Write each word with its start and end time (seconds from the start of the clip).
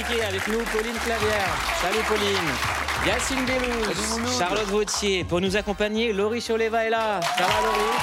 avec 0.00 0.48
nous, 0.48 0.58
Pauline 0.72 0.96
Clavière. 1.04 1.48
Salut 1.80 2.02
Pauline. 2.08 2.50
Yacine 3.06 3.44
Delouze, 3.44 4.38
Charlotte 4.38 4.68
Vautier. 4.68 5.24
Pour 5.24 5.40
nous 5.40 5.56
accompagner, 5.56 6.12
Laurie 6.14 6.40
Choleva 6.40 6.86
est 6.86 6.90
là. 6.90 7.20
Ça 7.36 7.44
va 7.44 7.60
Laurie? 7.62 7.98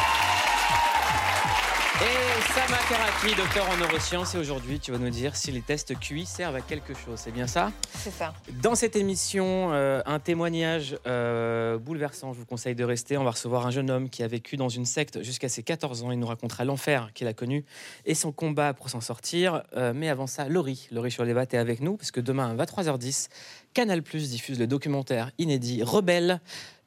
Et 2.01 2.28
Sama 2.59 2.77
Karaki, 2.89 3.35
docteur 3.37 3.69
en 3.69 3.77
neurosciences. 3.77 4.35
Et 4.35 4.37
aujourd'hui, 4.37 4.81
tu 4.81 4.91
vas 4.91 4.97
nous 4.97 5.09
dire 5.09 5.37
si 5.37 5.49
les 5.49 5.61
tests 5.61 5.97
QI 5.97 6.25
servent 6.25 6.57
à 6.57 6.61
quelque 6.61 6.93
chose. 6.93 7.17
C'est 7.17 7.31
bien 7.31 7.47
ça? 7.47 7.71
C'est 7.95 8.11
ça. 8.11 8.33
Dans 8.61 8.75
cette 8.75 8.97
émission, 8.97 9.71
euh, 9.71 10.01
un 10.05 10.19
témoignage 10.19 10.97
euh, 11.07 11.77
bouleversant. 11.77 12.33
Je 12.33 12.39
vous 12.39 12.45
conseille 12.45 12.75
de 12.75 12.83
rester. 12.83 13.17
On 13.17 13.23
va 13.23 13.31
recevoir 13.31 13.65
un 13.65 13.71
jeune 13.71 13.89
homme 13.89 14.09
qui 14.09 14.23
a 14.23 14.27
vécu 14.27 14.57
dans 14.57 14.67
une 14.67 14.83
secte 14.83 15.23
jusqu'à 15.23 15.47
ses 15.47 15.63
14 15.63 16.03
ans. 16.03 16.11
Il 16.11 16.19
nous 16.19 16.27
racontera 16.27 16.65
l'enfer 16.65 17.11
qu'il 17.13 17.27
a 17.27 17.33
connu 17.33 17.63
et 18.05 18.13
son 18.13 18.33
combat 18.33 18.73
pour 18.73 18.89
s'en 18.89 18.99
sortir. 18.99 19.63
Euh, 19.77 19.93
mais 19.95 20.09
avant 20.09 20.27
ça, 20.27 20.49
Laurie, 20.49 20.89
Laurie 20.91 21.11
Choleva, 21.11 21.43
est 21.43 21.53
avec 21.53 21.79
nous 21.79 21.95
parce 21.95 22.11
que 22.11 22.19
demain, 22.19 22.57
à 22.59 22.65
23h10, 22.65 23.29
Canal 23.73 24.03
Plus 24.03 24.31
diffuse 24.31 24.59
le 24.59 24.67
documentaire 24.67 25.31
inédit 25.37 25.81
Rebelle 25.81 26.41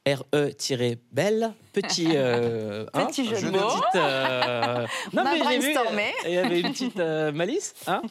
RE-Belle, 0.07 1.53
petit, 1.71 2.07
euh, 2.15 2.85
hein, 2.93 3.05
Petit 3.05 3.25
jeu 3.25 3.35
de 3.41 3.45
une 3.47 3.51
mots. 3.51 3.67
petite, 3.67 3.95
euh, 3.95 4.85
On 5.13 5.17
a 5.17 5.23
mais 5.23 5.31
j'ai 5.49 5.59
vu, 5.59 5.73
brainstormé. 5.73 6.13
il 6.25 6.31
y 6.33 6.37
avait 6.37 6.59
une 6.59 6.71
petite 6.71 6.99
euh, 6.99 7.31
malice. 7.31 7.73
hein. 7.87 8.01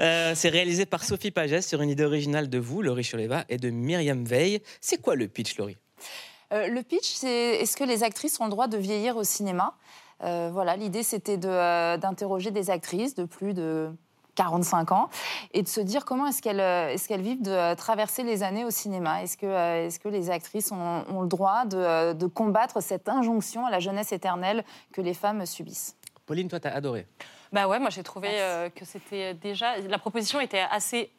Euh, 0.00 0.32
c'est 0.34 0.48
réalisé 0.48 0.86
par 0.86 1.04
Sophie 1.04 1.30
Pagès 1.30 1.62
sur 1.66 1.82
une 1.82 1.90
idée 1.90 2.04
originale 2.04 2.48
de 2.48 2.58
vous, 2.58 2.82
Laurie 2.82 3.04
Choleva, 3.04 3.44
et 3.48 3.56
de 3.58 3.70
Myriam 3.70 4.24
Veil. 4.24 4.60
C'est 4.80 5.00
quoi 5.00 5.14
le 5.14 5.28
pitch, 5.28 5.56
Laurie? 5.58 5.76
Euh, 6.52 6.68
le 6.68 6.82
pitch, 6.82 7.06
c'est 7.14 7.56
est-ce 7.60 7.76
que 7.76 7.84
les 7.84 8.02
actrices 8.02 8.38
ont 8.40 8.44
le 8.44 8.50
droit 8.50 8.68
de 8.68 8.76
vieillir 8.76 9.16
au 9.16 9.24
cinéma? 9.24 9.74
Euh, 10.24 10.50
Voilà, 10.52 10.76
l'idée 10.76 11.02
c'était 11.02 11.36
de, 11.36 11.48
euh, 11.48 11.96
d'interroger 11.96 12.50
des 12.50 12.70
actrices 12.70 13.14
de 13.14 13.24
plus 13.24 13.52
de 13.54 13.90
45 14.36 14.92
ans 14.92 15.08
et 15.52 15.62
de 15.62 15.68
se 15.68 15.80
dire 15.80 16.04
comment 16.04 16.26
est-ce 16.28 16.40
qu'elles 16.40 16.60
euh, 16.60 16.90
est-ce 16.90 17.08
qu'elles 17.08 17.22
vivent 17.22 17.42
de 17.42 17.50
euh, 17.50 17.74
traverser 17.74 18.22
les 18.22 18.44
années 18.44 18.64
au 18.64 18.70
cinéma. 18.70 19.22
Est-ce 19.24 19.36
que, 19.36 19.46
euh, 19.46 19.86
est-ce 19.86 19.98
que 19.98 20.08
les 20.08 20.30
actrices 20.30 20.70
ont, 20.70 21.04
ont 21.08 21.22
le 21.22 21.28
droit 21.28 21.64
de, 21.64 22.12
de 22.12 22.26
combattre 22.26 22.80
cette 22.80 23.08
injonction 23.08 23.66
à 23.66 23.70
la 23.70 23.80
jeunesse 23.80 24.12
éternelle 24.12 24.62
que 24.92 25.00
les 25.00 25.14
femmes 25.14 25.44
subissent? 25.44 25.96
Pauline, 26.26 26.48
toi, 26.48 26.60
t'as 26.60 26.70
adoré. 26.70 27.06
Bah 27.52 27.66
ouais, 27.68 27.78
moi 27.78 27.90
j'ai 27.90 28.02
trouvé 28.02 28.28
euh, 28.32 28.68
que 28.70 28.84
c'était 28.84 29.34
déjà. 29.34 29.78
La 29.78 29.98
proposition 29.98 30.40
était 30.40 30.64
assez 30.70 31.10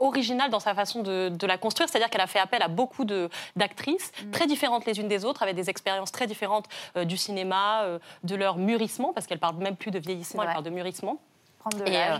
originale 0.00 0.48
dans 0.50 0.60
sa 0.60 0.74
façon 0.74 1.02
de, 1.02 1.28
de 1.28 1.46
la 1.46 1.58
construire, 1.58 1.88
c'est-à-dire 1.88 2.08
qu'elle 2.08 2.20
a 2.20 2.26
fait 2.28 2.38
appel 2.38 2.62
à 2.62 2.68
beaucoup 2.68 3.04
de- 3.04 3.28
d'actrices 3.56 4.12
très 4.32 4.46
différentes 4.46 4.86
les 4.86 5.00
unes 5.00 5.08
des 5.08 5.24
autres, 5.24 5.42
avec 5.42 5.56
des 5.56 5.68
expériences 5.70 6.12
très 6.12 6.26
différentes 6.28 6.66
euh, 6.96 7.04
du 7.04 7.16
cinéma, 7.16 7.82
euh, 7.82 7.98
de 8.22 8.36
leur 8.36 8.56
murissement, 8.58 9.12
parce 9.12 9.26
qu'elle 9.26 9.40
parle 9.40 9.56
même 9.56 9.76
plus 9.76 9.90
de 9.90 9.98
vieillissement, 9.98 10.42
elle 10.44 10.52
parle 10.52 10.64
de 10.64 10.70
murissement. 10.70 11.18
Prendre 11.58 11.78
de 11.78 11.90
Et, 11.90 11.96
euh, 11.96 12.18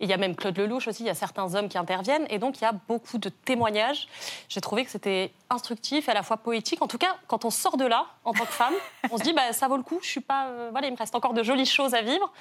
il 0.00 0.08
y 0.08 0.12
a 0.12 0.16
même 0.16 0.36
Claude 0.36 0.56
Lelouch 0.56 0.86
aussi, 0.86 1.02
il 1.02 1.06
y 1.06 1.10
a 1.10 1.14
certains 1.14 1.54
hommes 1.54 1.68
qui 1.68 1.76
interviennent. 1.76 2.26
Et 2.30 2.38
donc, 2.38 2.60
il 2.60 2.62
y 2.62 2.66
a 2.66 2.72
beaucoup 2.72 3.18
de 3.18 3.28
témoignages. 3.28 4.06
J'ai 4.48 4.60
trouvé 4.60 4.84
que 4.84 4.90
c'était 4.90 5.32
instructif 5.50 6.08
et 6.08 6.12
à 6.12 6.14
la 6.14 6.22
fois 6.22 6.36
poétique. 6.36 6.82
En 6.82 6.86
tout 6.86 6.98
cas, 6.98 7.16
quand 7.26 7.44
on 7.44 7.50
sort 7.50 7.76
de 7.76 7.84
là, 7.84 8.06
en 8.24 8.32
tant 8.32 8.44
que 8.44 8.52
femme, 8.52 8.74
on 9.10 9.18
se 9.18 9.24
dit, 9.24 9.32
bah, 9.32 9.52
ça 9.52 9.66
vaut 9.66 9.76
le 9.76 9.82
coup, 9.82 9.98
je 10.02 10.08
suis 10.08 10.20
pas... 10.20 10.46
euh, 10.46 10.68
voilà, 10.70 10.86
il 10.86 10.92
me 10.92 10.96
reste 10.96 11.14
encore 11.14 11.34
de 11.34 11.42
jolies 11.42 11.66
choses 11.66 11.94
à 11.94 12.02
vivre. 12.02 12.32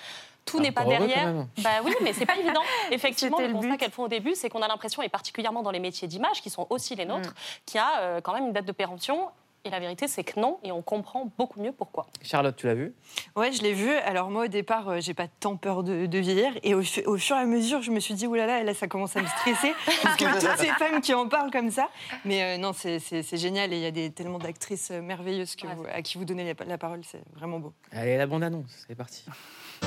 Tout 0.46 0.60
n'est 0.62 0.72
pas 0.72 0.86
derrière. 0.86 1.34
Bah 1.58 1.82
oui, 1.84 1.94
mais 2.02 2.14
c'est 2.14 2.26
pas 2.26 2.38
évident. 2.38 2.62
Effectivement, 2.92 3.40
le 3.40 3.48
le 3.48 3.54
constat 3.54 3.76
qu'elles 3.76 3.92
font 3.92 4.04
au 4.04 4.08
début, 4.08 4.34
c'est 4.34 4.50
qu'on 4.50 4.62
a 4.62 4.68
l'impression, 4.70 5.02
et 5.02 5.10
particulièrement 5.10 5.62
dans 5.62 5.72
les 5.72 5.80
métiers 5.80 6.08
d'image, 6.08 6.42
qui 6.42 6.50
sont 6.50 6.68
aussi 6.70 6.96
les 6.96 7.04
nôtres, 7.04 7.34
qu'il 7.66 7.80
y 7.80 7.82
a 7.82 8.00
euh, 8.00 8.22
quand 8.22 8.34
même 8.34 8.46
une 8.46 8.54
date 8.54 8.66
de 8.66 8.72
péremption. 8.72 9.30
Et 9.68 9.70
la 9.70 9.80
vérité, 9.82 10.08
c'est 10.08 10.24
que 10.24 10.40
non, 10.40 10.60
et 10.64 10.72
on 10.72 10.82
comprend 10.82 11.30
beaucoup 11.38 11.60
mieux 11.62 11.74
pourquoi. 11.74 12.08
Charlotte, 12.22 12.56
tu 12.56 12.68
l'as 12.68 12.74
vu? 12.74 12.94
Ouais, 13.36 13.52
je 13.52 13.62
l'ai 13.62 13.74
vu. 13.74 13.92
Alors 13.92 14.30
moi, 14.30 14.46
au 14.46 14.48
départ, 14.48 14.88
euh, 14.88 15.00
j'ai 15.02 15.14
pas 15.14 15.28
tant 15.28 15.58
peur 15.58 15.84
de, 15.84 16.06
de 16.06 16.18
vieillir. 16.20 16.54
Et 16.64 16.74
au, 16.74 16.82
fu- 16.82 17.04
au 17.06 17.18
fur 17.18 17.36
et 17.36 17.40
à 17.40 17.46
mesure, 17.46 17.82
je 17.82 17.92
me 17.92 18.00
suis 18.00 18.14
dit, 18.14 18.28
oulala, 18.28 18.64
là, 18.64 18.74
ça 18.74 18.88
commence 18.88 19.18
à 19.18 19.22
me 19.22 19.28
stresser. 19.28 19.74
parce 20.04 20.16
que 20.16 20.24
toutes 20.40 20.58
ces 20.58 20.68
femmes 20.74 21.02
qui 21.02 21.14
en 21.14 21.28
parlent 21.28 21.52
comme 21.52 21.70
ça. 21.70 21.90
Mais 22.24 22.44
euh, 22.44 22.58
non, 22.58 22.72
c'est- 22.72 23.00
génial. 23.38 23.74
Et 23.74 23.76
il 23.78 23.82
y 23.84 23.86
a 23.86 23.92
des, 23.92 24.10
tellement 24.12 24.40
d'actrices 24.40 24.90
euh, 24.92 25.02
merveilleuses 25.02 25.56
que 25.58 25.68
Ouais, 25.68 25.76
vous- 25.76 25.86
à 25.94 26.02
qui 26.02 26.18
vous 26.18 26.24
donnez 26.24 26.46
la, 26.54 26.66
la 26.66 26.78
parole. 26.78 27.02
C'est 27.04 27.22
vraiment 27.36 27.60
beau. 27.60 27.74
Allez, 27.92 28.16
la 28.16 28.26
bande-annonce, 28.26 28.86
c'est 28.88 28.96
parti. 28.96 29.26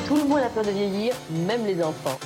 Tout 0.07 0.17
le 0.17 0.25
monde 0.25 0.41
a 0.41 0.51
peur 0.51 0.65
de 0.65 0.71
vieillir, 0.71 1.15
même 1.47 1.65
les 1.67 1.83
enfants. 1.83 2.19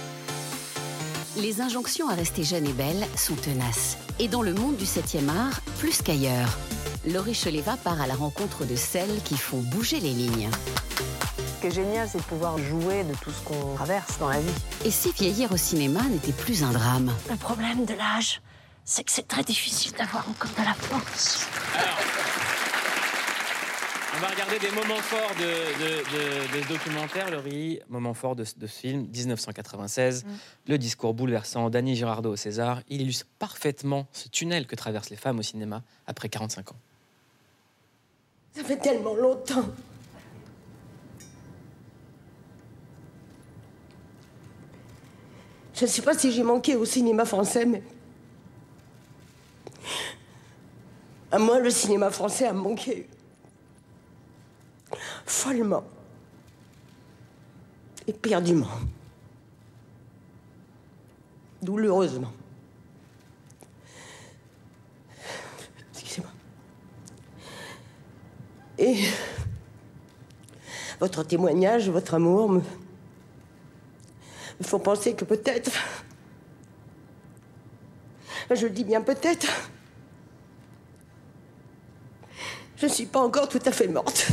Les 1.37 1.61
injonctions 1.61 2.09
à 2.09 2.15
rester 2.15 2.45
jeune 2.45 2.65
et 2.65 2.73
belle 2.73 3.05
sont 3.17 3.35
tenaces. 3.35 3.99
Et 4.21 4.29
dans 4.29 4.43
le 4.43 4.55
monde 4.55 4.77
du 4.77 4.85
7e 4.85 5.29
art, 5.29 5.61
plus 5.81 6.01
qu'ailleurs. 6.01 6.57
Laurie 7.07 7.35
Choleva 7.35 7.77
part 7.77 8.01
à 8.01 8.07
la 8.07 8.15
rencontre 8.15 8.65
de 8.65 8.77
celles 8.77 9.21
qui 9.25 9.37
font 9.37 9.59
bouger 9.59 9.99
les 9.99 10.13
lignes. 10.13 10.49
Ce 11.37 11.61
qui 11.61 11.67
est 11.67 11.71
génial, 11.73 12.09
c'est 12.09 12.19
de 12.19 12.23
pouvoir 12.23 12.57
jouer 12.59 13.03
de 13.03 13.15
tout 13.15 13.33
ce 13.33 13.41
qu'on 13.43 13.75
traverse 13.75 14.17
dans 14.21 14.29
la 14.29 14.39
vie. 14.39 14.53
Et 14.85 14.93
si 14.93 15.11
vieillir 15.11 15.51
au 15.51 15.57
cinéma 15.57 16.03
n'était 16.05 16.33
plus 16.33 16.63
un 16.63 16.71
drame 16.71 17.13
Le 17.29 17.37
problème 17.37 17.85
de 17.85 17.95
l'âge, 17.95 18.41
c'est 18.85 19.03
que 19.03 19.11
c'est 19.11 19.27
très 19.27 19.43
difficile 19.43 19.93
d'avoir 19.99 20.29
encore 20.29 20.53
de 20.57 20.65
la 20.65 20.75
force. 20.75 21.49
On 24.17 24.21
va 24.21 24.29
regarder 24.29 24.59
des 24.61 24.71
moments 24.71 25.01
forts 25.03 25.35
de, 25.39 25.45
de- 25.45 26.53
de- 26.55 26.59
de 26.59 26.63
ce 26.63 26.69
documentaire, 26.69 27.31
Laurie. 27.31 27.81
Moment 27.89 28.15
fort 28.15 28.37
de, 28.37 28.45
ce- 28.45 28.55
de 28.57 28.67
ce 28.67 28.73
film, 28.81 29.07
1996. 29.13 30.25
Le 30.69 30.79
discours 30.79 31.15
bouleversant 31.15 31.69
d'Annie 31.69 31.97
Girardot 31.97 32.33
au 32.33 32.37
César. 32.37 32.81
Il 32.89 33.01
illustre 33.03 33.27
parfaitement 33.39 34.07
ce 34.13 34.29
tunnel 34.29 34.67
que 34.67 34.77
traversent 34.77 35.11
les 35.11 35.17
femmes 35.17 35.39
au 35.41 35.43
cinéma 35.43 35.83
après 36.07 36.29
45 36.29 36.73
ans. 36.73 36.77
Ça 38.55 38.63
fait 38.63 38.77
tellement 38.77 39.15
longtemps. 39.15 39.65
Je 45.75 45.83
ne 45.85 45.87
sais 45.91 46.03
pas 46.03 46.17
si 46.17 46.31
j'ai 46.33 46.43
manqué 46.45 46.77
au 46.77 46.85
cinéma 46.85 47.25
français, 47.25 47.67
mais. 47.67 47.83
À 51.33 51.39
moi, 51.39 51.59
le 51.59 51.71
cinéma 51.71 52.11
français 52.11 52.47
a 52.47 52.53
manqué. 52.53 53.09
Follement. 55.27 55.85
Éperdument. 58.07 58.69
Douloureusement. 61.63 62.33
Excusez-moi. 65.93 66.31
Et 68.79 69.05
votre 71.01 71.23
témoignage, 71.23 71.89
votre 71.89 72.15
amour 72.15 72.51
me, 72.51 72.61
me 74.61 74.65
font 74.65 74.79
penser 74.79 75.15
que 75.15 75.25
peut-être, 75.25 75.71
je 78.51 78.67
dis 78.67 78.85
bien 78.85 79.01
peut-être, 79.01 79.47
je 82.77 82.87
ne 82.87 82.91
suis 82.91 83.07
pas 83.07 83.21
encore 83.21 83.49
tout 83.49 83.61
à 83.65 83.73
fait 83.73 83.89
morte. 83.89 84.29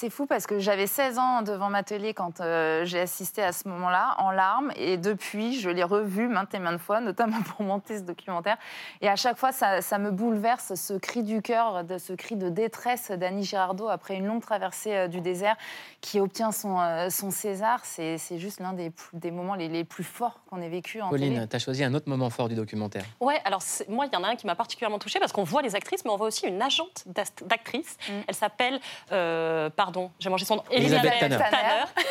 C'est 0.00 0.10
fou 0.10 0.26
parce 0.26 0.46
que 0.46 0.60
j'avais 0.60 0.86
16 0.86 1.18
ans 1.18 1.42
devant 1.42 1.70
ma 1.70 1.82
télé 1.82 2.14
quand 2.14 2.40
euh, 2.40 2.84
j'ai 2.84 3.00
assisté 3.00 3.42
à 3.42 3.50
ce 3.50 3.66
moment-là, 3.66 4.14
en 4.18 4.30
larmes. 4.30 4.70
Et 4.76 4.96
depuis, 4.96 5.58
je 5.58 5.68
l'ai 5.70 5.82
revu 5.82 6.28
maintes 6.28 6.54
et 6.54 6.60
maintes 6.60 6.78
fois, 6.78 7.00
notamment 7.10 7.42
pour 7.42 7.66
monter 7.66 7.98
ce 7.98 8.02
documentaire. 8.04 8.58
Et 9.00 9.08
à 9.08 9.16
chaque 9.16 9.36
fois, 9.36 9.50
ça, 9.50 9.82
ça 9.82 9.98
me 9.98 10.12
bouleverse, 10.12 10.76
ce 10.76 10.94
cri 10.94 11.24
du 11.24 11.42
cœur, 11.42 11.82
de, 11.82 11.98
ce 11.98 12.12
cri 12.12 12.36
de 12.36 12.48
détresse 12.48 13.10
d'Annie 13.10 13.42
Girardot 13.42 13.88
après 13.88 14.14
une 14.14 14.26
longue 14.26 14.40
traversée 14.40 14.94
euh, 14.94 15.08
du 15.08 15.20
désert 15.20 15.56
qui 16.00 16.20
obtient 16.20 16.52
son, 16.52 16.78
euh, 16.78 17.10
son 17.10 17.32
César. 17.32 17.80
C'est 17.82 18.38
juste 18.38 18.60
l'un 18.60 18.74
des, 18.74 18.92
moments 19.32 19.56
les, 19.56 19.66
les 19.66 19.82
plus 19.82 20.04
forts 20.04 20.38
qu'on 20.48 20.62
ait 20.62 20.68
vécu 20.68 21.02
en. 21.02 21.08
Pauline, 21.10 21.48
tu 21.50 21.56
as 21.56 21.58
choisi 21.58 21.82
un 21.82 21.92
autre 21.92 22.08
moment 22.08 22.30
fort 22.30 22.48
du 22.48 22.54
documentaire. 22.54 23.02
Ouais, 23.18 23.40
alors 23.44 23.62
moi, 23.88 24.06
il 24.06 24.14
y 24.14 24.16
en 24.16 24.22
a 24.22 24.28
un 24.28 24.36
qui 24.36 24.46
m'a 24.46 24.54
particulièrement 24.54 25.00
touchée 25.00 25.18
parce 25.18 25.32
qu'on 25.32 25.42
voit 25.42 25.62
les 25.62 25.74
actrices, 25.74 26.04
mais 26.04 26.12
on 26.12 26.16
voit 26.16 26.28
aussi 26.28 26.46
une 26.46 26.62
agente 26.62 27.02
d'actrice. 27.06 27.96
Elle 28.28 28.34
s'appelle, 28.36 28.78
euh, 29.10 29.70
pardon, 29.88 30.10
j'ai 30.20 30.28
mangé 30.28 30.44
son 30.44 30.56
nom, 30.56 30.64
Elisabeth 30.70 31.18
Tanner. 31.18 31.38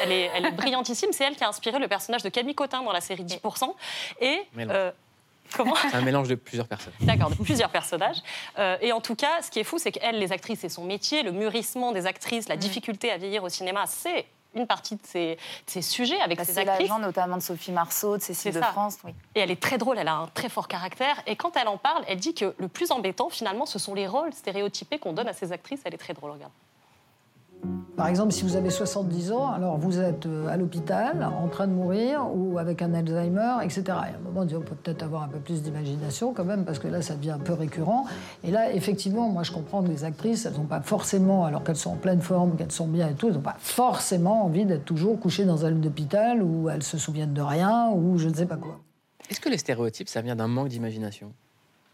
Elle 0.04 0.12
est, 0.12 0.32
elle 0.36 0.46
est 0.48 0.52
brillantissime. 0.52 1.10
C'est 1.12 1.26
elle 1.26 1.36
qui 1.36 1.44
a 1.44 1.48
inspiré 1.48 1.78
le 1.78 1.88
personnage 1.88 2.24
de 2.24 2.30
Camille 2.30 2.56
Cotin 2.56 2.82
dans 2.82 2.92
la 2.92 3.02
série 3.02 3.24
10%. 3.24 3.72
Et 4.20 4.42
euh, 4.58 4.92
comment 5.54 5.76
C'est 5.76 5.96
un 5.96 6.02
mélange 6.02 6.28
de 6.28 6.34
plusieurs 6.36 6.68
personnes. 6.68 6.94
D'accord, 7.02 7.30
de 7.30 7.36
plusieurs 7.36 7.70
personnages. 7.70 8.18
Euh, 8.58 8.78
et 8.82 8.92
en 8.92 9.02
tout 9.02 9.16
cas, 9.16 9.42
ce 9.44 9.52
qui 9.52 9.60
est 9.60 9.64
fou, 9.64 9.78
c'est 9.78 9.92
qu'elles, 9.92 10.18
les 10.18 10.32
actrices, 10.32 10.62
c'est 10.62 10.70
son 10.70 10.86
métier. 10.86 11.22
Le 11.22 11.32
mûrissement 11.32 11.92
des 11.92 12.08
actrices, 12.08 12.50
la 12.50 12.58
difficulté 12.58 13.12
à 13.12 13.18
vieillir 13.18 13.44
au 13.44 13.50
cinéma, 13.50 13.84
c'est 13.86 14.26
une 14.56 14.66
partie 14.66 14.96
de 14.96 15.02
ces 15.68 15.82
sujets 15.84 16.20
avec 16.22 16.40
Bah, 16.40 16.44
ces 16.46 16.54
c'est 16.54 16.62
actrices. 16.68 16.90
l'agent 16.90 16.98
notamment 17.00 17.38
de 17.38 17.44
Sophie 17.44 17.72
Marceau, 17.72 18.18
de 18.18 18.24
Cécile 18.24 18.54
C'est 18.54 18.60
de. 18.60 18.66
France. 18.66 18.98
Oui. 19.04 19.12
Et 19.36 19.42
elle 19.42 19.52
est 19.52 19.62
très 19.62 19.78
drôle, 19.78 20.00
elle 20.00 20.08
a 20.08 20.16
un 20.16 20.28
très 20.34 20.50
fort 20.50 20.68
caractère. 20.68 21.22
Et 21.28 21.36
quand 21.36 21.56
elle 21.58 21.68
en 21.68 21.78
parle, 21.78 22.04
elle 22.08 22.18
dit 22.18 22.34
que 22.34 22.56
le 22.58 22.68
plus 22.68 22.90
embêtant, 22.92 23.30
finalement, 23.30 23.68
ce 23.68 23.78
sont 23.78 23.94
les 23.94 24.08
rôles 24.08 24.34
stéréotypés 24.34 24.98
qu'on 24.98 25.14
donne 25.14 25.28
à 25.28 25.34
ces 25.34 25.52
actrices. 25.52 25.82
Elle 25.86 25.94
est 25.94 25.98
très 26.00 26.14
drôle, 26.14 26.32
regarde. 26.32 26.52
Par 27.96 28.08
exemple, 28.08 28.32
si 28.32 28.44
vous 28.44 28.56
avez 28.56 28.70
70 28.70 29.32
ans, 29.32 29.52
alors 29.52 29.78
vous 29.78 30.00
êtes 30.00 30.28
euh, 30.28 30.48
à 30.48 30.56
l'hôpital, 30.56 31.24
en 31.24 31.48
train 31.48 31.68
de 31.68 31.74
mourir, 31.74 32.28
ou 32.32 32.60
avec 32.60 32.82
un 32.82 32.94
Alzheimer, 32.94 33.56
etc. 33.64 33.84
Et 33.88 33.92
à 33.92 34.18
un 34.18 34.24
moment, 34.24 34.42
on 34.42 34.62
peut 34.62 34.76
peut-être 34.76 35.02
avoir 35.02 35.24
un 35.24 35.28
peu 35.28 35.40
plus 35.40 35.64
d'imagination 35.64 36.34
quand 36.34 36.46
même, 36.46 36.64
parce 36.64 36.78
que 36.78 36.88
là, 36.88 37.02
ça 37.02 37.16
devient 37.16 37.32
un 37.32 37.40
peu 37.40 37.54
récurrent. 37.54 38.06
Et 38.44 38.52
là, 38.52 38.72
effectivement, 38.72 39.30
moi, 39.30 39.44
je 39.44 39.52
comprends 39.52 39.82
que 39.82 39.90
les 39.90 40.04
actrices, 40.04 40.46
elles 40.46 40.54
n'ont 40.54 40.66
pas 40.66 40.82
forcément, 40.82 41.46
alors 41.46 41.64
qu'elles 41.64 41.76
sont 41.76 41.92
en 41.92 41.96
pleine 41.96 42.22
forme, 42.22 42.56
qu'elles 42.56 42.72
sont 42.72 42.88
bien 42.88 43.10
et 43.10 43.14
tout, 43.14 43.30
elles 43.30 43.34
n'ont 43.34 43.42
pas 43.42 43.58
forcément 43.58 44.46
envie 44.46 44.66
d'être 44.66 44.86
toujours 44.86 45.20
couchées 45.20 45.46
dans 45.46 45.66
un 45.66 45.72
lit 45.72 45.82
d'hôpital 45.82 46.44
où 46.44 46.70
elles 46.70 46.84
se 46.84 46.98
souviennent 46.98 47.34
de 47.34 47.42
rien, 47.42 47.90
ou 47.96 48.18
je 48.18 48.30
ne 48.30 48.34
sais 48.36 48.46
pas 48.46 48.58
quoi. 48.58 48.80
Est-ce 49.30 49.40
que 49.40 49.50
les 49.50 49.58
stéréotypes, 49.58 50.10
ça 50.10 50.22
vient 50.22 50.36
d'un 50.36 50.48
manque 50.48 50.70
d'imagination? 50.70 51.34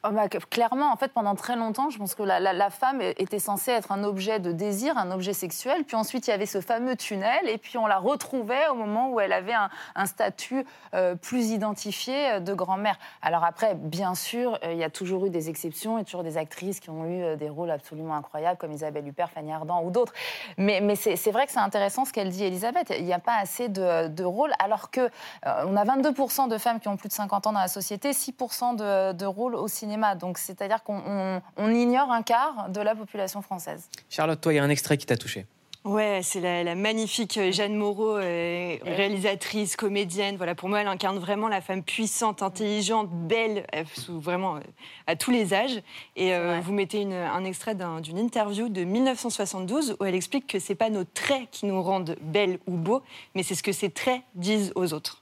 Oh 0.06 0.12
bah, 0.12 0.28
clairement, 0.28 0.92
en 0.92 0.98
fait, 0.98 1.14
pendant 1.14 1.34
très 1.34 1.56
longtemps, 1.56 1.90
je 1.90 1.98
pense 1.98 2.14
que 2.14 2.24
la, 2.24 2.70
femme 2.70 3.02
était 3.02 3.40
censée 3.40 3.72
être 3.72 3.94
un 3.94 4.04
objet 4.04 4.38
de 4.42 4.52
désir, 4.52 4.98
un 4.98 5.12
objet 5.12 5.32
sexuel. 5.32 5.86
Puis 5.86 5.96
ensuite, 5.96 6.28
il 6.28 6.32
y 6.32 6.34
avait 6.34 6.46
ce 6.46 6.60
fameux 6.60 6.98
tunnel, 6.98 7.48
et 7.48 7.58
puis 7.58 7.78
on 7.78 7.88
la 7.88 8.00
retrouvait 8.00 8.68
au 8.70 8.76
moment 8.76 9.12
où 9.12 9.22
elle 9.22 9.32
avait 9.32 9.54
un, 9.54 10.06
statut 10.06 10.66
euh, 10.94 11.16
plus 11.16 11.52
identifié 11.52 12.32
euh, 12.32 12.40
de 12.42 12.54
grand-mère. 12.54 12.98
Alors 13.22 13.46
après, 13.46 13.76
bien 13.76 14.14
sûr, 14.14 14.60
euh, 14.66 14.74
il 14.74 14.78
y 14.78 14.84
a 14.84 14.90
toujours 14.90 15.26
eu 15.26 15.30
des 15.30 15.50
exceptions, 15.50 15.98
et 15.98 16.04
toujours 16.04 16.24
des 16.24 16.38
actrices 16.38 16.82
qui 16.82 16.90
ont 16.90 17.06
eu 17.06 17.38
des 17.38 17.48
rôles 17.48 17.72
absolument 17.72 18.16
incroyables, 18.16 18.58
comme 18.58 18.74
Isabelle 18.74 19.08
Huppert, 19.08 19.30
Fanny 19.30 19.54
Ardant 19.54 19.84
ou 19.86 19.90
d'autres. 19.90 20.12
Mais, 20.58 20.82
c'est 20.96 21.32
vrai 21.32 21.46
que 21.46 21.54
c'est 21.54 21.60
intéressant 21.60 22.04
ce 22.04 22.12
qu'elle 22.12 22.30
dit, 22.30 22.44
Elisabeth. 22.44 22.94
Il 23.00 23.06
n'y 23.06 23.14
a 23.14 23.20
pas 23.20 23.38
assez 23.38 23.70
de, 23.70 24.24
rôles, 24.24 24.52
alors 24.60 24.92
que 24.92 25.10
on 25.46 25.78
a 25.78 25.86
22% 25.86 26.50
de 26.50 26.58
femmes 26.58 26.82
qui 26.82 26.90
ont 26.90 26.98
plus 26.98 27.08
de 27.08 27.14
50 27.14 27.48
ans 27.48 27.54
dans 27.54 27.60
la 27.60 27.70
société, 27.70 28.12
6% 28.12 28.76
de, 28.76 29.14
de 29.14 29.26
rôles 29.26 29.56
au 29.56 29.70
cinéma. 29.70 29.93
Donc 30.20 30.38
c'est-à-dire 30.38 30.84
qu'on 30.84 31.02
on- 31.06 31.42
on 31.58 31.70
ignore 31.74 32.12
un 32.12 32.24
quart 32.24 32.70
de 32.70 32.82
la 32.82 32.96
population 32.96 33.42
française. 33.42 33.88
Charlotte, 34.10 34.40
toi, 34.42 34.54
il 34.54 34.56
y 34.58 34.60
a 34.60 34.64
un 34.64 34.70
extrait 34.70 34.98
qui 34.98 35.06
t'a 35.06 35.18
touché. 35.18 35.46
Ouais, 35.86 36.22
c'est 36.24 36.40
la, 36.40 36.64
la 36.64 36.76
magnifique 36.76 37.38
euh, 37.38 37.52
Jeanne 37.52 37.76
Moreau, 37.76 38.16
euh, 38.16 38.78
réalisatrice, 38.86 39.76
comédienne. 39.76 40.38
Voilà, 40.38 40.56
pour 40.56 40.70
moi, 40.70 40.80
elle 40.80 40.88
incarne 40.88 41.20
vraiment 41.20 41.50
la 41.50 41.60
femme 41.60 41.84
puissante, 41.84 42.42
intelligente, 42.42 43.10
belle, 43.12 43.66
euh, 43.76 43.84
sous 43.94 44.18
vraiment 44.22 44.56
euh, 44.56 44.60
à 45.08 45.18
tous 45.18 45.30
les 45.32 45.54
âges. 45.54 45.82
Et 46.16 46.34
euh, 46.34 46.62
vous 46.64 46.72
mettez 46.72 47.02
une- 47.02 47.12
un 47.12 47.44
extrait 47.44 47.76
d'un- 47.76 48.00
d'une 48.00 48.18
interview 48.18 48.70
de 48.70 48.86
1972 48.86 49.98
où 50.00 50.06
elle 50.06 50.16
explique 50.16 50.48
que 50.48 50.58
c'est 50.58 50.76
pas 50.76 50.90
nos 50.90 51.04
traits 51.04 51.50
qui 51.52 51.66
nous 51.66 51.84
rendent 51.84 52.16
belles 52.22 52.60
ou 52.66 52.78
beaux, 52.78 53.02
mais 53.36 53.44
c'est 53.44 53.56
ce 53.56 53.64
que 53.64 53.74
ces 53.74 53.90
traits 53.90 54.22
disent 54.36 54.72
aux 54.76 54.94
autres. 54.94 55.22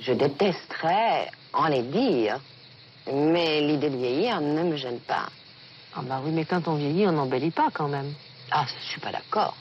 Je 0.00 0.12
détesterais 0.12 1.30
en 1.54 1.66
les 1.68 1.82
dire, 1.82 2.40
mais 3.12 3.60
l'idée 3.60 3.90
de 3.90 3.96
vieillir 3.96 4.40
ne 4.40 4.62
me 4.62 4.76
gêne 4.76 5.00
pas. 5.00 5.28
Ah 5.94 6.00
bah 6.02 6.20
oui, 6.24 6.30
mais 6.32 6.44
quand 6.44 6.68
on 6.68 6.74
vieillit, 6.74 7.06
on 7.06 7.12
n'embellit 7.12 7.50
pas 7.50 7.68
quand 7.72 7.88
même. 7.88 8.12
Ah, 8.50 8.64
je 8.66 8.86
suis 8.90 9.00
pas 9.00 9.12
d'accord. 9.12 9.56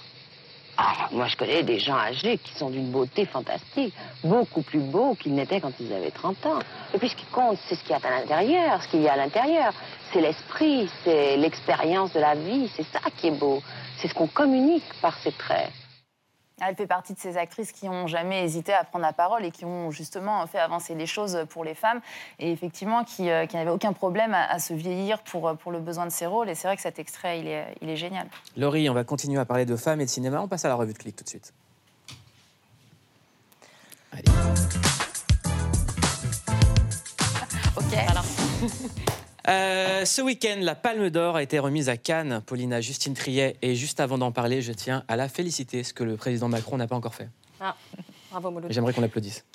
Ah, 0.77 1.09
moi, 1.11 1.27
je 1.27 1.35
connais 1.35 1.63
des 1.63 1.77
gens 1.79 1.97
âgés 1.97 2.37
qui 2.37 2.53
sont 2.53 2.69
d'une 2.69 2.89
beauté 2.89 3.25
fantastique, 3.25 3.93
beaucoup 4.23 4.61
plus 4.61 4.79
beaux 4.79 5.13
qu'ils 5.15 5.33
n'étaient 5.33 5.59
quand 5.59 5.73
ils 5.77 5.91
avaient 5.91 6.11
30 6.11 6.45
ans. 6.45 6.59
Et 6.93 6.97
puis, 6.97 7.09
ce 7.09 7.15
qui 7.15 7.25
compte, 7.25 7.57
c'est 7.67 7.75
ce 7.75 7.81
qu'il 7.81 7.91
y 7.91 7.93
a 7.93 7.97
à 7.97 8.21
l'intérieur, 8.21 8.81
ce 8.81 8.87
qu'il 8.87 9.01
y 9.01 9.09
a 9.09 9.13
à 9.13 9.17
l'intérieur. 9.17 9.73
C'est 10.13 10.21
l'esprit, 10.21 10.89
c'est 11.03 11.35
l'expérience 11.35 12.13
de 12.13 12.21
la 12.21 12.35
vie, 12.35 12.71
c'est 12.77 12.85
ça 12.93 13.01
qui 13.17 13.27
est 13.27 13.31
beau. 13.31 13.61
C'est 13.97 14.07
ce 14.07 14.13
qu'on 14.13 14.27
communique 14.27 14.85
par 15.01 15.17
ces 15.17 15.33
traits. 15.33 15.69
Elle 16.61 16.75
fait 16.75 16.87
partie 16.87 17.13
de 17.13 17.19
ces 17.19 17.37
actrices 17.37 17.71
qui 17.71 17.87
n'ont 17.87 18.07
jamais 18.07 18.43
hésité 18.43 18.73
à 18.73 18.83
prendre 18.83 19.05
la 19.05 19.13
parole 19.13 19.45
et 19.45 19.51
qui 19.51 19.65
ont 19.65 19.91
justement 19.91 20.45
fait 20.47 20.59
avancer 20.59 20.95
les 20.95 21.05
choses 21.05 21.45
pour 21.49 21.63
les 21.63 21.75
femmes 21.75 22.01
et 22.39 22.51
effectivement 22.51 23.03
qui, 23.03 23.29
euh, 23.29 23.45
qui 23.45 23.55
n'avaient 23.55 23.69
aucun 23.69 23.93
problème 23.93 24.33
à, 24.33 24.45
à 24.45 24.59
se 24.59 24.73
vieillir 24.73 25.19
pour, 25.19 25.47
euh, 25.47 25.53
pour 25.53 25.71
le 25.71 25.79
besoin 25.79 26.05
de 26.05 26.11
ces 26.11 26.25
rôles. 26.25 26.49
Et 26.49 26.55
c'est 26.55 26.67
vrai 26.67 26.75
que 26.75 26.81
cet 26.81 26.99
extrait, 26.99 27.39
il 27.39 27.47
est, 27.47 27.75
il 27.81 27.89
est 27.89 27.95
génial. 27.97 28.27
Laurie, 28.57 28.89
on 28.89 28.93
va 28.93 29.03
continuer 29.03 29.39
à 29.39 29.45
parler 29.45 29.65
de 29.65 29.75
femmes 29.75 30.01
et 30.01 30.05
de 30.05 30.09
cinéma. 30.09 30.41
On 30.41 30.47
passe 30.47 30.65
à 30.65 30.69
la 30.69 30.75
revue 30.75 30.93
de 30.93 30.97
clic 30.97 31.15
tout 31.15 31.23
de 31.23 31.29
suite. 31.29 31.53
Ok. 37.75 37.95
Euh, 39.47 40.05
ce 40.05 40.21
week-end, 40.21 40.57
la 40.59 40.75
Palme 40.75 41.09
d'Or 41.09 41.35
a 41.35 41.43
été 41.43 41.59
remise 41.59 41.89
à 41.89 41.97
Cannes. 41.97 42.41
Paulina 42.45 42.81
Justine 42.81 43.13
Triet. 43.13 43.57
Et 43.61 43.75
juste 43.75 43.99
avant 43.99 44.17
d'en 44.17 44.31
parler, 44.31 44.61
je 44.61 44.73
tiens 44.73 45.03
à 45.07 45.15
la 45.15 45.29
féliciter, 45.29 45.83
ce 45.83 45.93
que 45.93 46.03
le 46.03 46.17
président 46.17 46.49
Macron 46.49 46.77
n'a 46.77 46.87
pas 46.87 46.95
encore 46.95 47.15
fait. 47.15 47.29
Ah, 47.59 47.75
bravo. 48.31 48.61
J'aimerais 48.69 48.93
qu'on 48.93 49.01
l'applaudisse. 49.01 49.45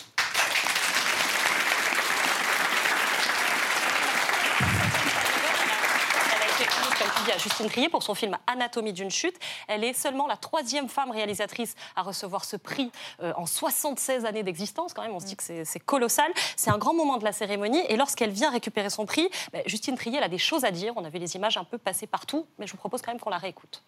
Justine 7.39 7.69
Trier 7.69 7.89
pour 7.89 8.03
son 8.03 8.15
film 8.15 8.37
Anatomie 8.47 8.93
d'une 8.93 9.11
chute. 9.11 9.37
Elle 9.69 9.85
est 9.85 9.93
seulement 9.93 10.27
la 10.27 10.37
troisième 10.37 10.89
femme 10.89 11.11
réalisatrice 11.11 11.75
à 11.97 12.03
recevoir 12.03 12.45
ce 12.45 12.57
prix 12.57 12.91
euh, 13.23 13.33
en 13.37 13.47
76 13.47 14.25
années 14.25 14.43
d'existence. 14.43 14.95
Quand 14.95 15.03
même, 15.03 15.15
on 15.15 15.21
se 15.21 15.27
dit 15.27 15.37
que 15.37 15.65
c'est 15.65 15.81
colossal. 15.81 16.31
C'est 16.57 16.71
un 16.71 16.79
grand 16.79 16.95
moment 16.95 17.19
de 17.19 17.25
la 17.25 17.33
cérémonie. 17.33 17.83
Et 17.89 17.97
lorsqu'elle 17.97 18.31
vient 18.31 18.51
récupérer 18.51 18.91
son 18.91 19.07
prix, 19.07 19.29
ben, 19.53 19.63
Justine 19.67 19.97
Trier 19.97 20.19
elle 20.19 20.25
a 20.25 20.29
des 20.29 20.39
choses 20.39 20.65
à 20.65 20.71
dire. 20.71 20.93
On 20.97 21.05
a 21.05 21.09
vu 21.09 21.19
les 21.19 21.37
images 21.37 21.57
un 21.57 21.65
peu 21.65 21.79
passer 21.79 22.07
partout, 22.07 22.47
mais 22.59 22.67
je 22.67 22.73
vous 22.73 22.79
propose 22.79 23.03
quand 23.03 23.13
même 23.13 23.21
qu'on 23.21 23.31
la 23.31 23.39
réécoute. 23.39 23.83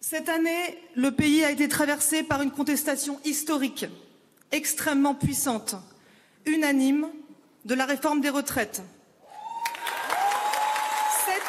Cette 0.00 0.28
année, 0.28 0.78
le 0.96 1.12
pays 1.12 1.44
a 1.44 1.50
été 1.50 1.66
traversé 1.66 2.22
par 2.22 2.42
une 2.42 2.50
contestation 2.50 3.18
historique, 3.24 3.86
extrêmement 4.52 5.14
puissante, 5.14 5.76
unanime, 6.44 7.08
de 7.64 7.74
la 7.74 7.86
réforme 7.86 8.20
des 8.20 8.28
retraites. 8.28 8.82
Cette, 11.24 11.42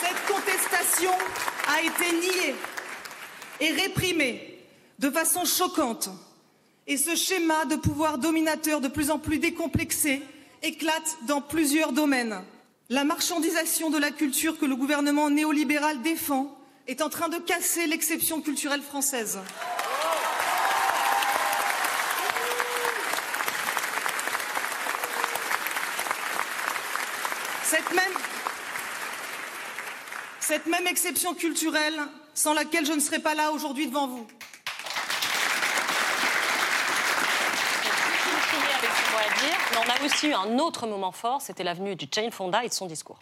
cette 0.00 0.26
contestation 0.26 1.12
a 1.74 1.82
été 1.82 2.12
niée 2.12 2.54
et 3.60 3.72
réprimée 3.72 4.58
de 4.98 5.10
façon 5.10 5.44
choquante. 5.44 6.08
Et 6.86 6.96
ce 6.96 7.16
schéma 7.16 7.64
de 7.64 7.76
pouvoir 7.76 8.18
dominateur 8.18 8.80
de 8.80 8.88
plus 8.88 9.10
en 9.10 9.18
plus 9.18 9.38
décomplexé 9.38 10.22
éclate 10.62 11.16
dans 11.26 11.40
plusieurs 11.40 11.92
domaines. 11.92 12.42
La 12.90 13.04
marchandisation 13.04 13.90
de 13.90 13.98
la 13.98 14.10
culture 14.10 14.58
que 14.58 14.66
le 14.66 14.76
gouvernement 14.76 15.30
néolibéral 15.30 16.02
défend 16.02 16.56
est 16.86 17.00
en 17.00 17.08
train 17.08 17.28
de 17.28 17.38
casser 17.38 17.86
l'exception 17.86 18.40
culturelle 18.40 18.82
française. 18.82 19.38
Cette 27.64 27.90
même, 27.94 28.12
cette 30.64 30.72
même 30.72 30.86
exception 30.86 31.34
culturelle 31.34 31.94
sans 32.34 32.54
laquelle 32.54 32.86
je 32.86 32.92
ne 32.92 33.00
serais 33.00 33.18
pas 33.18 33.34
là 33.34 33.50
aujourd'hui 33.50 33.86
devant 33.86 34.08
vous. 34.08 34.26
Mais 39.42 39.78
on 39.78 39.90
a 39.90 40.06
aussi 40.06 40.28
eu 40.28 40.34
un 40.34 40.58
autre 40.58 40.86
moment 40.86 41.12
fort, 41.12 41.42
c'était 41.42 41.64
l'avenue 41.64 41.96
de 41.96 42.06
Jane 42.10 42.30
Fonda 42.30 42.64
et 42.64 42.68
de 42.68 42.72
son 42.72 42.86
discours. 42.86 43.18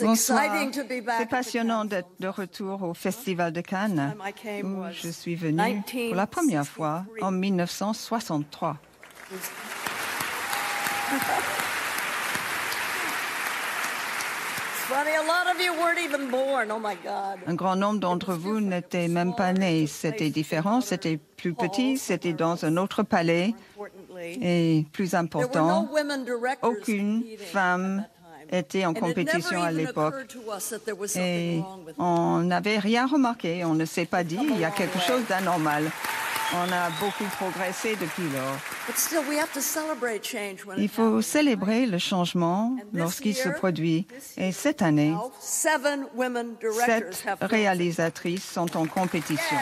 Bonsoir. 0.00 0.40
C'est 1.18 1.28
passionnant 1.28 1.84
d'être 1.84 2.08
de 2.18 2.28
retour 2.28 2.82
au 2.82 2.94
Festival 2.94 3.52
de 3.52 3.60
Cannes, 3.60 4.16
où 4.64 4.84
je 4.90 5.10
suis 5.10 5.36
venue 5.36 5.82
pour 6.08 6.16
la 6.16 6.26
première 6.26 6.66
fois 6.66 7.04
en 7.20 7.30
1963. 7.30 8.78
Un 17.46 17.54
grand 17.54 17.76
nombre 17.76 18.00
d'entre 18.00 18.34
vous 18.34 18.60
n'étaient 18.60 19.08
même 19.08 19.34
pas 19.34 19.52
nés. 19.52 19.86
C'était 19.86 20.30
différent, 20.30 20.80
c'était 20.80 21.18
plus 21.36 21.54
petit, 21.54 21.98
c'était 21.98 22.32
dans 22.32 22.64
un 22.64 22.76
autre 22.76 23.02
palais. 23.02 23.54
Et 24.40 24.86
plus 24.92 25.14
important, 25.14 25.88
aucune 26.62 27.24
femme 27.52 28.04
était 28.50 28.84
en 28.84 28.94
compétition 28.94 29.62
à 29.62 29.72
l'époque. 29.72 30.14
Et 31.16 31.60
on 31.98 32.38
n'avait 32.40 32.78
rien 32.78 33.06
remarqué, 33.06 33.64
on 33.64 33.74
ne 33.74 33.84
s'est 33.84 34.06
pas 34.06 34.24
dit, 34.24 34.38
il 34.40 34.60
y 34.60 34.64
a 34.64 34.70
quelque 34.70 34.98
chose 35.00 35.22
d'anormal. 35.28 35.90
On 36.54 36.70
a 36.70 36.90
beaucoup 37.00 37.24
progressé 37.36 37.96
depuis 37.96 38.28
lors. 38.34 38.58
But 38.86 38.98
still, 38.98 39.22
we 39.26 39.38
have 39.38 39.50
to 39.52 39.60
celebrate 39.60 40.22
change 40.22 40.66
when 40.66 40.78
Il 40.78 40.90
faut 40.90 41.22
célébrer 41.22 41.86
le 41.86 41.96
changement 41.96 42.76
lorsqu'il 42.92 43.34
se 43.34 43.48
produit. 43.48 44.06
Et 44.36 44.52
cette 44.52 44.82
année, 44.82 45.12
happens. 45.12 45.32
Seven 45.40 46.06
women 46.14 46.54
directors 46.60 47.14
sept 47.14 47.26
have 47.26 47.38
réalisatrices 47.48 48.44
sont 48.44 48.76
en 48.76 48.86
compétition. 48.86 49.56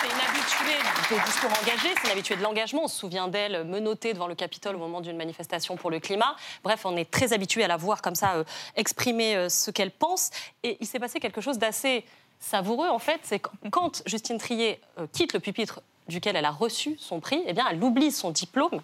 C'est 0.00 0.06
une 0.06 0.20
habituée 0.20 1.16
des 1.16 1.20
discours 1.26 1.50
engagés, 1.50 1.94
c'est 1.96 2.04
une 2.06 2.12
habituée 2.12 2.36
de 2.36 2.42
l'engagement. 2.42 2.84
On 2.84 2.88
se 2.88 2.98
souvient 2.98 3.26
d'elle 3.26 3.64
menottée 3.64 4.12
devant 4.12 4.28
le 4.28 4.36
Capitole 4.36 4.76
au 4.76 4.78
moment 4.78 5.00
d'une 5.00 5.16
manifestation 5.16 5.76
pour 5.76 5.90
le 5.90 5.98
climat. 5.98 6.36
Bref, 6.62 6.82
on 6.84 6.96
est 6.96 7.10
très 7.10 7.32
habitué 7.32 7.64
à 7.64 7.68
la 7.68 7.76
voir 7.76 8.02
comme 8.02 8.14
ça 8.14 8.34
euh, 8.36 8.44
exprimer 8.76 9.34
euh, 9.34 9.48
ce 9.48 9.72
qu'elle 9.72 9.90
pense. 9.90 10.30
Et 10.62 10.76
il 10.80 10.86
s'est 10.86 11.00
passé 11.00 11.18
quelque 11.18 11.40
chose 11.40 11.58
d'assez 11.58 12.04
savoureux, 12.44 12.88
en 12.88 12.98
fait. 12.98 13.20
C'est 13.24 13.40
qu- 13.40 13.70
quand 13.70 14.02
Justine 14.06 14.38
Trier 14.38 14.80
euh, 14.98 15.06
quitte 15.12 15.32
le 15.32 15.40
pupitre 15.40 15.80
duquel 16.08 16.36
elle 16.36 16.44
a 16.44 16.50
reçu 16.50 16.96
son 16.98 17.20
prix, 17.20 17.42
eh 17.46 17.52
bien, 17.54 17.66
elle 17.70 17.82
oublie 17.82 18.12
son 18.12 18.30
diplôme 18.30 18.80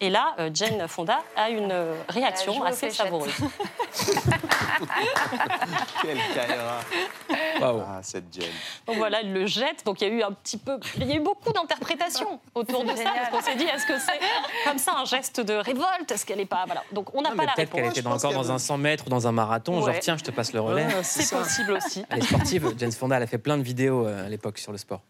Et 0.00 0.10
là, 0.10 0.34
euh, 0.38 0.50
Jane 0.52 0.86
Fonda 0.88 1.20
a 1.36 1.48
une 1.50 1.70
euh, 1.72 1.94
réaction 2.08 2.60
aux 2.60 2.64
assez 2.64 2.90
savoureuse. 2.90 3.32
Quelle 6.02 6.18
caïra. 6.34 6.80
Waouh. 7.60 7.82
Ah, 7.86 8.00
cette 8.02 8.32
Jen. 8.32 8.50
Donc 8.86 8.96
voilà, 8.96 9.20
elle 9.20 9.32
le 9.32 9.46
jette. 9.46 9.84
Donc 9.84 10.00
il 10.00 10.08
y 10.08 10.10
a 10.10 10.14
eu 10.14 10.22
un 10.22 10.32
petit 10.32 10.56
peu, 10.58 10.78
il 10.96 11.06
y 11.06 11.12
a 11.12 11.16
eu 11.16 11.20
beaucoup 11.20 11.52
d'interprétations 11.52 12.40
autour 12.54 12.84
de 12.84 12.94
ça, 12.94 13.04
parce 13.14 13.30
qu'on 13.30 13.40
s'est 13.42 13.56
dit, 13.56 13.64
est-ce 13.64 13.86
que 13.86 13.98
c'est 13.98 14.20
comme 14.68 14.78
ça 14.78 14.94
un 14.98 15.04
geste 15.04 15.40
de 15.40 15.54
révolte? 15.54 16.10
Est-ce 16.10 16.24
qu'elle 16.26 16.38
n'est 16.38 16.46
pas 16.46 16.64
voilà. 16.66 16.82
Donc 16.92 17.14
on 17.14 17.22
n'a 17.22 17.30
pas 17.30 17.44
la 17.46 17.52
peut-être 17.52 17.70
qu'elle 17.70 17.82
réponse. 17.84 17.92
était 17.92 18.00
Je 18.00 18.04
dans- 18.04 18.10
pense 18.12 18.24
encore 18.24 18.30
qu'elle- 18.40 18.48
dans 18.48 18.52
un 18.52 18.58
100 18.58 18.78
mètres 18.78 19.04
ou 19.06 19.10
dans 19.10 19.26
un 19.26 19.32
marathon. 19.32 19.74
Genre, 19.80 19.88
Ouais. 19.88 20.00
tiens, 20.00 20.16
je 20.16 20.24
te 20.24 20.30
passe 20.30 20.52
le 20.52 20.60
relais. 20.60 20.84
Ouais, 20.86 21.02
c'est 21.02 21.34
possible 21.34 21.72
aussi. 21.72 22.04
Elle 22.10 22.18
est 22.18 22.22
sportive. 22.26 22.74
James 22.78 22.92
Fonda, 22.92 23.16
elle 23.16 23.22
a 23.22 23.26
fait 23.26 23.38
plein 23.38 23.56
de 23.58 23.62
vidéos 23.62 24.06
euh, 24.06 24.26
à 24.26 24.28
l'époque 24.28 24.58
sur 24.58 24.72
le 24.72 24.78
sport. 24.78 25.00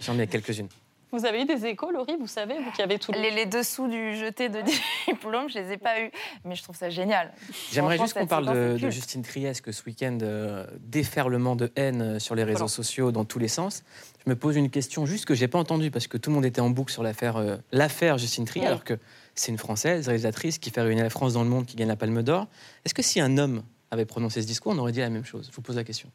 J'en 0.00 0.18
ai 0.18 0.26
quelques-unes. 0.26 0.68
Vous 1.10 1.24
avez 1.24 1.42
eu 1.42 1.44
des 1.46 1.64
échos, 1.66 1.90
Laurie, 1.90 2.16
vous 2.20 2.26
savez, 2.26 2.54
vous 2.62 2.70
qui 2.72 2.82
avez 2.82 2.98
tout. 2.98 3.12
Les, 3.12 3.30
les 3.30 3.46
dessous 3.46 3.88
du 3.88 4.14
jeté 4.16 4.48
de 4.48 4.60
diplôme, 5.08 5.48
je 5.52 5.58
les 5.58 5.72
ai 5.72 5.76
pas 5.78 6.00
eus, 6.02 6.10
mais 6.44 6.54
je 6.54 6.62
trouve 6.62 6.76
ça 6.76 6.90
génial. 6.90 7.32
J'aimerais 7.72 7.96
juste 7.98 8.12
qu'on 8.14 8.26
parle 8.26 8.46
de, 8.46 8.78
de. 8.78 8.90
Justine 8.90 9.22
Trieste, 9.22 9.62
que 9.62 9.72
ce 9.72 9.82
week-end, 9.86 10.18
euh, 10.22 10.66
déferlement 10.80 11.56
de 11.56 11.72
haine 11.76 12.02
euh, 12.02 12.18
sur 12.18 12.34
les 12.34 12.44
réseaux 12.44 12.58
Voilà. 12.58 12.68
sociaux 12.68 13.10
dans 13.12 13.24
tous 13.24 13.38
les 13.38 13.48
sens. 13.48 13.84
Je 14.24 14.30
me 14.30 14.36
pose 14.36 14.56
une 14.56 14.68
question 14.68 15.06
juste 15.06 15.24
que 15.24 15.34
j'ai 15.34 15.48
pas 15.48 15.58
entendue 15.58 15.90
parce 15.90 16.06
que 16.08 16.18
tout 16.18 16.28
le 16.30 16.34
monde 16.34 16.44
était 16.44 16.60
en 16.60 16.68
boucle 16.70 16.92
sur 16.92 17.02
l'affaire 17.02 17.36
euh, 17.36 17.56
l'affaire 17.72 18.18
Justine 18.18 18.44
Triet, 18.44 18.62
Ouais. 18.62 18.66
alors 18.68 18.84
que 18.84 18.98
c'est 19.34 19.50
une 19.50 19.58
Française, 19.58 20.06
réalisatrice 20.08 20.58
qui 20.58 20.70
fait 20.70 20.82
réunir 20.82 21.04
la 21.04 21.10
France 21.10 21.32
dans 21.32 21.42
le 21.42 21.48
monde, 21.48 21.64
qui 21.64 21.76
gagne 21.76 21.88
la 21.88 21.96
Palme 21.96 22.22
d'Or. 22.22 22.46
Est-ce 22.84 22.92
que 22.92 23.02
si 23.02 23.20
un 23.20 23.38
homme 23.38 23.62
avait 23.90 24.04
prononcé 24.04 24.42
ce 24.42 24.46
discours, 24.46 24.72
on 24.74 24.78
aurait 24.78 24.92
dit 24.92 25.00
la 25.00 25.08
même 25.10 25.24
chose? 25.24 25.46
Je 25.50 25.56
vous 25.56 25.62
pose 25.62 25.76
la 25.76 25.84
question. 25.84 26.10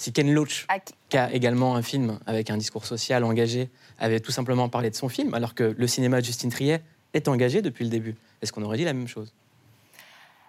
Si 0.00 0.14
Ken 0.14 0.32
Loach, 0.32 0.66
qui 1.10 1.18
a 1.18 1.30
également 1.30 1.76
un 1.76 1.82
film 1.82 2.18
avec 2.24 2.48
un 2.48 2.56
discours 2.56 2.86
social 2.86 3.22
engagé, 3.22 3.68
avait 3.98 4.20
tout 4.20 4.32
simplement 4.32 4.70
parlé 4.70 4.88
de 4.88 4.94
son 4.94 5.10
film, 5.10 5.34
alors 5.34 5.54
que 5.54 5.74
le 5.76 5.86
cinéma 5.86 6.20
de 6.22 6.24
Justine 6.24 6.48
Triet 6.50 6.82
est 7.12 7.28
engagé 7.28 7.60
depuis 7.60 7.84
le 7.84 7.90
début, 7.90 8.16
est-ce 8.40 8.50
qu'on 8.50 8.62
aurait 8.62 8.78
dit 8.78 8.84
la 8.86 8.94
même 8.94 9.08
chose? 9.08 9.34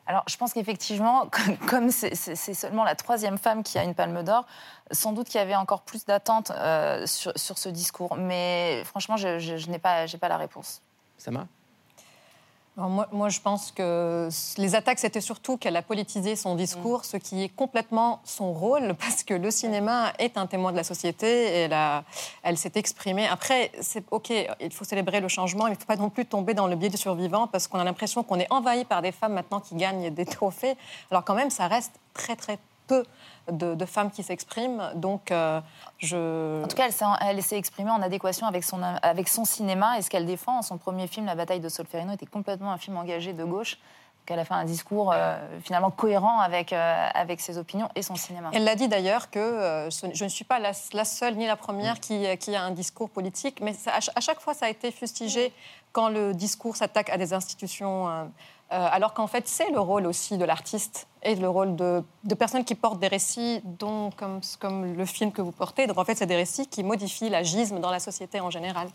Alors, 0.08 0.24
je 0.30 0.38
pense 0.38 0.54
qu'effectivement, 0.54 1.30
comme- 1.68 1.92
c'est 1.92 2.16
seulement 2.54 2.86
la 2.86 2.96
troisième 2.96 3.38
femme 3.38 3.62
qui 3.62 3.78
a 3.78 3.84
une 3.84 3.94
palme 3.94 4.24
d'or, 4.24 4.46
sans 4.92 5.12
doute 5.12 5.28
qu'il 5.28 5.40
y 5.40 5.44
avait 5.44 5.56
encore 5.56 5.82
plus 5.82 6.06
d'attentes 6.06 6.52
euh, 6.52 7.06
sur, 7.06 7.34
sur 7.36 7.58
ce 7.58 7.68
discours. 7.68 8.16
Mais 8.16 8.84
franchement, 8.86 9.18
je, 9.18 9.38
je- 9.40 9.58
je 9.58 9.70
n'ai 9.70 9.80
pas, 9.80 10.06
pas 10.08 10.30
la 10.30 10.38
réponse. 10.38 10.82
Ça 11.18 11.30
m'a 11.30 11.46
Alors, 12.78 12.90
moi, 12.90 13.08
moi, 13.12 13.28
je 13.28 13.42
pense 13.42 13.72
que 13.72 14.30
les 14.58 14.76
attaques, 14.76 15.00
c'était 15.00 15.20
surtout 15.20 15.58
qu'elle 15.58 15.76
a 15.76 15.82
politisé 15.82 16.38
son 16.38 16.56
discours, 16.56 17.04
ce 17.04 17.18
qui 17.18 17.44
est 17.44 17.50
complètement 17.50 18.22
son 18.24 18.54
rôle, 18.54 18.96
parce 19.00 19.24
que 19.24 19.34
le 19.34 19.52
cinéma 19.52 20.14
est 20.20 20.38
un 20.38 20.48
témoin 20.48 20.72
de 20.72 20.78
la 20.78 20.86
société 20.86 21.28
et 21.28 21.58
elle, 21.64 21.74
a- 21.74 22.06
elle 22.44 22.58
s'est 22.58 22.72
exprimée. 22.76 23.28
Après, 23.28 23.72
c'est 23.82 24.06
OK, 24.12 24.32
il 24.62 24.72
faut 24.72 24.86
célébrer 24.86 25.20
le 25.20 25.28
changement, 25.28 25.66
mais 25.66 25.72
il 25.72 25.74
ne 25.76 25.80
faut 25.80 25.86
pas 25.86 25.98
non 25.98 26.10
plus 26.10 26.26
tomber 26.26 26.54
dans 26.54 26.68
le 26.68 26.78
biais 26.78 26.90
du 26.90 26.98
survivant, 26.98 27.46
parce 27.48 27.68
qu'on 27.68 27.78
a 27.78 27.84
l'impression 27.84 28.24
qu'on 28.24 28.40
est 28.40 28.52
envahi 28.52 28.86
par 28.86 29.02
des 29.02 29.12
femmes 29.12 29.34
maintenant 29.34 29.60
qui 29.60 29.76
gagnent 29.76 30.10
des 30.10 30.26
trophées. 30.38 30.76
Alors 31.12 31.26
quand 31.26 31.36
même, 31.36 31.50
ça 31.50 31.68
reste 31.68 31.92
très, 32.14 32.38
très 32.38 32.58
peu 32.92 33.04
de, 33.62 33.76
de 33.82 33.86
femmes 33.86 34.12
qui 34.16 34.24
s'expriment. 34.24 34.84
Donc, 34.96 35.24
euh, 35.32 35.62
je... 36.08 36.64
En 36.64 36.68
tout 36.68 36.76
cas, 36.82 36.88
elle 37.22 37.42
s'est, 37.44 37.58
exprimée 37.58 37.92
en 37.92 38.02
adéquation 38.02 38.46
avec 38.48 38.64
son, 38.64 38.80
avec 39.14 39.28
son 39.28 39.46
cinéma 39.46 39.98
et 39.98 40.02
ce 40.04 40.10
qu'elle 40.12 40.26
défend. 40.26 40.62
Son 40.62 40.78
premier 40.78 41.08
film, 41.08 41.26
La 41.26 41.36
bataille 41.36 41.60
de 41.68 41.70
Solferino, 41.70 42.14
était 42.14 42.26
complètement 42.38 42.72
un 42.72 42.78
film 42.78 42.98
engagé 42.98 43.34
de 43.34 43.44
gauche. 43.44 43.74
Donc 44.22 44.30
elle 44.34 44.40
a 44.40 44.46
fait 44.46 44.54
un 44.54 44.66
discours 44.66 45.10
euh, 45.12 45.36
finalement 45.64 45.90
cohérent 45.90 46.40
avec, 46.42 46.74
euh, 46.74 47.08
avec 47.24 47.42
ses 47.42 47.58
opinions 47.58 47.90
et 47.96 48.04
son 48.04 48.16
cinéma. 48.16 48.50
Elle 48.54 48.66
l'a 48.66 48.76
dit 48.76 48.88
d'ailleurs 48.88 49.32
que 49.32 49.40
euh, 49.40 49.90
je 49.90 50.24
ne 50.24 50.30
suis 50.30 50.46
pas 50.46 50.60
la, 50.60 50.74
la 50.94 51.06
seule 51.06 51.36
ni 51.42 51.48
la 51.48 51.56
première 51.56 52.00
qui, 52.00 52.18
qui 52.38 52.56
a 52.56 52.62
un 52.62 52.70
discours 52.84 53.10
politique, 53.10 53.58
mais 53.66 53.74
ça- 53.74 53.90
à, 53.98 54.02
ch- 54.02 54.12
à 54.16 54.22
chaque 54.22 54.40
fois 54.40 54.54
ça 54.54 54.68
a 54.68 54.70
été 54.70 54.92
fustigé 54.92 55.52
quand 55.92 56.08
le 56.18 56.34
discours 56.36 56.76
s'attaque 56.76 57.10
à 57.10 57.18
des 57.18 57.34
institutions, 57.34 58.30
alors 58.72 59.14
qu'en 59.14 59.28
fait 59.28 59.48
c'est 59.48 59.70
le 59.72 59.80
rôle 59.80 60.06
aussi 60.08 60.38
de 60.38 60.46
l'artiste 60.46 61.08
et 61.24 61.36
le 61.36 61.50
rôle 61.50 61.76
de, 61.76 62.04
de 62.24 62.36
personnes 62.36 62.64
qui 62.66 62.74
portent 62.76 63.00
des 63.00 63.08
récits, 63.08 63.62
dont, 63.64 64.10
comme, 64.18 64.42
comme 64.60 64.94
le 64.96 65.06
film 65.06 65.32
que 65.32 65.42
vous 65.42 65.52
portez. 65.52 65.86
Donc 65.88 65.98
en 65.98 66.06
fait 66.06 66.16
c'est 66.16 66.26
des 66.26 66.36
récits 66.36 66.68
qui 66.68 66.84
modifient 66.84 67.30
l'agisme 67.30 67.80
dans 67.80 67.92
la 67.92 68.00
société 68.00 68.40
en 68.40 68.50
général. 68.50 68.88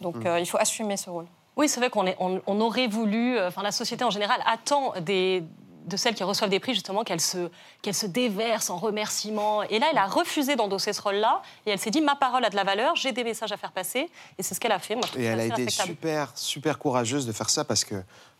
Donc 0.00 0.16
Mm. 0.16 0.26
euh, 0.26 0.40
il 0.40 0.46
faut 0.46 0.58
assumer 0.58 0.96
ce 0.96 1.10
rôle. 1.10 1.26
Oui, 1.56 1.68
c'est 1.68 1.80
vrai 1.80 1.90
qu'on 1.90 2.06
on, 2.20 2.40
on 2.46 2.60
aurait 2.60 2.86
voulu, 2.86 3.36
euh, 3.36 3.48
enfin 3.48 3.62
la 3.62 3.72
société 3.72 4.04
en 4.04 4.10
général 4.10 4.40
attend 4.46 4.92
des, 5.00 5.42
de 5.86 5.96
celles 5.96 6.14
qui 6.14 6.22
reçoivent 6.22 6.50
des 6.50 6.60
prix 6.60 6.72
justement 6.74 7.02
qu'elles 7.02 7.20
se, 7.20 7.50
qu'elles 7.82 7.94
se 7.94 8.06
déversent 8.06 8.70
en 8.70 8.76
remerciements. 8.76 9.62
Et 9.64 9.78
là, 9.80 9.86
elle 9.90 9.98
a 9.98 10.06
refusé 10.06 10.54
d'endosser 10.54 10.92
ce 10.92 11.02
rôle-là 11.02 11.42
et 11.66 11.70
elle 11.70 11.78
s'est 11.80 11.90
dit 11.90 12.00
ma 12.00 12.14
parole 12.14 12.44
a 12.44 12.50
de 12.50 12.56
la 12.56 12.62
valeur, 12.64 12.94
j'ai 12.94 13.10
des 13.12 13.24
messages 13.24 13.50
à 13.52 13.56
faire 13.56 13.72
passer 13.72 14.08
et 14.38 14.42
c'est 14.42 14.54
ce 14.54 14.60
qu'elle 14.60 14.70
a 14.72 14.78
fait. 14.78 14.94
Moi, 14.94 15.04
Et 15.16 15.24
elle 15.24 15.40
a 15.40 15.46
été 15.46 15.68
super, 15.68 16.30
super 16.36 16.78
courageuse 16.78 17.26
de 17.26 17.32
faire 17.32 17.50
ça 17.50 17.64
parce 17.64 17.84
que 17.84 17.96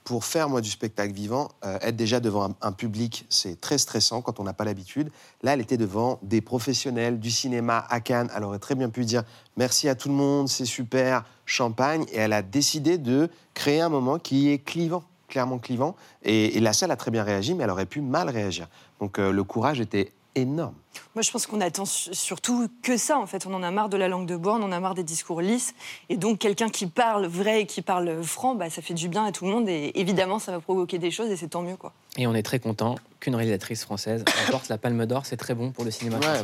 pour 0.08 0.24
faire, 0.24 0.48
moi, 0.48 0.62
du 0.62 0.70
spectacle 0.70 1.12
vivant, 1.12 1.50
euh, 1.66 1.78
être 1.82 1.94
déjà 1.94 2.18
devant 2.18 2.56
un, 2.62 2.72
public, 2.72 3.26
c'est 3.28 3.60
très 3.60 3.76
stressant 3.76 4.22
quand 4.22 4.40
on 4.40 4.44
n'a 4.44 4.54
pas 4.54 4.64
l'habitude. 4.64 5.10
Là, 5.42 5.52
elle 5.52 5.60
était 5.60 5.76
devant 5.76 6.18
des 6.22 6.40
professionnels 6.40 7.20
du 7.20 7.30
cinéma 7.30 7.84
à 7.90 8.00
Cannes. 8.00 8.30
Elle 8.34 8.42
aurait 8.42 8.58
très 8.58 8.74
bien 8.74 8.88
pu 8.88 9.04
dire 9.04 9.22
merci 9.58 9.86
à 9.86 9.94
tout 9.94 10.08
le 10.08 10.14
monde, 10.14 10.48
c'est 10.48 10.64
super, 10.64 11.26
champagne. 11.44 12.06
Et 12.10 12.16
elle 12.16 12.32
a 12.32 12.40
décidé 12.40 12.96
de 12.96 13.28
créer 13.52 13.82
un 13.82 13.90
moment 13.90 14.18
qui 14.18 14.48
est 14.48 14.56
clivant, 14.56 15.04
clairement 15.28 15.58
clivant. 15.58 15.94
Et, 16.22 16.56
et 16.56 16.60
la 16.60 16.72
salle 16.72 16.90
a 16.90 16.96
très 16.96 17.10
bien 17.10 17.22
réagi, 17.22 17.52
mais 17.52 17.64
elle 17.64 17.70
aurait 17.70 17.84
pu 17.84 18.00
mal 18.00 18.30
réagir. 18.30 18.66
Donc 19.00 19.18
euh, 19.18 19.30
le 19.30 19.44
courage 19.44 19.78
était 19.78 20.14
énorme. 20.40 20.74
Moi, 21.14 21.22
je 21.22 21.30
pense 21.30 21.46
qu'on 21.46 21.60
attend 21.60 21.84
su- 21.84 22.14
surtout 22.14 22.68
que 22.82 22.96
ça, 22.96 23.18
en 23.18 23.26
fait. 23.26 23.46
On 23.46 23.54
en 23.54 23.62
a 23.62 23.70
marre 23.70 23.88
de 23.88 23.96
la 23.96 24.08
langue 24.08 24.26
de 24.26 24.36
bois, 24.36 24.54
on 24.54 24.62
en 24.62 24.72
a 24.72 24.80
marre 24.80 24.94
des 24.94 25.02
discours 25.02 25.40
lisses. 25.40 25.74
Et 26.08 26.16
donc, 26.16 26.38
quelqu'un 26.38 26.68
qui 26.68 26.86
parle 26.86 27.26
vrai 27.26 27.62
et 27.62 27.66
qui 27.66 27.82
parle 27.82 28.22
franc, 28.24 28.54
bah, 28.54 28.70
ça 28.70 28.82
fait 28.82 28.94
du 28.94 29.08
bien 29.08 29.24
à 29.24 29.32
tout 29.32 29.44
le 29.44 29.50
monde. 29.50 29.68
Et 29.68 29.92
évidemment, 29.94 30.38
ça 30.38 30.52
va 30.52 30.60
provoquer 30.60 30.98
des 30.98 31.10
choses 31.10 31.30
et 31.30 31.36
c'est 31.36 31.48
tant 31.48 31.62
mieux, 31.62 31.76
quoi. 31.76 31.92
Et 32.16 32.26
on 32.26 32.34
est 32.34 32.42
très 32.42 32.58
content 32.58 32.96
qu'une 33.20 33.34
réalisatrice 33.36 33.82
française 33.84 34.24
remporte 34.46 34.68
la 34.68 34.78
Palme 34.78 35.06
d'Or. 35.06 35.26
C'est 35.26 35.36
très 35.36 35.54
bon 35.54 35.70
pour 35.72 35.84
le 35.84 35.90
cinéma. 35.90 36.20
français. 36.20 36.42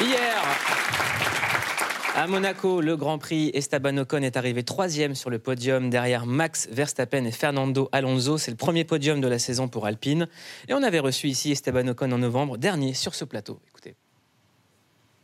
Hier, 0.00 0.42
à 2.14 2.26
Monaco, 2.28 2.80
le 2.80 2.96
Grand 2.96 3.18
Prix, 3.18 3.50
Esteban 3.54 3.96
Ocon 3.98 4.22
est 4.22 4.36
arrivé 4.36 4.62
troisième 4.62 5.14
sur 5.16 5.30
le 5.30 5.38
podium 5.40 5.90
derrière 5.90 6.26
Max 6.26 6.68
Verstappen 6.70 7.24
et 7.24 7.32
Fernando 7.32 7.88
Alonso. 7.92 8.38
C'est 8.38 8.52
le 8.52 8.56
premier 8.56 8.84
podium 8.84 9.20
de 9.20 9.26
la 9.26 9.38
saison 9.40 9.66
pour 9.66 9.86
Alpine. 9.86 10.28
Et 10.68 10.74
on 10.74 10.82
avait 10.82 11.00
reçu 11.00 11.26
ici 11.28 11.50
Esteban 11.50 11.88
Ocon 11.88 12.12
en 12.12 12.18
novembre 12.18 12.56
dernier 12.56 12.94
sur 12.94 13.14
ce 13.16 13.24
plateau. 13.24 13.58
Écoutez. 13.68 13.96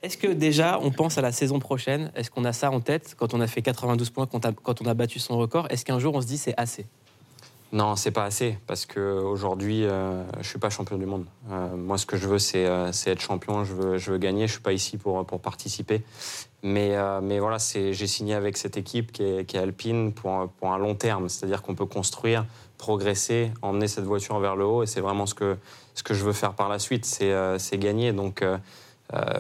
Est-ce 0.03 0.17
que 0.17 0.29
déjà 0.29 0.81
on 0.83 0.91
pense 0.91 1.17
à 1.17 1.21
la 1.21 1.31
saison 1.31 1.61
prochaine? 1.61 2.11
Est-ce 2.17 2.31
qu'on 2.31 2.45
a 2.45 2.53
ça 2.53 2.71
en 2.73 2.81
tête 2.81 3.15
quand 3.17 3.35
on 3.35 3.41
a 3.41 3.47
fait 3.47 3.63
92 3.63 4.11
points, 4.11 4.27
quand, 4.27 4.81
on 4.83 4.87
a- 4.87 4.95
battu 4.95 5.19
son 5.21 5.37
record? 5.39 5.67
Est-ce 5.71 5.85
qu'un 5.85 5.99
jour 5.99 6.15
on 6.15 6.21
se 6.23 6.27
dit 6.27 6.39
c'est 6.39 6.55
assez? 6.57 6.87
Non, 7.73 7.95
c'est 7.95 8.11
pas 8.11 8.25
assez 8.25 8.59
parce 8.67 8.85
que 8.85 8.99
aujourd'hui, 8.99 9.85
euh, 9.85 10.25
je 10.41 10.49
suis 10.49 10.59
pas 10.59 10.71
champion 10.71 10.97
du 10.99 11.07
monde. 11.07 11.25
Euh, 11.53 11.77
moi, 11.77 11.99
ce 11.99 12.07
que 12.07 12.17
je 12.17 12.27
veux, 12.27 12.41
c'est 12.41 12.67
euh, 12.67 12.91
c'est 12.91 13.13
être 13.13 13.21
champion. 13.21 13.63
Je 13.63 13.73
veux, 13.75 13.97
je 13.97 14.11
veux 14.11 14.19
gagner. 14.19 14.49
Je 14.49 14.53
suis 14.55 14.61
pas 14.61 14.73
ici 14.73 14.99
pour 14.99 15.25
pour 15.25 15.41
participer. 15.41 16.03
Mais 16.65 16.97
euh, 16.97 17.21
mais 17.23 17.39
voilà, 17.39 17.59
j'ai 17.59 18.07
signé 18.09 18.35
avec 18.35 18.57
cette 18.57 18.77
équipe 18.77 19.13
qui 19.13 19.23
est, 19.23 19.55
Alpine 19.55 20.13
pour 20.13 20.33
un- 20.33 20.49
pour 20.49 20.73
un 20.73 20.79
long 20.79 20.97
terme. 20.97 21.29
C'est-à-dire 21.29 21.63
qu'on 21.63 21.77
peut 21.77 21.87
construire, 21.87 22.45
progresser, 22.77 23.53
emmener 23.63 23.87
cette 23.87 24.05
voiture 24.05 24.41
vers 24.41 24.57
le 24.57 24.65
haut. 24.65 24.83
Et 24.83 24.87
c'est 24.87 25.01
vraiment 25.01 25.27
ce 25.27 25.35
que 25.35 25.57
ce 25.95 26.03
que 26.03 26.13
je 26.13 26.25
veux 26.25 26.33
faire 26.33 26.55
par 26.55 26.69
la 26.69 26.81
suite. 26.81 27.05
C'est 27.05 27.79
gagner. 27.79 28.13
Donc 28.13 28.43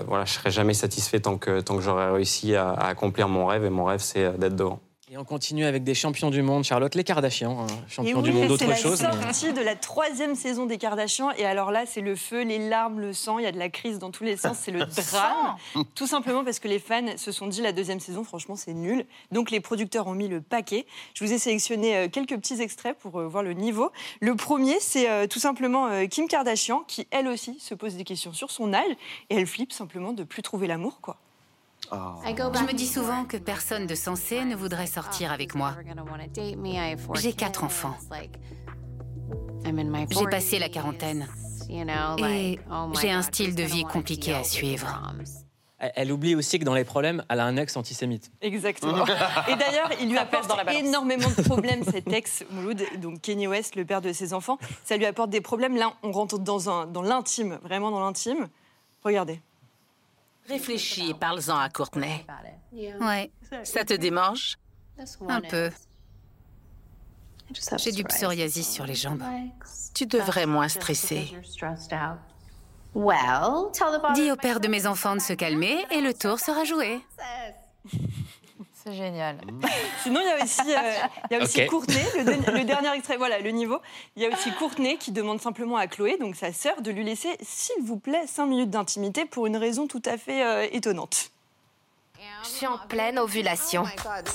voilà, 0.07 0.25
je 0.25 0.33
serai 0.35 0.53
jamais 0.53 0.75
satisfait 0.75 1.19
tant 1.19 1.37
que 1.37 1.61
tant 1.63 1.75
que 1.75 1.83
j'aurai 1.83 2.09
réussi 2.13 2.55
à, 2.55 2.71
à 2.71 2.87
accomplir 2.87 3.29
mon 3.29 3.45
rêve. 3.47 3.65
Et 3.65 3.71
mon 3.71 3.85
rêve, 3.87 4.01
c'est 4.01 4.39
d'être 4.39 4.55
devant. 4.55 4.79
Et 5.12 5.19
on 5.19 5.25
continue 5.25 5.64
avec 5.64 5.83
des 5.83 5.95
champions 5.95 6.31
du 6.31 6.40
monde. 6.40 6.62
Charlotte, 6.62 6.95
les 6.95 7.02
Kardashians, 7.02 7.62
hein, 7.62 7.67
champions 7.88 8.19
oui, 8.19 8.23
du 8.23 8.33
monde 8.33 8.43
c'est 8.43 8.49
d'autre 8.49 8.67
la 8.69 8.76
chose. 8.76 9.02
mais- 9.02 9.33
sortie 9.33 9.52
de 9.52 9.61
la 9.61 9.75
troisième 9.75 10.37
saison 10.37 10.67
des 10.67 10.79
Kardashians. 10.79 11.33
Et 11.33 11.45
alors 11.45 11.73
là, 11.73 11.85
c'est 11.85 12.00
le 12.00 12.14
feu, 12.14 12.45
les 12.45 12.69
larmes, 12.69 13.00
le 13.00 13.12
sang. 13.12 13.40
Il 13.40 13.43
y 13.43 13.47
a 13.47 13.50
de 13.50 13.59
la 13.59 13.71
crise 13.71 13.99
dans 13.99 14.12
tous 14.12 14.23
les 14.23 14.37
sens. 14.37 14.57
C'est 14.61 14.71
le 14.71 14.85
drame. 15.11 15.57
Tout 15.97 16.07
simplement 16.07 16.45
parce 16.45 16.61
que 16.61 16.69
les 16.69 16.79
fans 16.79 17.17
se 17.17 17.33
sont 17.33 17.49
dit 17.49 17.61
la 17.61 17.73
deuxième 17.73 17.99
saison, 17.99 18.23
franchement, 18.23 18.55
c'est 18.55 18.73
nul. 18.73 19.05
Donc 19.33 19.50
les 19.50 19.59
producteurs 19.59 20.07
ont 20.07 20.14
mis 20.14 20.29
le 20.29 20.40
paquet. 20.40 20.87
Je 21.14 21.25
vous 21.25 21.33
ai 21.33 21.38
sélectionné 21.38 21.97
euh, 21.97 22.09
quelques 22.09 22.37
petits 22.37 22.62
extraits 22.62 22.97
pour 22.97 23.19
euh, 23.19 23.26
voir 23.26 23.43
le 23.43 23.52
niveau. 23.55 23.90
Le 24.21 24.37
premier, 24.37 24.79
c'est 24.79 25.11
euh, 25.11 25.26
tout 25.26 25.40
simplement 25.40 25.88
Kim 26.09 26.29
Kardashian 26.29 26.85
qui, 26.87 27.09
elle 27.11 27.26
aussi, 27.26 27.59
se 27.59 27.75
pose 27.75 27.97
des 27.97 28.05
questions 28.05 28.33
sur 28.33 28.52
son 28.52 28.73
âge. 28.73 28.93
Et 29.29 29.35
elle 29.35 29.47
flippe 29.49 29.73
simplement 29.73 30.12
de 30.12 30.23
plus 30.23 30.43
trouver 30.43 30.69
l'amour, 30.69 31.00
quoi. 31.02 31.17
Je 31.93 32.65
me 32.67 32.73
dis 32.73 32.87
souvent 32.87 33.25
que 33.25 33.37
personne 33.37 33.87
de 33.87 33.95
sensé 33.95 34.45
ne 34.45 34.55
voudrait 34.55 34.87
sortir 34.87 35.33
avec 35.33 35.55
moi. 35.55 35.75
J'ai 37.15 37.33
quatre 37.33 37.65
enfants. 37.65 37.97
J'ai 39.65 40.27
passé 40.31 40.59
la 40.59 40.69
quarantaine. 40.69 41.29
Et 41.69 42.59
j'ai 43.01 43.11
un 43.11 43.23
style 43.23 43.55
de 43.55 43.63
vie 43.63 43.85
compliqué 43.85 44.35
à 44.35 44.45
suivre. 44.45 44.87
Elle- 45.97 46.13
oublie 46.13 46.35
aussi 46.35 46.59
que 46.59 46.65
dans 46.65 46.75
les 46.75 46.85
problèmes, 46.85 47.25
elle 47.31 47.41
a 47.41 47.45
un 47.47 47.57
ex 47.57 47.75
antisémite. 47.75 48.31
Exactement. 48.43 49.03
Et 49.49 49.57
d'ailleurs, 49.57 49.91
il 49.99 50.09
lui 50.11 50.17
Ça 50.17 50.23
apporte 50.23 50.47
dans 50.47 50.57
la 50.57 50.65
balance. 50.65 50.83
énormément 50.83 51.29
de 51.35 51.43
problèmes, 51.43 51.83
cet 51.85 52.13
ex 52.13 52.45
Mouloud, 52.51 52.83
donc 52.99 53.23
Kanye 53.23 53.47
West, 53.47 53.77
le 53.77 53.87
père 53.87 54.03
de 54.03 54.13
ses 54.13 54.35
enfants. 54.35 54.59
Ça 54.85 54.99
lui 54.99 55.07
apporte 55.07 55.31
des 55.31 55.41
problèmes. 55.41 55.77
Là, 55.77 55.95
on 56.03 56.13
rentre 56.13 56.39
dans, 56.39 56.69
un, 56.69 56.87
dans 56.87 57.01
l'intime, 57.01 57.59
vraiment 57.63 57.91
dans 57.91 58.01
l'intime. 58.01 58.49
Regardez. 59.05 59.41
Réfléchis 60.49 61.11
et 61.11 61.15
parle-en 61.15 61.59
à 61.59 61.69
Courtney. 61.69 62.27
Ouais. 63.01 63.31
Ça 63.65 63.85
te 63.85 63.95
démange? 63.95 64.57
Un 65.29 65.41
peu. 65.41 65.71
J'ai 67.79 67.93
du 67.93 68.05
psoriasis 68.05 68.69
sur 68.71 68.85
les 68.87 68.95
jambes. 68.95 69.23
Tu 69.95 70.07
devrais 70.07 70.47
moins 70.47 70.69
stresser. 70.69 71.33
Dis 74.15 74.31
au 74.33 74.37
père 74.37 74.61
de 74.61 74.69
mes 74.69 74.87
enfants 74.87 75.15
de 75.15 75.21
se 75.21 75.33
calmer 75.33 75.85
et 75.91 76.01
le 76.01 76.13
tour 76.15 76.39
sera 76.41 76.65
joué. 76.65 77.01
C'est 78.73 78.95
génial. 78.95 79.39
Sinon, 80.03 80.21
il 80.23 80.27
y 80.27 80.31
a 80.41 80.43
aussi, 80.45 80.61
euh, 80.75 81.07
il 81.31 81.37
y 81.37 81.41
a 81.41 81.43
aussi 81.45 81.63
Ok. 81.63 81.69
Courtenay, 81.69 82.05
le, 82.17 82.25
de- 82.25 82.51
le 82.59 82.60
dernier 82.81 82.97
extrait, 82.97 83.17
voilà, 83.17 83.39
le 83.41 83.51
niveau. 83.51 83.79
Il 84.17 84.23
y 84.23 84.27
a 84.27 84.29
aussi 84.29 84.51
Courtenay 84.53 84.97
qui 84.97 85.13
demande 85.13 85.41
simplement 85.41 85.77
à 85.77 85.87
Chloé, 85.87 86.17
donc 86.19 86.37
sa 86.37 86.53
sœur, 86.53 86.83
de 86.83 86.91
lui 86.91 87.05
laisser, 87.05 87.37
s'il 87.41 87.83
vous 87.83 87.99
plaît, 87.99 88.27
5 88.27 88.47
minutes 88.47 88.71
d'intimité 88.71 89.25
pour 89.25 89.47
une 89.47 89.57
raison 89.57 89.87
tout 89.87 90.03
à 90.05 90.17
fait 90.17 90.45
euh, 90.45 90.67
étonnante. 90.73 91.31
Je 92.43 92.49
suis 92.49 92.67
en 92.67 92.79
pleine 92.79 93.19
ovulation. 93.19 93.85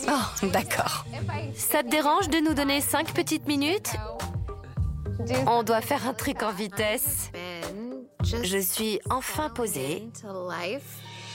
Oh, 0.08 0.46
d'accord. 0.48 1.06
Ça 1.56 1.84
te 1.84 1.90
dérange 1.90 2.30
de 2.30 2.40
nous 2.40 2.54
donner 2.54 2.82
cinq 2.82 3.14
petites 3.14 3.48
minutes? 3.48 3.92
On 5.48 5.64
doit 5.64 5.82
faire 5.82 6.08
un 6.08 6.14
truc 6.14 6.44
en 6.44 6.52
vitesse. 6.52 7.32
Je 8.24 8.58
suis 8.58 9.00
enfin 9.10 9.50
posée. 9.50 10.08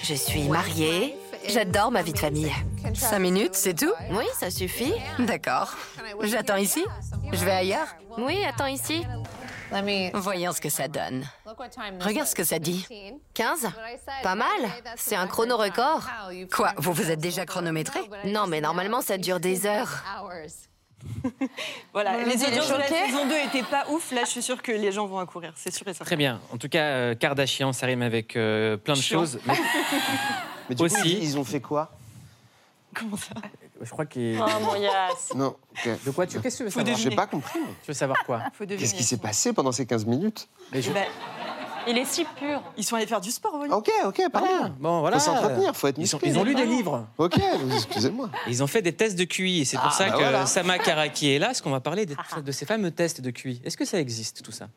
Je 0.03 0.15
suis 0.15 0.49
mariée. 0.49 1.17
J'adore 1.49 1.91
ma 1.91 2.03
vie 2.03 2.13
de 2.13 2.19
famille. 2.19 2.53
Cinq 2.95 3.19
minutes, 3.19 3.55
c'est 3.55 3.75
tout? 3.75 3.93
Oui, 4.11 4.25
ça 4.39 4.51
suffit. 4.51 4.93
D'accord. 5.19 5.75
J'attends 6.23 6.57
ici? 6.57 6.85
Je 7.33 7.45
vais 7.45 7.51
ailleurs? 7.53 7.87
Oui, 8.19 8.45
attends 8.45 8.67
ici. 8.67 9.05
Voyons 10.15 10.53
ce 10.53 10.61
que 10.61 10.69
ça 10.69 10.89
donne. 10.89 11.25
Regarde 12.01 12.29
ce 12.29 12.35
que 12.35 12.45
ça 12.45 12.59
dit. 12.59 12.87
15 13.35 13.69
Pas 14.23 14.35
mal. 14.35 14.49
C'est 14.97 15.17
un 15.17 15.27
chrono 15.27 15.57
record. 15.57 16.03
Quoi 16.53 16.73
Vous 16.77 16.93
vous 16.93 17.11
êtes 17.11 17.21
déjà 17.21 17.47
chronométré? 17.47 18.01
Non, 18.25 18.47
mais 18.47 18.61
normalement, 18.61 19.01
ça 19.01 19.17
dure 19.17 19.41
des 19.41 19.67
heures. 19.67 20.03
Voilà, 21.93 22.23
les 22.25 22.35
audiences 22.45 22.69
de 22.69 22.75
la 22.77 22.87
saison 22.89 23.27
2 23.27 23.35
étaient 23.47 23.63
pas 23.69 23.87
ouf. 23.91 24.13
Là, 24.13 24.23
je 24.25 24.31
suis 24.31 24.43
sûre 24.43 24.63
que 24.63 24.73
les 24.73 24.93
gens 24.93 25.07
vont 25.07 25.19
accourir, 25.19 25.53
c'est 25.57 25.73
sûr 25.75 25.87
et 25.89 25.93
certain. 25.93 26.05
Très 26.05 26.17
bien. 26.17 26.41
En 26.53 26.57
tout 26.59 26.69
cas, 26.69 26.83
euh, 26.85 27.15
Kardashian, 27.15 27.73
ça 27.73 27.87
rime 27.87 28.03
avec 28.03 28.37
euh, 28.37 28.77
plein 28.77 28.95
de 28.95 29.01
Chiant. 29.01 29.21
choses. 29.21 29.39
Mais, 29.47 29.55
Mais 30.69 30.75
du 30.75 30.83
Aussi. 30.83 30.97
ils, 31.05 31.25
ils 31.25 31.39
ont 31.39 31.45
fait 31.45 31.61
quoi? 31.61 31.91
Comment 32.95 33.17
ça? 33.17 33.35
Je 33.81 33.89
crois 33.91 34.05
qu'il. 34.07 34.39
Oh, 34.41 34.47
mon 34.65 34.75
Yass. 34.77 35.33
Non. 35.35 35.57
ok. 35.73 36.05
De 36.05 36.11
quoi 36.11 36.27
tu 36.27 36.41
Qu'est-ce 36.41 36.59
que 36.59 36.59
tu 36.59 36.65
veux 36.65 36.71
savoir? 36.71 36.97
J'ai 36.97 37.11
pas 37.11 37.27
compris. 37.27 37.59
Tu 37.83 37.89
veux 37.89 37.95
savoir 37.95 38.25
quoi? 38.25 38.43
Qu'est-ce 38.59 38.95
qui 38.95 39.05
s'est 39.05 39.17
passé 39.19 39.53
pendant 39.53 39.73
ces 39.73 39.87
15 39.87 40.07
minutes? 40.07 40.49
Mais 40.73 40.83
je- 40.83 40.91
Bah, 40.93 41.01
Il 41.91 41.99
est 41.99 42.05
si 42.05 42.25
pur. 42.37 42.63
Ils 42.77 42.85
sont 42.85 42.95
allés 42.97 43.07
faire 43.07 43.21
du 43.21 43.31
sport, 43.31 43.57
voyons. 43.57 43.75
Ok, 43.75 43.91
ok, 44.05 44.23
pardon. 44.33 44.47
Voilà. 44.49 44.69
Bon, 44.79 45.01
voilà. 45.01 45.19
Faut 45.19 45.25
s'entretenir, 45.27 45.75
faut 45.77 45.89
être 45.89 45.99
Ils, 45.99 46.07
sont- 46.07 46.19
musclé. 46.19 46.31
ils 46.31 46.39
ont 46.39 46.45
lu 46.45 46.55
des 46.55 46.67
livres. 46.67 47.07
Ok, 47.19 47.35
excusez-moi. 47.75 48.31
Ils 48.47 48.63
ont 48.63 48.67
fait 48.67 48.83
des 48.83 48.93
tests 48.93 49.19
de 49.19 49.25
QI. 49.25 49.61
Et 49.61 49.65
c'est 49.65 49.77
pour 49.77 49.87
Ah, 49.89 49.91
ça 49.91 50.07
bah 50.07 50.13
que 50.13 50.19
voilà. 50.23 50.47
Sama 50.47 50.79
Karaki 50.79 51.31
est 51.33 51.39
là, 51.39 51.47
parce 51.49 51.61
qu'on 51.61 51.71
va 51.71 51.81
parler 51.81 52.07
de 52.07 52.53
ces 52.53 52.65
fameux 52.67 52.91
tests 52.91 53.21
de 53.21 53.31
QI. 53.31 53.61
Est-ce 53.65 53.77
que 53.77 53.85
ça 53.85 53.99
existe, 53.99 54.43
tout 54.43 54.53
ça? 54.53 54.69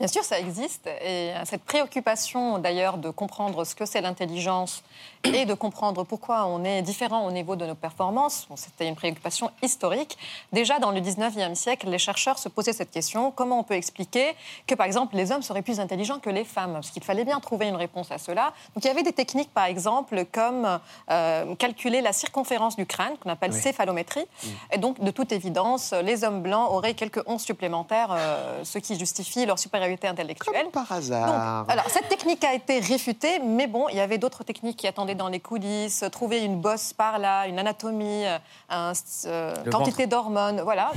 Bien 0.00 0.08
sûr, 0.08 0.24
ça 0.24 0.40
existe. 0.40 0.88
Et 1.04 1.30
cette 1.44 1.62
préoccupation, 1.62 2.58
d'ailleurs, 2.58 2.96
de 2.96 3.10
comprendre 3.10 3.64
ce 3.64 3.74
que 3.74 3.84
c'est 3.84 4.00
l'intelligence 4.00 4.82
et 5.24 5.44
de 5.44 5.52
comprendre 5.52 6.04
pourquoi 6.04 6.46
on 6.46 6.64
est 6.64 6.80
différent 6.80 7.26
au 7.26 7.30
niveau 7.30 7.54
de 7.54 7.66
nos 7.66 7.74
performances, 7.74 8.46
bon, 8.48 8.56
c'était 8.56 8.88
une 8.88 8.96
préoccupation 8.96 9.50
historique. 9.62 10.16
Déjà, 10.54 10.78
dans 10.78 10.90
le 10.90 11.02
19e 11.02 11.54
siècle, 11.54 11.90
les 11.90 11.98
chercheurs 11.98 12.38
se 12.38 12.48
posaient 12.48 12.72
cette 12.72 12.90
question 12.90 13.30
comment 13.30 13.58
on 13.58 13.62
peut 13.62 13.74
expliquer 13.74 14.34
que, 14.66 14.74
par 14.74 14.86
exemple, 14.86 15.16
les 15.16 15.32
hommes 15.32 15.42
seraient 15.42 15.60
plus 15.60 15.80
intelligents 15.80 16.18
que 16.18 16.30
les 16.30 16.44
femmes? 16.44 16.72
Parce 16.72 16.90
qu'il 16.90 17.04
fallait 17.04 17.26
bien 17.26 17.38
trouver 17.38 17.66
une 17.66 17.76
réponse 17.76 18.10
à 18.10 18.16
cela. 18.16 18.54
Donc, 18.74 18.82
il 18.84 18.86
y 18.86 18.90
avait 18.90 19.02
des 19.02 19.12
techniques, 19.12 19.52
par 19.52 19.66
exemple, 19.66 20.24
comme 20.32 20.80
euh, 21.10 21.54
calculer 21.56 22.00
la 22.00 22.14
circonférence 22.14 22.74
du 22.76 22.86
crâne, 22.86 23.18
qu'on 23.18 23.28
appelle 23.28 23.52
Oui. 23.52 23.60
céphalométrie. 23.60 24.24
Et 24.72 24.78
donc, 24.78 24.98
de 24.98 25.10
toute 25.10 25.30
évidence, 25.32 25.92
les 25.92 26.24
hommes 26.24 26.40
blancs 26.40 26.70
auraient 26.70 26.94
quelques 26.94 27.22
onces 27.26 27.44
supplémentaires, 27.44 28.08
euh, 28.12 28.64
ce 28.64 28.78
qui 28.78 28.98
justifie 28.98 29.44
leur 29.44 29.58
supériorité 29.58 29.89
intellectuelle. 30.08 30.68
Par 30.72 30.90
hasard. 30.90 31.64
Alors, 31.68 31.88
cette 31.88 32.08
technique 32.08 32.44
a 32.44 32.54
été 32.54 32.80
réfutée, 32.80 33.38
mais 33.40 33.66
bon, 33.66 33.88
il 33.88 33.96
y 33.96 34.00
avait 34.00 34.18
d'autres 34.18 34.44
techniques 34.44 34.76
qui 34.76 34.86
attendaient 34.86 35.14
dans 35.14 35.28
les 35.28 35.40
coulisses, 35.40 36.04
trouver 36.12 36.44
une 36.44 36.60
bosse 36.60 36.92
par 36.92 37.18
là, 37.18 37.46
une 37.46 37.58
anatomie, 37.58 38.26
euh, 38.26 38.38
un, 38.68 38.92
euh, 39.26 39.54
quantité 39.70 40.06
d'hormones, 40.06 40.60
voilà. 40.62 40.92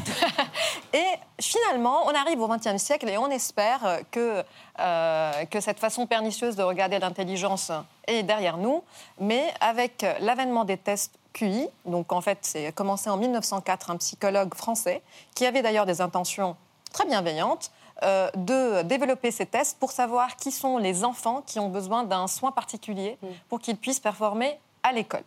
et 0.94 1.06
finalement, 1.40 2.06
on 2.06 2.14
arrive 2.14 2.42
au 2.42 2.48
XXe 2.48 2.78
siècle 2.78 3.10
et 3.10 3.18
on 3.18 3.30
espère 3.30 4.00
que, 4.12 4.44
euh, 4.80 5.46
que 5.46 5.60
cette 5.60 5.80
façon 5.80 6.08
pernicieuse 6.08 6.56
de 6.56 6.64
regarder 6.64 7.00
l'intelligence 7.00 7.72
est 8.08 8.24
derrière 8.24 8.58
nous, 8.58 8.84
mais 9.20 9.54
avec 9.60 10.06
l'avènement 10.20 10.66
des 10.66 10.78
tests 10.78 11.18
QI, 11.34 11.68
donc 11.86 12.12
en 12.14 12.22
fait, 12.22 12.40
c'est 12.42 12.72
commencé 12.74 13.10
en 13.10 13.18
1904, 13.18 13.90
un 13.90 13.98
psychologue 13.98 14.54
français, 14.54 15.02
qui 15.36 15.46
avait 15.46 15.62
d'ailleurs 15.62 15.86
des 15.86 16.02
intentions 16.02 16.56
très 16.94 17.06
bienveillantes, 17.06 17.72
euh, 18.04 18.30
de 18.36 18.82
développer 18.84 19.32
ces 19.32 19.46
tests 19.46 19.80
pour 19.80 19.92
savoir 19.92 20.36
qui 20.36 20.52
sont 20.52 20.78
les 20.78 21.04
enfants 21.04 21.42
qui 21.46 21.60
ont 21.60 21.70
besoin 21.70 22.04
d'un 22.04 22.28
soin 22.28 22.52
particulier 22.52 23.18
pour 23.50 23.60
qu'ils 23.60 23.78
puissent 23.78 24.00
performer 24.00 24.60
à 24.84 24.92
l'école. 24.92 25.24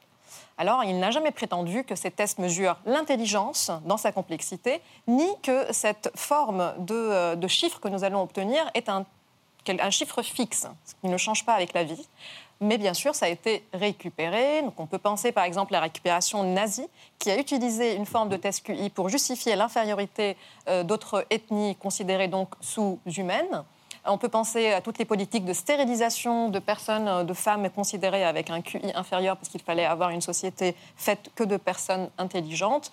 Alors, 0.58 0.84
il 0.84 0.98
n'a 0.98 1.10
jamais 1.10 1.30
prétendu 1.30 1.84
que 1.84 1.94
ces 1.94 2.10
tests 2.10 2.38
mesurent 2.38 2.78
l'intelligence 2.86 3.70
dans 3.84 3.96
sa 3.96 4.12
complexité, 4.12 4.80
ni 5.06 5.26
que 5.42 5.72
cette 5.72 6.10
forme 6.14 6.74
de, 6.78 6.94
euh, 6.94 7.36
de 7.36 7.46
chiffre 7.46 7.78
que 7.80 7.88
nous 7.88 8.04
allons 8.04 8.22
obtenir 8.22 8.70
est 8.74 8.88
un, 8.88 9.04
un 9.68 9.90
chiffre 9.90 10.22
fixe, 10.22 10.66
ce 10.84 10.94
qui 11.00 11.08
ne 11.08 11.16
change 11.16 11.44
pas 11.44 11.54
avec 11.54 11.74
la 11.74 11.84
vie. 11.84 12.08
Mais 12.60 12.78
bien 12.78 12.94
sûr, 12.94 13.14
ça 13.14 13.26
a 13.26 13.28
été 13.28 13.66
récupéré. 13.74 14.62
Donc, 14.62 14.80
on 14.80 14.86
peut 14.86 14.98
penser 14.98 15.30
par 15.30 15.44
exemple 15.44 15.74
à 15.74 15.78
la 15.78 15.82
récupération 15.82 16.42
nazie, 16.42 16.88
qui 17.18 17.30
a 17.30 17.38
utilisé 17.38 17.94
une 17.94 18.06
forme 18.06 18.30
de 18.30 18.36
test 18.36 18.64
QI 18.64 18.88
pour 18.88 19.08
justifier 19.08 19.56
l'infériorité 19.56 20.36
euh, 20.68 20.82
d'autres 20.82 21.26
ethnies 21.30 21.76
considérées 21.76 22.28
donc 22.28 22.54
sous-humaines. 22.60 23.64
On 24.08 24.18
peut 24.18 24.28
penser 24.28 24.72
à 24.72 24.80
toutes 24.80 24.98
les 24.98 25.04
politiques 25.04 25.44
de 25.44 25.52
stérilisation 25.52 26.48
de 26.48 26.58
personnes, 26.58 27.08
euh, 27.08 27.24
de 27.24 27.34
femmes 27.34 27.68
considérées 27.68 28.24
avec 28.24 28.48
un 28.48 28.62
QI 28.62 28.90
inférieur 28.94 29.36
parce 29.36 29.50
qu'il 29.50 29.62
fallait 29.62 29.84
avoir 29.84 30.08
une 30.08 30.22
société 30.22 30.74
faite 30.96 31.30
que 31.34 31.44
de 31.44 31.58
personnes 31.58 32.08
intelligentes. 32.16 32.90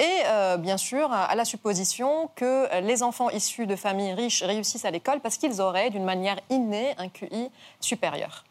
Et 0.00 0.22
euh, 0.24 0.56
bien 0.56 0.78
sûr, 0.78 1.12
à 1.12 1.34
la 1.34 1.44
supposition 1.44 2.30
que 2.34 2.80
les 2.80 3.02
enfants 3.02 3.28
issus 3.28 3.66
de 3.66 3.76
familles 3.76 4.14
riches 4.14 4.42
réussissent 4.42 4.86
à 4.86 4.90
l'école 4.90 5.20
parce 5.20 5.36
qu'ils 5.36 5.60
auraient, 5.60 5.90
d'une 5.90 6.04
manière 6.04 6.38
innée, 6.48 6.94
un 6.96 7.10
QI 7.10 7.50
supérieur. 7.78 8.44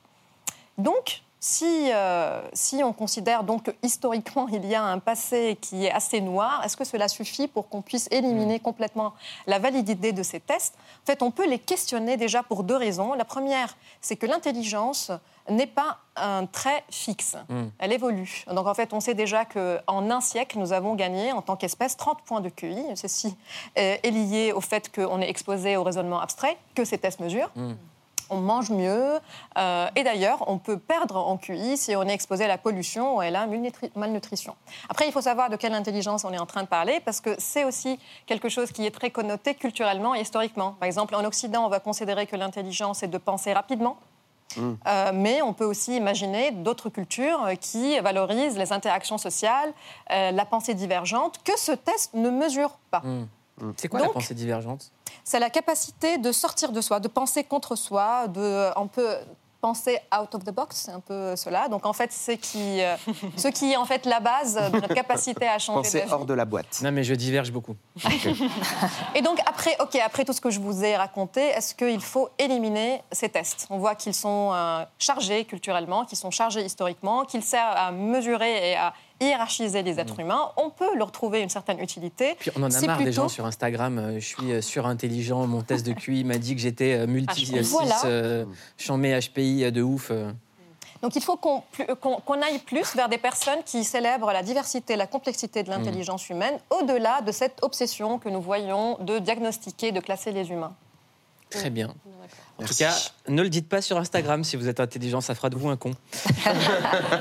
Donc, 0.77 1.21
si, 1.43 1.91
euh, 1.91 2.39
si 2.53 2.83
on 2.83 2.93
considère 2.93 3.43
donc 3.43 3.63
que 3.63 3.71
historiquement 3.81 4.47
il 4.47 4.63
y 4.67 4.75
a 4.75 4.83
un 4.83 4.99
passé 4.99 5.57
qui 5.59 5.85
est 5.85 5.91
assez 5.91 6.21
noir, 6.21 6.61
est-ce 6.63 6.77
que 6.77 6.83
cela 6.83 7.07
suffit 7.07 7.47
pour 7.47 7.67
qu'on 7.67 7.81
puisse 7.81 8.07
éliminer 8.11 8.59
complètement 8.59 9.13
la 9.47 9.57
validité 9.57 10.11
de 10.11 10.21
ces 10.21 10.39
tests? 10.39 10.75
En 11.01 11.05
fait, 11.07 11.23
on 11.23 11.31
peut 11.31 11.49
les 11.49 11.57
questionner 11.57 12.15
déjà 12.15 12.43
pour 12.43 12.63
deux 12.63 12.75
raisons. 12.75 13.15
La 13.15 13.25
première, 13.25 13.75
c'est 14.01 14.17
que 14.17 14.27
l'intelligence 14.27 15.11
n'est 15.49 15.65
pas 15.65 15.97
un 16.15 16.45
trait 16.45 16.83
fixe. 16.91 17.35
Elle 17.79 17.91
évolue. 17.91 18.45
Donc 18.53 18.67
en 18.67 18.75
fait, 18.75 18.93
on 18.93 18.99
sait 18.99 19.15
déjà 19.15 19.43
qu'en 19.43 20.11
un 20.11 20.21
siècle, 20.21 20.59
nous 20.59 20.73
avons 20.73 20.93
gagné 20.93 21.31
en 21.31 21.41
tant 21.41 21.55
qu'espèce 21.55 21.97
30 21.97 22.21
points 22.21 22.41
de 22.41 22.49
QI. 22.49 22.83
Ceci 22.93 23.35
euh, 23.79 23.97
est 24.03 24.11
lié 24.11 24.53
au 24.53 24.61
fait 24.61 24.93
qu'on 24.93 25.19
est 25.19 25.29
exposé 25.29 25.75
au 25.75 25.83
raisonnement 25.83 26.21
abstrait 26.21 26.55
que 26.75 26.85
ces 26.85 26.99
tests 26.99 27.19
mesurent 27.19 27.51
on 28.31 28.37
mange 28.37 28.71
mieux. 28.71 29.19
euh, 29.57 29.87
et 29.95 30.03
d'ailleurs, 30.03 30.43
on 30.47 30.57
peut 30.57 30.77
perdre 30.77 31.17
en 31.17 31.37
QI 31.37 31.77
si 31.77 31.95
on 31.95 32.03
est 32.03 32.13
exposé 32.13 32.45
à 32.45 32.47
la 32.47 32.57
pollution 32.57 33.17
ou 33.17 33.19
à 33.21 33.29
la 33.29 33.45
malnutri- 33.45 33.91
malnutrition. 33.95 34.55
Après, 34.89 35.05
il 35.05 35.11
faut 35.11 35.21
savoir 35.21 35.49
de 35.49 35.55
quelle 35.57 35.73
intelligence 35.73 36.25
on 36.25 36.33
est 36.33 36.39
en 36.39 36.45
train 36.45 36.63
de 36.63 36.67
parler, 36.67 36.99
parce 37.05 37.21
que 37.21 37.35
c'est 37.37 37.65
aussi 37.65 37.99
quelque 38.25 38.49
chose 38.49 38.71
qui 38.71 38.85
est 38.85 38.91
très 38.91 39.11
connoté 39.11 39.53
culturellement 39.53 40.15
et 40.15 40.21
historiquement. 40.21 40.71
Par 40.79 40.87
exemple, 40.87 41.13
en 41.15 41.23
Occident, 41.25 41.65
on 41.65 41.69
va 41.69 41.79
considérer 41.79 42.25
que 42.25 42.35
l'intelligence 42.35 43.03
est 43.03 43.07
de 43.07 43.17
penser 43.17 43.53
rapidement. 43.53 43.97
Euh, 44.57 45.11
mais 45.13 45.41
on 45.41 45.53
peut 45.53 45.63
aussi 45.63 45.95
imaginer 45.95 46.51
d'autres 46.51 46.89
cultures 46.89 47.41
euh, 47.45 47.55
qui 47.55 47.97
valorisent 48.01 48.57
les 48.57 48.73
interactions 48.73 49.17
sociales, 49.17 49.71
euh, 50.11 50.31
la 50.31 50.43
pensée 50.43 50.73
divergente, 50.73 51.39
que 51.45 51.57
ce 51.57 51.71
test 51.71 52.13
ne 52.15 52.29
mesure 52.29 52.71
pas. 52.89 53.01
C'est 53.77 53.87
quoi 53.87 53.99
la 53.99 54.09
pensée 54.09 54.33
divergente 54.33 54.91
C'est 55.23 55.39
la 55.39 55.49
capacité 55.49 56.17
de 56.17 56.31
sortir 56.31 56.71
de 56.71 56.81
soi, 56.81 56.99
de 56.99 57.07
penser 57.07 57.43
contre 57.43 57.75
soi, 57.75 58.27
de 58.27 58.69
on 58.75 58.87
peut 58.87 59.17
penser 59.61 59.99
out 60.19 60.33
of 60.33 60.43
the 60.43 60.51
box, 60.51 60.75
c'est 60.85 60.91
un 60.91 60.99
peu 60.99 61.35
cela. 61.35 61.69
Donc 61.69 61.85
en 61.85 61.93
fait, 61.93 62.11
c'est 62.11 62.37
qui, 62.37 62.81
euh, 62.81 62.95
ce 63.37 63.47
qui 63.47 63.71
est 63.71 63.77
en 63.77 63.85
fait 63.85 64.05
la 64.05 64.19
base 64.19 64.55
de 64.55 64.79
notre 64.79 64.93
capacité 64.93 65.47
à 65.47 65.59
changer 65.59 65.99
d'avis. 65.99 66.11
hors 66.11 66.25
de 66.25 66.33
la 66.33 66.45
boîte. 66.45 66.81
Non, 66.83 66.91
mais 66.91 67.03
je 67.03 67.13
diverge 67.13 67.51
beaucoup. 67.51 67.75
Et 69.15 69.21
donc 69.21 69.39
après, 69.45 69.77
ok, 69.79 69.95
après 69.97 70.25
tout 70.25 70.33
ce 70.33 70.41
que 70.41 70.49
je 70.49 70.59
vous 70.59 70.83
ai 70.83 70.97
raconté, 70.97 71.41
est-ce 71.41 71.75
qu'il 71.75 72.01
faut 72.01 72.29
éliminer 72.39 73.03
ces 73.11 73.29
tests? 73.29 73.67
On 73.69 73.77
voit 73.77 73.95
qu'ils 73.95 74.15
sont 74.15 74.51
euh, 74.53 74.83
chargés 74.97 75.45
culturellement, 75.45 76.05
qu'ils 76.05 76.17
sont 76.17 76.31
chargés 76.31 76.65
historiquement, 76.65 77.23
qu'ils 77.25 77.43
servent 77.43 77.77
à 77.77 77.91
mesurer 77.91 78.71
et 78.71 78.75
à 78.75 78.93
hiérarchiser 79.21 79.83
les 79.83 79.99
êtres 79.99 80.19
humains. 80.19 80.51
On 80.57 80.69
peut 80.69 80.95
leur 80.97 81.11
trouver 81.11 81.41
une 81.41 81.49
certaine 81.49 81.79
utilité. 81.79 82.31
Mm. 82.33 82.35
Puis 82.39 82.51
on 82.57 82.63
en 82.63 82.71
a 82.71 82.81
marre 82.81 82.97
des 82.97 83.11
gens 83.11 83.29
sur 83.29 83.45
Instagram. 83.45 83.97
euh, 83.99 84.19
je 84.19 84.25
suis 84.25 84.51
euh, 84.51 84.61
surintelligent, 84.61 85.47
mon 85.47 85.61
test 85.61 85.85
de 85.85 85.93
QI 85.93 86.23
m'a 86.23 86.37
dit 86.37 86.55
que 86.55 86.61
j'étais 86.61 86.93
euh, 86.99 87.07
multi 87.07 87.47
Ah, 87.53 87.57
je 87.57 87.61
6 87.63 87.71
comprends. 87.71 87.85
Voilà. 87.85 88.05
euh, 88.05 88.45
chambé 88.77 89.17
HPI 89.19 89.71
de 89.71 89.81
ouf. 89.81 90.11
Donc 91.01 91.15
il 91.15 91.21
faut 91.23 91.37
qu'on 91.37 92.41
aille 92.41 92.59
plus 92.59 92.95
vers 92.95 93.09
des 93.09 93.17
personnes 93.17 93.63
qui 93.65 93.83
célèbrent 93.83 94.31
la 94.31 94.43
diversité, 94.43 94.95
la 94.95 95.07
complexité 95.07 95.63
de 95.63 95.69
l'intelligence 95.69 96.29
humaine, 96.29 96.59
au-delà 96.69 97.21
de 97.21 97.31
cette 97.31 97.57
obsession 97.63 98.19
que 98.19 98.29
nous 98.29 98.41
voyons 98.41 98.97
de 98.99 99.17
diagnostiquer, 99.17 99.91
de 99.91 99.99
classer 99.99 100.31
les 100.31 100.49
humains. 100.51 100.75
Très 101.51 101.69
bien. 101.69 101.93
En 102.57 102.65
tout 102.65 102.75
cas, 102.75 102.95
ne 103.27 103.41
le 103.41 103.49
dites 103.49 103.67
pas 103.67 103.81
sur 103.81 103.97
Instagram 103.97 104.43
si 104.43 104.55
vous 104.55 104.67
êtes 104.67 104.79
intelligent, 104.79 105.19
ça 105.19 105.33
fera 105.33 105.49
de 105.49 105.55
vous 105.55 105.69
un 105.69 105.77
con. 105.77 105.91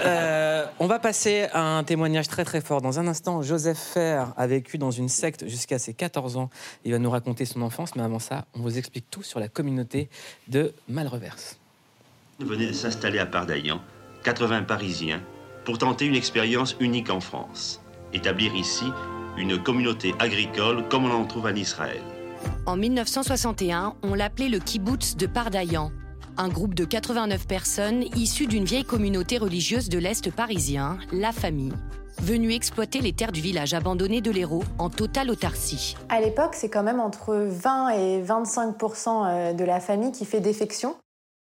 Euh, 0.02 0.64
on 0.78 0.86
va 0.86 0.98
passer 0.98 1.46
à 1.52 1.62
un 1.62 1.84
témoignage 1.84 2.28
très 2.28 2.44
très 2.44 2.60
fort. 2.60 2.80
Dans 2.80 2.98
un 2.98 3.06
instant, 3.06 3.42
Joseph 3.42 3.78
Fer 3.78 4.32
a 4.36 4.46
vécu 4.46 4.78
dans 4.78 4.90
une 4.90 5.08
secte 5.08 5.46
jusqu'à 5.46 5.78
ses 5.78 5.94
14 5.94 6.36
ans. 6.36 6.50
Il 6.84 6.92
va 6.92 6.98
nous 6.98 7.10
raconter 7.10 7.44
son 7.44 7.62
enfance, 7.62 7.94
mais 7.96 8.02
avant 8.02 8.18
ça, 8.18 8.46
on 8.54 8.60
vous 8.60 8.78
explique 8.78 9.10
tout 9.10 9.22
sur 9.22 9.40
la 9.40 9.48
communauté 9.48 10.08
de 10.48 10.72
Malreverse. 10.88 11.58
de 12.40 12.72
s'installer 12.72 13.18
à 13.18 13.26
Pardaillan, 13.26 13.80
80 14.24 14.62
Parisiens, 14.62 15.22
pour 15.64 15.78
tenter 15.78 16.06
une 16.06 16.16
expérience 16.16 16.76
unique 16.80 17.10
en 17.10 17.20
France. 17.20 17.80
Établir 18.12 18.54
ici 18.54 18.86
une 19.36 19.62
communauté 19.62 20.14
agricole 20.18 20.88
comme 20.88 21.04
on 21.04 21.12
en 21.12 21.24
trouve 21.24 21.46
en 21.46 21.54
Israël. 21.54 22.02
En 22.66 22.76
1961, 22.76 23.94
on 24.02 24.14
l'appelait 24.14 24.48
le 24.48 24.58
kibbutz 24.58 25.16
de 25.16 25.26
Pardaillan, 25.26 25.90
un 26.36 26.48
groupe 26.48 26.74
de 26.74 26.84
89 26.84 27.46
personnes 27.46 28.04
issues 28.16 28.46
d'une 28.46 28.64
vieille 28.64 28.84
communauté 28.84 29.38
religieuse 29.38 29.88
de 29.88 29.98
l'Est 29.98 30.30
parisien, 30.30 30.98
la 31.12 31.32
famille, 31.32 31.72
venue 32.22 32.52
exploiter 32.52 33.00
les 33.00 33.12
terres 33.12 33.32
du 33.32 33.40
village 33.40 33.74
abandonné 33.74 34.20
de 34.20 34.30
l'Hérault 34.30 34.64
en 34.78 34.90
totale 34.90 35.30
autarcie. 35.30 35.96
À 36.08 36.20
l'époque, 36.20 36.54
c'est 36.54 36.68
quand 36.68 36.82
même 36.82 37.00
entre 37.00 37.34
20 37.34 37.90
et 37.90 38.22
25% 38.22 39.08
euh, 39.08 39.52
de 39.52 39.64
la 39.64 39.80
famille 39.80 40.12
qui 40.12 40.24
fait 40.24 40.40
défection. 40.40 40.96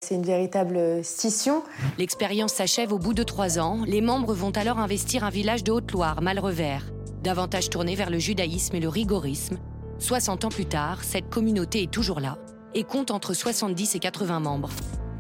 C'est 0.05 0.15
une 0.15 0.25
véritable 0.25 1.03
scission. 1.03 1.63
L'expérience 1.97 2.53
s'achève 2.53 2.93
au 2.93 2.99
bout 2.99 3.13
de 3.13 3.23
trois 3.23 3.57
ans. 3.57 3.79
Les 3.87 4.01
membres 4.01 4.33
vont 4.33 4.51
alors 4.51 4.77
investir 4.77 5.23
un 5.23 5.29
village 5.29 5.63
de 5.63 5.71
Haute-Loire, 5.71 6.21
Malrevers, 6.21 6.85
davantage 7.23 7.69
tourné 7.69 7.95
vers 7.95 8.11
le 8.11 8.19
judaïsme 8.19 8.75
et 8.75 8.79
le 8.79 8.89
rigorisme. 8.89 9.57
60 9.99 10.45
ans 10.45 10.49
plus 10.49 10.65
tard, 10.65 11.03
cette 11.03 11.29
communauté 11.29 11.83
est 11.83 11.91
toujours 11.91 12.19
là 12.19 12.37
et 12.73 12.83
compte 12.83 13.11
entre 13.11 13.33
70 13.33 13.95
et 13.95 13.99
80 13.99 14.41
membres. 14.41 14.69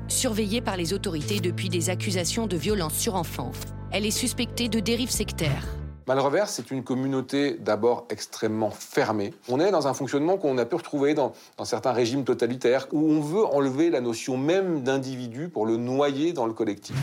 Surveillée 0.07 0.61
par 0.61 0.75
les 0.75 0.93
autorités 0.93 1.39
depuis 1.39 1.69
des 1.69 1.89
accusations 1.89 2.47
de 2.47 2.57
violence 2.57 2.95
sur 2.95 3.15
enfants, 3.15 3.53
elle 3.91 4.05
est 4.05 4.11
suspectée 4.11 4.67
de 4.67 4.79
dérives 4.79 5.09
sectaires. 5.09 5.65
Malrevers, 6.07 6.49
c'est 6.49 6.69
une 6.69 6.83
communauté 6.83 7.55
d'abord 7.59 8.05
extrêmement 8.11 8.69
fermée. 8.69 9.33
On 9.49 9.59
est 9.59 9.71
dans 9.71 9.87
un 9.87 9.95
fonctionnement 9.95 10.37
qu'on 10.37 10.57
a 10.59 10.65
pu 10.65 10.75
retrouver 10.75 11.15
dans, 11.15 11.33
dans 11.57 11.65
certains 11.65 11.93
régimes 11.93 12.23
totalitaires, 12.23 12.87
où 12.91 12.99
on 12.99 13.21
veut 13.21 13.43
enlever 13.43 13.89
la 13.89 14.01
notion 14.01 14.37
même 14.37 14.83
d'individu 14.83 15.49
pour 15.49 15.65
le 15.65 15.77
noyer 15.77 16.31
dans 16.31 16.45
le 16.45 16.53
collectif. 16.53 16.95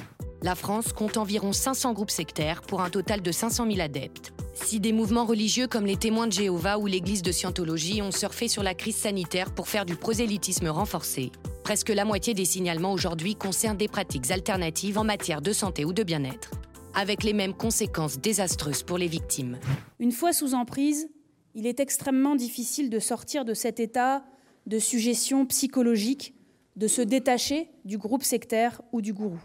La 0.44 0.54
France 0.54 0.92
compte 0.92 1.16
environ 1.16 1.52
500 1.52 1.92
groupes 1.92 2.10
sectaires 2.10 2.62
pour 2.62 2.80
un 2.80 2.90
total 2.90 3.22
de 3.22 3.32
500 3.32 3.66
000 3.66 3.80
adeptes. 3.80 4.32
Si 4.54 4.78
des 4.78 4.92
mouvements 4.92 5.24
religieux 5.24 5.66
comme 5.66 5.86
les 5.86 5.96
témoins 5.96 6.28
de 6.28 6.32
Jéhovah 6.32 6.78
ou 6.78 6.86
l'église 6.86 7.22
de 7.22 7.32
Scientologie 7.32 8.02
ont 8.02 8.12
surfé 8.12 8.46
sur 8.46 8.62
la 8.62 8.74
crise 8.74 8.96
sanitaire 8.96 9.50
pour 9.52 9.68
faire 9.68 9.84
du 9.84 9.96
prosélytisme 9.96 10.68
renforcé, 10.68 11.32
presque 11.64 11.90
la 11.90 12.04
moitié 12.04 12.34
des 12.34 12.44
signalements 12.44 12.92
aujourd'hui 12.92 13.34
concernent 13.34 13.76
des 13.76 13.88
pratiques 13.88 14.30
alternatives 14.30 14.98
en 14.98 15.04
matière 15.04 15.42
de 15.42 15.52
santé 15.52 15.84
ou 15.84 15.92
de 15.92 16.02
bien-être, 16.02 16.50
avec 16.94 17.22
les 17.22 17.33
mêmes 17.33 17.55
conséquences 17.55 18.18
désastreuses 18.18 18.83
pour 18.83 18.98
les 18.98 19.09
victimes. 19.09 19.59
Une 19.98 20.12
fois 20.12 20.33
sous 20.33 20.55
emprise, 20.55 21.09
il 21.55 21.66
est 21.66 21.81
extrêmement 21.81 22.35
difficile 22.35 22.90
de 22.90 22.98
sortir 22.98 23.44
de 23.44 23.55
cet 23.55 23.81
état 23.81 24.24
de 24.66 24.78
suggestion 24.78 25.44
psychologique, 25.46 26.35
de 26.76 26.87
se 26.87 27.02
détacher 27.02 27.68
du 27.85 27.98
groupe 27.98 28.22
sectaire 28.22 28.81
ou 28.92 29.00
du 29.00 29.12
gourou. 29.12 29.40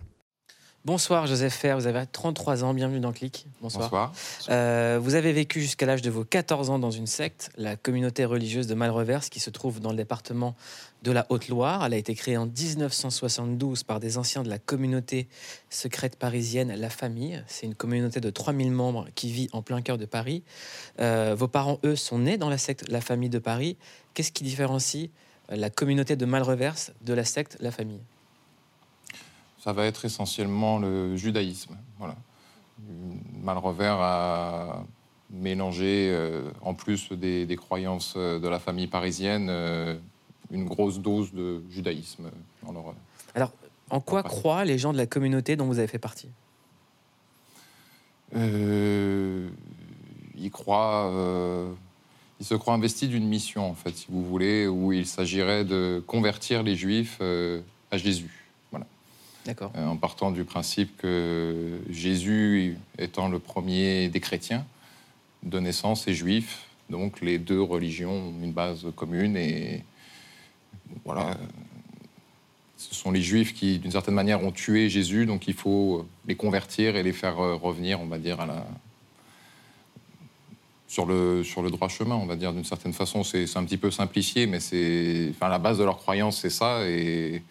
Bonsoir 0.87 1.27
Joseph 1.27 1.53
Fer, 1.53 1.77
vous 1.77 1.85
avez 1.85 2.05
33 2.09 2.63
ans, 2.63 2.73
bienvenue 2.73 3.01
dans 3.01 3.11
Clic. 3.11 3.45
Bonsoir. 3.61 4.13
Euh, 4.47 4.97
vous 5.03 5.15
avez 5.15 5.33
vécu 5.33 5.59
jusqu'à 5.59 5.85
l'âge 5.85 6.01
de 6.01 6.09
vos 6.09 6.23
14 6.23 6.69
ans 6.69 6.79
dans 6.79 6.91
une 6.91 7.07
secte, 7.07 7.51
la 7.57 7.75
communauté 7.75 8.23
religieuse 8.23 8.67
de 8.67 8.73
Malreverse, 8.73 9.27
qui 9.27 9.41
se 9.41 9.49
trouve 9.49 9.81
dans 9.81 9.91
le 9.91 9.97
département 9.97 10.55
de 11.03 11.11
la 11.11 11.25
Haute-Loire. 11.27 11.83
Elle 11.85 11.93
a 11.93 11.97
été 11.97 12.15
créée 12.15 12.37
en 12.37 12.45
1972 12.45 13.83
par 13.83 13.99
des 13.99 14.17
anciens 14.17 14.43
de 14.43 14.49
la 14.49 14.59
communauté 14.59 15.27
secrète 15.69 16.15
parisienne 16.15 16.73
La 16.73 16.89
Famille. 16.89 17.43
C'est 17.47 17.65
une 17.65 17.75
communauté 17.75 18.21
de 18.21 18.29
3000 18.29 18.71
membres 18.71 19.07
qui 19.13 19.29
vit 19.29 19.49
en 19.51 19.61
plein 19.61 19.81
cœur 19.81 19.97
de 19.97 20.05
Paris. 20.05 20.41
Euh, 21.01 21.35
vos 21.37 21.49
parents, 21.49 21.79
eux, 21.83 21.97
sont 21.97 22.19
nés 22.19 22.37
dans 22.37 22.49
la 22.49 22.57
secte 22.57 22.87
La 22.87 23.01
Famille 23.01 23.29
de 23.29 23.39
Paris. 23.39 23.75
Qu'est-ce 24.13 24.31
qui 24.31 24.45
différencie 24.45 25.09
la 25.49 25.69
communauté 25.69 26.15
de 26.15 26.25
Malreverse 26.25 26.93
de 27.01 27.13
la 27.13 27.25
secte 27.25 27.57
La 27.59 27.71
Famille? 27.71 27.99
Ça 29.59 29.73
va 29.73 29.85
être 29.85 30.05
essentiellement 30.05 30.79
le 30.79 31.15
judaïsme. 31.15 31.75
Voilà. 31.99 32.15
Malrevers 33.41 33.99
a 33.99 34.85
mélangé, 35.29 36.09
euh, 36.11 36.49
en 36.61 36.73
plus 36.73 37.11
des, 37.11 37.45
des, 37.45 37.55
croyances 37.55 38.15
de 38.15 38.47
la 38.47 38.59
famille 38.59 38.87
parisienne, 38.87 39.47
euh, 39.49 39.97
une 40.51 40.65
grosse 40.65 40.99
dose 40.99 41.33
de 41.33 41.61
judaïsme 41.69 42.29
dans 42.63 42.71
leur. 42.71 42.93
Alors, 43.35 43.51
en 43.89 43.99
quoi 43.99 44.23
croient 44.23 44.63
les 44.65 44.77
gens 44.77 44.93
de 44.93 44.97
la 44.97 45.05
communauté 45.07 45.55
dont 45.55 45.65
vous 45.65 45.79
avez 45.79 45.87
fait 45.87 45.99
partie? 45.99 46.29
Euh, 48.35 49.49
Ils 50.37 50.51
croient. 50.51 51.11
euh, 51.13 51.71
ils 52.39 52.45
se 52.45 52.53
croient 52.53 52.75
investis 52.75 53.09
d'une 53.09 53.27
mission, 53.27 53.67
en 53.67 53.73
fait, 53.73 53.95
si 53.95 54.05
vous 54.09 54.23
voulez, 54.23 54.67
où 54.67 54.93
il 54.93 55.07
s'agirait 55.07 55.65
de 55.65 56.03
convertir 56.05 56.61
les 56.61 56.75
juifs 56.75 57.17
euh, 57.19 57.61
à 57.89 57.97
Jésus. 57.97 58.46
Euh, 59.47 59.85
en 59.87 59.97
partant 59.97 60.31
du 60.31 60.43
principe 60.43 60.97
que 60.97 61.79
Jésus 61.89 62.77
étant 62.97 63.29
le 63.29 63.39
premier 63.39 64.09
des 64.09 64.19
chrétiens 64.19 64.65
de 65.43 65.59
naissance 65.59 66.07
est 66.07 66.13
juif, 66.13 66.65
donc 66.89 67.21
les 67.21 67.37
deux 67.37 67.61
religions 67.61 68.11
ont 68.11 68.43
une 68.43 68.51
base 68.51 68.85
commune 68.95 69.37
et 69.37 69.83
voilà. 71.05 71.37
Ce 72.77 72.93
sont 72.93 73.11
les 73.11 73.23
juifs 73.23 73.55
qui, 73.55 73.79
d'une 73.79 73.91
certaine 73.91 74.13
manière, 74.13 74.43
ont 74.43 74.51
tué 74.51 74.87
Jésus, 74.87 75.25
donc 75.25 75.47
il 75.47 75.55
faut 75.55 76.07
les 76.27 76.35
convertir 76.35 76.95
et 76.95 77.01
les 77.01 77.13
faire 77.13 77.39
euh, 77.39 77.55
revenir, 77.55 77.99
on 77.99 78.05
va 78.05 78.19
dire, 78.19 78.39
à 78.39 78.45
la... 78.45 78.67
sur, 80.87 81.07
le, 81.07 81.43
sur 81.43 81.63
le 81.63 81.71
droit 81.71 81.89
chemin, 81.89 82.15
on 82.15 82.27
va 82.27 82.35
dire, 82.35 82.53
d'une 82.53 82.63
certaine 82.63 82.93
façon. 82.93 83.23
C'est 83.23 83.47
c'est 83.47 83.57
un 83.57 83.63
petit 83.63 83.77
peu 83.77 83.89
simplifié, 83.89 84.45
mais 84.45 84.59
c'est, 84.59 85.29
enfin, 85.31 85.49
la 85.49 85.57
base 85.57 85.79
de 85.79 85.83
leur 85.83 85.97
croyance, 85.97 86.39
c'est 86.39 86.51
ça. 86.51 86.87
Et 86.87 87.41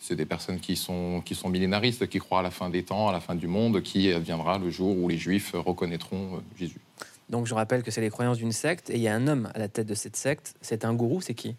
c'est 0.00 0.16
des 0.16 0.24
personnes 0.24 0.58
qui 0.58 0.74
sont, 0.76 1.22
qui 1.24 1.34
sont 1.34 1.50
millénaristes, 1.50 2.08
qui 2.08 2.18
croient 2.18 2.40
à 2.40 2.42
la 2.42 2.50
fin 2.50 2.70
des 2.70 2.82
temps, 2.82 3.08
à 3.08 3.12
la 3.12 3.20
fin 3.20 3.34
du 3.34 3.46
monde, 3.46 3.82
qui 3.82 4.10
viendra 4.18 4.58
le 4.58 4.70
jour 4.70 4.96
où 4.96 5.08
les 5.08 5.18
Juifs 5.18 5.52
reconnaîtront 5.54 6.36
euh, 6.36 6.40
Jésus. 6.58 6.80
Donc 7.28 7.46
je 7.46 7.54
rappelle 7.54 7.82
que 7.82 7.90
c'est 7.90 8.00
les 8.00 8.10
croyances 8.10 8.38
d'une 8.38 8.50
secte 8.50 8.90
et 8.90 8.96
il 8.96 9.02
y 9.02 9.08
a 9.08 9.14
un 9.14 9.28
homme 9.28 9.50
à 9.54 9.58
la 9.58 9.68
tête 9.68 9.86
de 9.86 9.94
cette 9.94 10.16
secte. 10.16 10.54
C'est 10.62 10.84
un 10.84 10.94
gourou, 10.94 11.20
c'est 11.20 11.34
qui? 11.34 11.54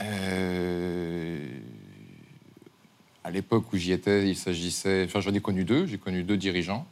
Euh, 0.00 1.48
À 3.24 3.30
l'époque 3.30 3.72
où 3.72 3.76
j'y 3.76 3.92
étais, 3.92 4.28
il 4.28 4.36
s'agissait. 4.36 5.04
Enfin, 5.06 5.20
j'en 5.20 5.34
ai 5.34 5.40
connu 5.40 5.64
deux. 5.64 5.86
J'ai 5.86 5.98
connu 5.98 6.22
deux 6.22 6.36
dirigeants. 6.36 6.86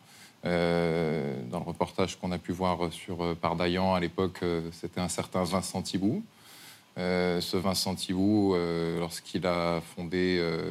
Euh, 0.44 1.34
dans 1.50 1.58
le 1.58 1.64
reportage 1.64 2.16
qu'on 2.18 2.32
a 2.32 2.38
pu 2.38 2.52
voir 2.52 2.92
sur 2.92 3.22
euh, 3.22 3.34
Pardaillan 3.34 3.94
à 3.94 4.00
l'époque, 4.00 4.38
euh, 4.42 4.70
c'était 4.72 5.00
un 5.00 5.08
certain 5.08 5.42
Vincent 5.42 5.82
Thibault. 5.82 6.22
Euh, 6.98 7.40
ce 7.40 7.56
Vincent 7.56 7.94
Thibault, 7.94 8.54
euh, 8.54 8.98
lorsqu'il 8.98 9.46
a 9.46 9.80
fondé 9.94 10.38
euh, 10.40 10.70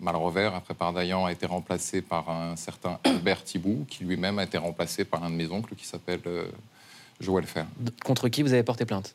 Malrevers, 0.00 0.54
après 0.54 0.74
Pardaillan, 0.74 1.26
a 1.26 1.32
été 1.32 1.46
remplacé 1.46 2.00
par 2.00 2.30
un 2.30 2.56
certain 2.56 2.98
Albert 3.04 3.44
Thibault, 3.44 3.84
qui 3.88 4.04
lui-même 4.04 4.38
a 4.38 4.44
été 4.44 4.58
remplacé 4.58 5.04
par 5.04 5.22
un 5.22 5.30
de 5.30 5.34
mes 5.34 5.50
oncles 5.50 5.74
qui 5.74 5.86
s'appelle 5.86 6.22
Joël 7.20 7.44
Fer. 7.44 7.66
Contre 8.04 8.28
qui 8.28 8.42
vous 8.42 8.52
avez 8.52 8.62
porté 8.62 8.86
plainte? 8.86 9.14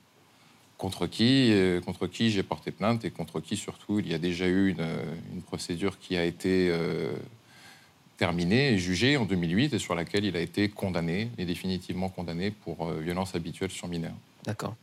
Contre 0.77 1.05
qui, 1.05 1.53
contre 1.85 2.07
qui 2.07 2.31
j'ai 2.31 2.41
porté 2.41 2.71
plainte 2.71 3.05
et 3.05 3.11
contre 3.11 3.39
qui 3.39 3.55
surtout 3.55 3.99
il 3.99 4.07
y 4.07 4.15
a 4.15 4.17
déjà 4.17 4.47
eu 4.47 4.69
une, 4.69 4.87
une 5.31 5.43
procédure 5.43 5.99
qui 5.99 6.17
a 6.17 6.25
été 6.25 6.69
euh, 6.71 7.11
terminée 8.21 8.73
et 8.73 8.77
jugée 8.77 9.17
en 9.17 9.25
2008 9.25 9.73
et 9.73 9.79
sur 9.79 9.95
laquelle 9.95 10.25
il 10.25 10.35
a 10.35 10.41
été 10.41 10.69
condamné 10.69 11.31
et 11.39 11.45
définitivement 11.45 12.07
condamné 12.07 12.51
pour 12.51 12.87
euh, 12.87 12.99
violence 12.99 13.33
habituelle 13.33 13.71
sur 13.71 13.87
mineur. 13.87 14.13
D'accord. 14.45 14.75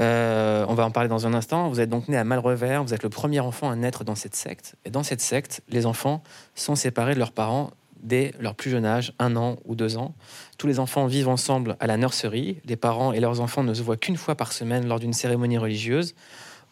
Euh, 0.00 0.64
on 0.68 0.74
va 0.74 0.86
en 0.86 0.90
parler 0.90 1.08
dans 1.08 1.26
un 1.26 1.34
instant. 1.34 1.68
Vous 1.68 1.80
êtes 1.80 1.90
donc 1.90 2.08
né 2.08 2.16
à 2.16 2.24
Malrevers, 2.24 2.82
vous 2.82 2.94
êtes 2.94 3.02
le 3.02 3.10
premier 3.10 3.40
enfant 3.40 3.70
à 3.70 3.76
naître 3.76 4.02
dans 4.04 4.14
cette 4.14 4.34
secte. 4.34 4.76
Et 4.84 4.90
dans 4.90 5.02
cette 5.02 5.20
secte, 5.20 5.60
les 5.68 5.84
enfants 5.84 6.22
sont 6.54 6.74
séparés 6.74 7.14
de 7.14 7.18
leurs 7.18 7.32
parents 7.32 7.70
dès 8.02 8.34
leur 8.38 8.54
plus 8.54 8.70
jeune 8.70 8.84
âge, 8.84 9.12
un 9.18 9.36
an 9.36 9.56
ou 9.64 9.74
deux 9.74 9.96
ans. 9.96 10.14
Tous 10.58 10.66
les 10.66 10.78
enfants 10.78 11.06
vivent 11.06 11.28
ensemble 11.28 11.76
à 11.80 11.86
la 11.86 11.96
nurserie. 11.96 12.58
Les 12.64 12.76
parents 12.76 13.12
et 13.12 13.20
leurs 13.20 13.40
enfants 13.40 13.62
ne 13.62 13.74
se 13.74 13.82
voient 13.82 13.96
qu'une 13.96 14.16
fois 14.16 14.34
par 14.34 14.52
semaine 14.52 14.86
lors 14.86 15.00
d'une 15.00 15.12
cérémonie 15.14 15.58
religieuse. 15.58 16.14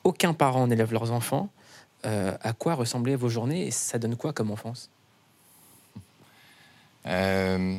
Aucun 0.05 0.35
parent 0.35 0.67
n'élève 0.67 0.93
leurs 0.93 1.11
enfants. 1.11 1.51
Euh, 2.05 2.37
à 2.43 2.53
quoi 2.53 2.75
ressemblaient 2.75 3.17
vos 3.17 3.29
journées 3.29 3.67
et 3.67 3.71
ça 3.71 3.99
donne 3.99 4.17
quoi 4.17 4.33
comme 4.33 4.51
enfance? 4.51 4.91
Euh, 7.07 7.77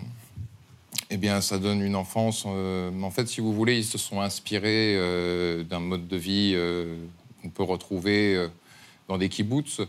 eh 1.14 1.18
bien, 1.18 1.42
ça 1.42 1.60
donne 1.60 1.82
une 1.84 1.96
enfance. 1.96 2.44
euh, 2.48 2.90
en 3.04 3.12
fait, 3.12 3.28
si 3.28 3.40
vous 3.40 3.54
voulez, 3.54 3.78
ils 3.78 3.86
se 3.86 4.00
sont 4.00 4.20
inspirés 4.20 4.96
euh, 4.98 5.64
d'un 5.64 5.80
mode 5.80 6.08
de 6.08 6.18
vie 6.18 6.54
euh, 6.56 6.96
qu'on 7.40 7.50
peut 7.50 7.62
retrouver 7.62 8.48
dans 9.08 9.20
des 9.20 9.30
kibbutz. 9.30 9.82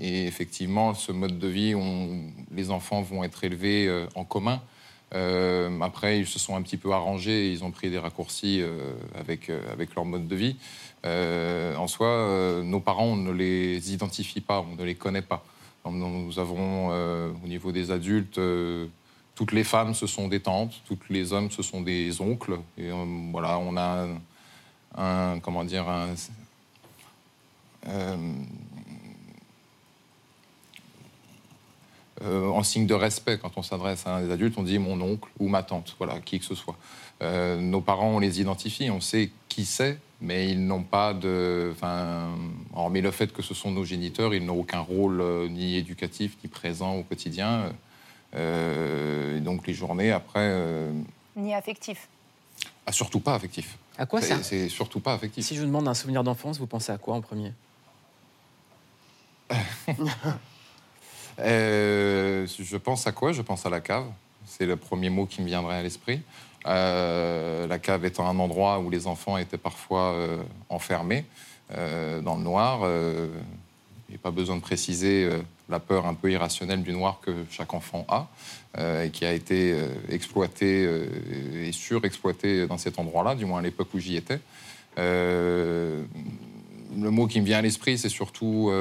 Et 0.00 0.26
effectivement, 0.26 0.92
ce 0.92 1.10
mode 1.10 1.38
de 1.38 1.48
vie, 1.48 1.74
les 2.54 2.70
enfants 2.70 3.00
vont 3.00 3.24
être 3.24 3.44
élevés 3.44 3.90
en 4.14 4.24
commun. 4.24 4.60
Après, 5.80 6.18
ils 6.18 6.26
se 6.26 6.38
sont 6.38 6.54
un 6.54 6.60
petit 6.60 6.76
peu 6.76 6.92
arrangés, 6.92 7.50
ils 7.50 7.64
ont 7.64 7.70
pris 7.70 7.88
des 7.88 7.98
raccourcis 7.98 8.62
avec, 9.14 9.50
avec 9.72 9.94
leur 9.94 10.04
mode 10.04 10.28
de 10.28 10.36
vie. 10.36 10.56
En 11.04 11.86
soi, 11.86 12.60
nos 12.62 12.80
parents, 12.80 13.06
on 13.06 13.16
ne 13.16 13.32
les 13.32 13.94
identifie 13.94 14.42
pas, 14.42 14.60
on 14.60 14.76
ne 14.76 14.84
les 14.84 14.96
connaît 14.96 15.22
pas. 15.22 15.42
Nous 15.90 16.38
avons, 16.38 16.88
euh, 16.90 17.30
au 17.44 17.48
niveau 17.48 17.72
des 17.72 17.90
adultes, 17.90 18.38
euh, 18.38 18.86
toutes 19.34 19.52
les 19.52 19.64
femmes, 19.64 19.94
ce 19.94 20.06
sont 20.06 20.28
des 20.28 20.40
tantes, 20.40 20.82
tous 20.86 20.98
les 21.10 21.32
hommes, 21.32 21.50
ce 21.50 21.62
sont 21.62 21.80
des 21.80 22.20
oncles. 22.20 22.58
Et 22.76 22.90
euh, 22.90 23.04
voilà, 23.30 23.58
on 23.58 23.76
a 23.76 24.06
un, 24.96 25.38
comment 25.40 25.64
dire, 25.64 25.88
un, 25.88 26.14
en 32.20 32.62
signe 32.62 32.86
de 32.86 32.94
respect 32.94 33.38
quand 33.38 33.52
on 33.56 33.62
s'adresse 33.62 34.06
à 34.06 34.16
un 34.16 34.22
des 34.22 34.32
adultes, 34.32 34.58
on 34.58 34.64
dit 34.64 34.78
mon 34.78 35.00
oncle 35.00 35.28
ou 35.38 35.48
ma 35.48 35.62
tante, 35.62 35.94
voilà, 35.98 36.18
qui 36.20 36.38
que 36.38 36.44
ce 36.44 36.54
soit. 36.54 36.76
Nos 37.20 37.80
parents, 37.80 38.16
on 38.16 38.18
les 38.18 38.40
identifie, 38.40 38.90
on 38.90 39.00
sait 39.00 39.30
qui 39.48 39.64
c'est, 39.64 39.98
mais 40.20 40.48
ils 40.50 40.66
n'ont 40.66 40.82
pas 40.82 41.14
de. 41.14 41.70
Enfin, 41.72 42.30
hormis 42.74 43.00
le 43.00 43.10
fait 43.10 43.32
que 43.32 43.42
ce 43.42 43.54
sont 43.54 43.70
nos 43.70 43.84
géniteurs, 43.84 44.34
ils 44.34 44.44
n'ont 44.44 44.58
aucun 44.58 44.80
rôle 44.80 45.20
euh, 45.20 45.48
ni 45.48 45.76
éducatif 45.76 46.36
ni 46.42 46.48
présent 46.50 46.94
au 46.96 47.02
quotidien. 47.02 47.72
Euh, 48.34 49.38
et 49.38 49.40
donc 49.40 49.66
les 49.66 49.74
journées 49.74 50.12
après, 50.12 50.40
euh, 50.42 50.92
Ni 51.36 51.54
affectif. 51.54 52.08
ah, 52.86 52.92
surtout 52.92 53.20
pas 53.20 53.34
affectif. 53.34 53.78
À 53.96 54.06
quoi 54.06 54.20
C'est- 54.20 54.28
ça 54.34 54.42
C'est 54.42 54.68
surtout 54.68 55.00
pas 55.00 55.14
affectif. 55.14 55.44
Si 55.44 55.54
je 55.54 55.60
vous 55.60 55.66
demande 55.66 55.88
un 55.88 55.94
souvenir 55.94 56.22
d'enfance, 56.24 56.58
vous 56.58 56.66
pensez 56.66 56.92
à 56.92 56.98
quoi 56.98 57.14
en 57.14 57.20
premier? 57.20 57.52
Euh, 61.40 62.46
je 62.58 62.76
pense 62.76 63.06
à 63.06 63.12
quoi? 63.12 63.30
Je 63.32 63.42
pense 63.42 63.64
à 63.64 63.70
la 63.70 63.80
cave. 63.80 64.06
C'est 64.48 64.66
le 64.66 64.76
premier 64.76 65.10
mot 65.10 65.26
qui 65.26 65.42
me 65.42 65.46
viendrait 65.46 65.76
à 65.76 65.82
l'esprit. 65.82 66.20
Euh, 66.66 67.66
la 67.66 67.78
cave 67.78 68.04
étant 68.04 68.28
un 68.28 68.38
endroit 68.38 68.80
où 68.80 68.90
les 68.90 69.06
enfants 69.06 69.38
étaient 69.38 69.58
parfois 69.58 70.12
euh, 70.12 70.38
enfermés 70.68 71.24
euh, 71.76 72.20
dans 72.20 72.36
le 72.36 72.42
noir. 72.42 72.80
Il 74.08 74.12
n'y 74.12 74.18
pas 74.18 74.30
besoin 74.30 74.56
de 74.56 74.62
préciser 74.62 75.28
la 75.68 75.80
peur 75.80 76.06
un 76.06 76.14
peu 76.14 76.32
irrationnelle 76.32 76.82
du 76.82 76.92
noir 76.92 77.20
que 77.20 77.30
chaque 77.50 77.74
enfant 77.74 78.06
a 78.08 78.26
et 79.04 79.10
qui 79.10 79.26
a 79.26 79.32
été 79.34 79.76
exploité 80.08 80.86
euh, 80.86 81.66
et 81.66 81.72
surexploité 81.72 82.66
dans 82.66 82.78
cet 82.78 82.98
endroit-là, 82.98 83.34
du 83.34 83.44
moins 83.44 83.58
à 83.58 83.62
l'époque 83.62 83.88
où 83.92 83.98
j'y 83.98 84.16
étais. 84.16 84.40
Le 84.96 86.06
mot 86.96 87.26
qui 87.26 87.40
me 87.42 87.46
vient 87.46 87.58
à 87.58 87.62
l'esprit, 87.62 87.98
c'est 87.98 88.08
surtout 88.08 88.72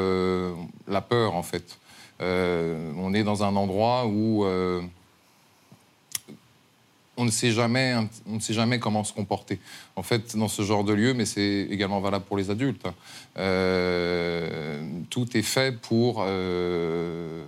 la 0.87 1.01
peur, 1.01 1.35
en 1.35 1.43
fait. 1.43 1.77
On 2.21 3.13
est 3.13 3.23
dans 3.23 3.43
un 3.43 3.55
endroit 3.57 4.07
où 4.07 4.45
on 7.17 7.25
ne 7.25 7.31
sait 7.31 7.51
jamais, 7.51 7.95
on 8.27 8.35
ne 8.35 8.39
sait 8.39 8.53
jamais 8.53 8.79
comment 8.79 9.03
se 9.03 9.11
comporter. 9.11 9.59
En 9.95 10.03
fait, 10.03 10.37
dans 10.37 10.47
ce 10.47 10.61
genre 10.61 10.83
de 10.83 10.93
lieu, 10.93 11.13
mais 11.13 11.25
c'est 11.25 11.67
également 11.69 11.99
valable 11.99 12.25
pour 12.25 12.37
les 12.37 12.51
adultes, 12.51 12.85
hein, 12.85 12.93
euh, 13.39 14.79
tout 15.09 15.35
est 15.35 15.41
fait 15.41 15.75
pour 15.75 16.23
euh, 16.25 17.43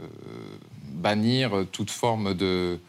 bannir 0.91 1.65
toute 1.71 1.91
forme 1.91 2.33
de, 2.33 2.79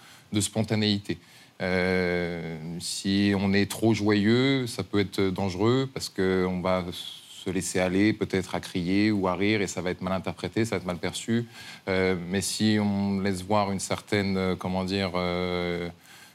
spontanéité. 0.41 1.19
Euh, 1.61 2.57
si 2.81 3.35
on 3.37 3.53
est 3.53 3.71
trop 3.71 3.93
joyeux, 3.93 4.67
ça 4.67 4.83
peut 4.83 5.01
être 5.01 5.21
dangereux 5.21 5.89
parce 5.93 6.09
qu'on 6.09 6.61
va 6.63 6.87
se 6.93 7.51
laisser 7.51 7.79
aller 7.79 8.15
peut-être 8.15 8.55
à 8.55 8.61
crier 8.61 9.11
ou 9.11 9.29
à 9.29 9.35
rire 9.35 9.61
et 9.61 9.67
ça 9.67 9.83
va 9.83 9.91
être 9.91 10.01
mal 10.01 10.15
interprété, 10.15 10.65
ça 10.65 10.77
va 10.77 10.77
être 10.79 10.87
mal 10.87 10.99
perçu. 10.99 11.47
Mais 11.87 12.41
si 12.41 12.79
on 12.81 13.21
laisse 13.21 13.43
voir 13.43 13.73
une 13.73 13.81
certaine, 13.81 14.57
comment 14.59 14.85
dire, 14.85 15.13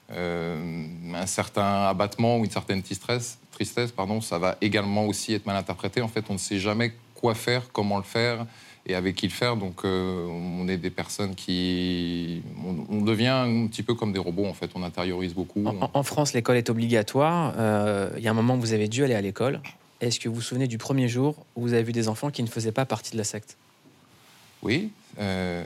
un 0.10 1.26
certain 1.26 1.88
abattement 1.88 2.38
ou 2.38 2.46
une 2.46 2.52
certaine 2.52 2.82
tristesse, 2.84 3.38
tristesse 3.52 3.92
pardon, 3.92 4.22
ça 4.22 4.38
va 4.38 4.58
également 4.62 5.06
aussi 5.06 5.34
être 5.34 5.46
mal 5.46 5.56
interprété. 5.56 6.02
En 6.02 6.08
fait, 6.08 6.26
on 6.30 6.34
ne 6.34 6.38
sait 6.38 6.60
jamais 6.60 6.94
quoi 7.16 7.34
faire, 7.34 7.72
comment 7.72 7.98
le 7.98 8.04
faire 8.04 8.46
et 8.88 8.94
avec 8.94 9.16
qui 9.16 9.26
le 9.26 9.32
faire. 9.34 9.56
Donc, 9.58 9.84
euh, 9.84 10.28
on 10.28 10.68
est 10.68 10.78
des 10.78 10.92
personnes 10.92 11.34
qui... 11.34 12.44
On, 12.64 12.98
on 12.98 13.02
devient 13.02 13.30
un 13.30 13.66
petit 13.66 13.82
peu 13.82 13.96
comme 13.96 14.14
des 14.14 14.20
robots, 14.20 14.46
en 14.46 14.54
fait. 14.54 14.70
On 14.76 14.84
intériorise 14.84 15.34
beaucoup. 15.34 15.66
En, 15.66 15.90
en 15.92 16.04
France, 16.04 16.34
l'école 16.34 16.58
est 16.58 16.70
obligatoire. 16.70 17.56
Euh, 17.58 18.12
Il 18.18 18.24
y 18.24 18.28
a 18.28 18.32
un 18.32 18.36
moment 18.36 18.54
où 18.54 18.60
vous 18.60 18.74
avez 18.74 18.88
dû 18.88 19.04
aller 19.04 19.16
à 19.16 19.22
l'école. 19.22 19.60
Est-ce 20.02 20.20
que 20.20 20.30
vous 20.30 20.36
vous 20.36 20.42
souvenez 20.42 20.68
du 20.68 20.78
premier 20.78 21.08
jour 21.08 21.36
où 21.56 21.62
vous 21.62 21.74
avez 21.74 21.82
vu 21.82 21.94
des 21.94 22.10
enfants 22.10 22.30
qui 22.30 22.44
ne 22.44 22.48
faisaient 22.48 22.72
pas 22.72 22.86
partie 22.86 23.12
de 23.14 23.18
la 23.18 23.24
secte? 23.24 23.58
Oui. 24.62 24.92
euh, 25.18 25.64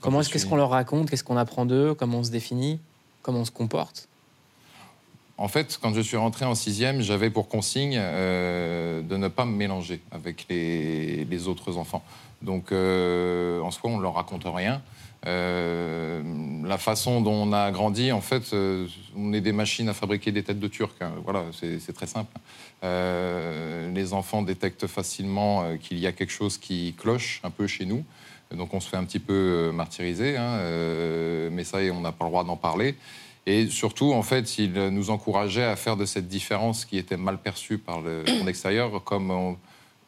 Comment 0.00 0.20
est-ce 0.20 0.28
qu'est-ce 0.28 0.44
qu'on 0.44 0.56
leur 0.56 0.70
raconte? 0.70 1.08
Qu'est-ce 1.08 1.24
qu'on 1.24 1.38
apprend 1.38 1.64
d'eux? 1.64 1.94
Comment 1.94 2.18
on 2.18 2.24
se 2.24 2.30
définit? 2.30 2.80
Comment 3.22 3.40
on 3.40 3.44
se 3.44 3.50
comporte 3.50 4.08
En 5.36 5.48
fait, 5.48 5.78
quand 5.80 5.94
je 5.94 6.00
suis 6.00 6.16
rentré 6.16 6.44
en 6.44 6.54
sixième, 6.54 7.00
j'avais 7.00 7.30
pour 7.30 7.48
consigne 7.48 7.96
euh, 7.98 9.02
de 9.02 9.16
ne 9.16 9.28
pas 9.28 9.44
me 9.44 9.54
mélanger 9.54 10.00
avec 10.10 10.46
les, 10.48 11.48
autres 11.48 11.76
enfants. 11.76 12.02
Donc, 12.42 12.72
euh, 12.72 13.60
en 13.60 13.70
soi, 13.70 13.90
on 13.90 13.98
ne 13.98 14.02
leur 14.02 14.14
raconte 14.14 14.44
rien. 14.46 14.82
Euh, 15.26 16.22
la 16.64 16.78
façon 16.78 17.20
dont 17.20 17.32
on 17.32 17.52
a 17.52 17.70
grandi, 17.72 18.12
en 18.12 18.20
fait, 18.20 18.54
on 19.16 19.32
est 19.32 19.40
des 19.40 19.52
machines 19.52 19.88
à 19.88 19.94
fabriquer 19.94 20.30
des 20.30 20.44
têtes 20.44 20.60
de 20.60 20.68
Turcs. 20.68 20.94
hein. 21.00 21.12
Voilà, 21.24 21.44
c'est 21.52 21.92
très 21.92 22.06
simple. 22.06 22.32
Les 22.82 24.12
enfants 24.12 24.42
détectent 24.42 24.86
facilement 24.86 25.76
qu'il 25.78 25.98
y 25.98 26.06
a 26.06 26.12
quelque 26.12 26.32
chose 26.32 26.56
qui 26.56 26.94
cloche 26.96 27.40
un 27.42 27.50
peu 27.50 27.66
chez 27.66 27.84
nous. 27.84 28.04
Donc, 28.54 28.72
on 28.74 28.80
se 28.80 28.88
fait 28.88 28.96
un 28.96 29.04
petit 29.04 29.18
peu 29.18 29.32
euh, 29.34 29.72
martyriser. 29.72 30.36
hein, 30.36 30.58
euh, 30.60 31.50
mais 31.52 31.64
ça, 31.64 31.78
on 31.92 32.00
n'a 32.00 32.12
pas 32.12 32.24
le 32.24 32.30
droit 32.30 32.44
d'en 32.44 32.56
parler. 32.56 32.94
Et 33.48 33.66
surtout, 33.68 34.12
en 34.12 34.22
fait, 34.22 34.58
il 34.58 34.72
nous 34.72 35.08
encourageait 35.08 35.64
à 35.64 35.74
faire 35.74 35.96
de 35.96 36.04
cette 36.04 36.28
différence 36.28 36.84
qui 36.84 36.98
était 36.98 37.16
mal 37.16 37.38
perçue 37.38 37.78
par 37.78 38.02
le 38.02 38.22
monde 38.38 38.48
extérieur 38.54 39.02
comme 39.04 39.30
euh, 39.30 39.52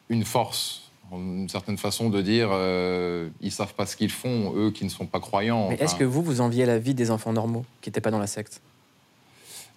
une 0.09 0.25
force, 0.25 0.91
une 1.11 1.49
certaine 1.49 1.77
façon 1.77 2.09
de 2.11 2.21
dire 2.21 2.49
euh, 2.51 3.29
ils 3.41 3.51
savent 3.51 3.73
pas 3.73 3.87
ce 3.87 3.95
qu'ils 3.95 4.11
font, 4.11 4.53
eux 4.55 4.69
qui 4.69 4.83
ne 4.85 4.89
sont 4.89 5.07
pas 5.07 5.19
croyants. 5.19 5.69
Mais 5.69 5.77
est-ce 5.79 5.95
que 5.95 6.03
vous, 6.03 6.21
vous 6.21 6.39
enviez 6.39 6.67
la 6.67 6.77
vie 6.77 6.93
des 6.93 7.09
enfants 7.09 7.33
normaux 7.33 7.65
qui 7.81 7.89
n'étaient 7.89 7.99
pas 7.99 8.11
dans 8.11 8.19
la 8.19 8.27
secte? 8.27 8.61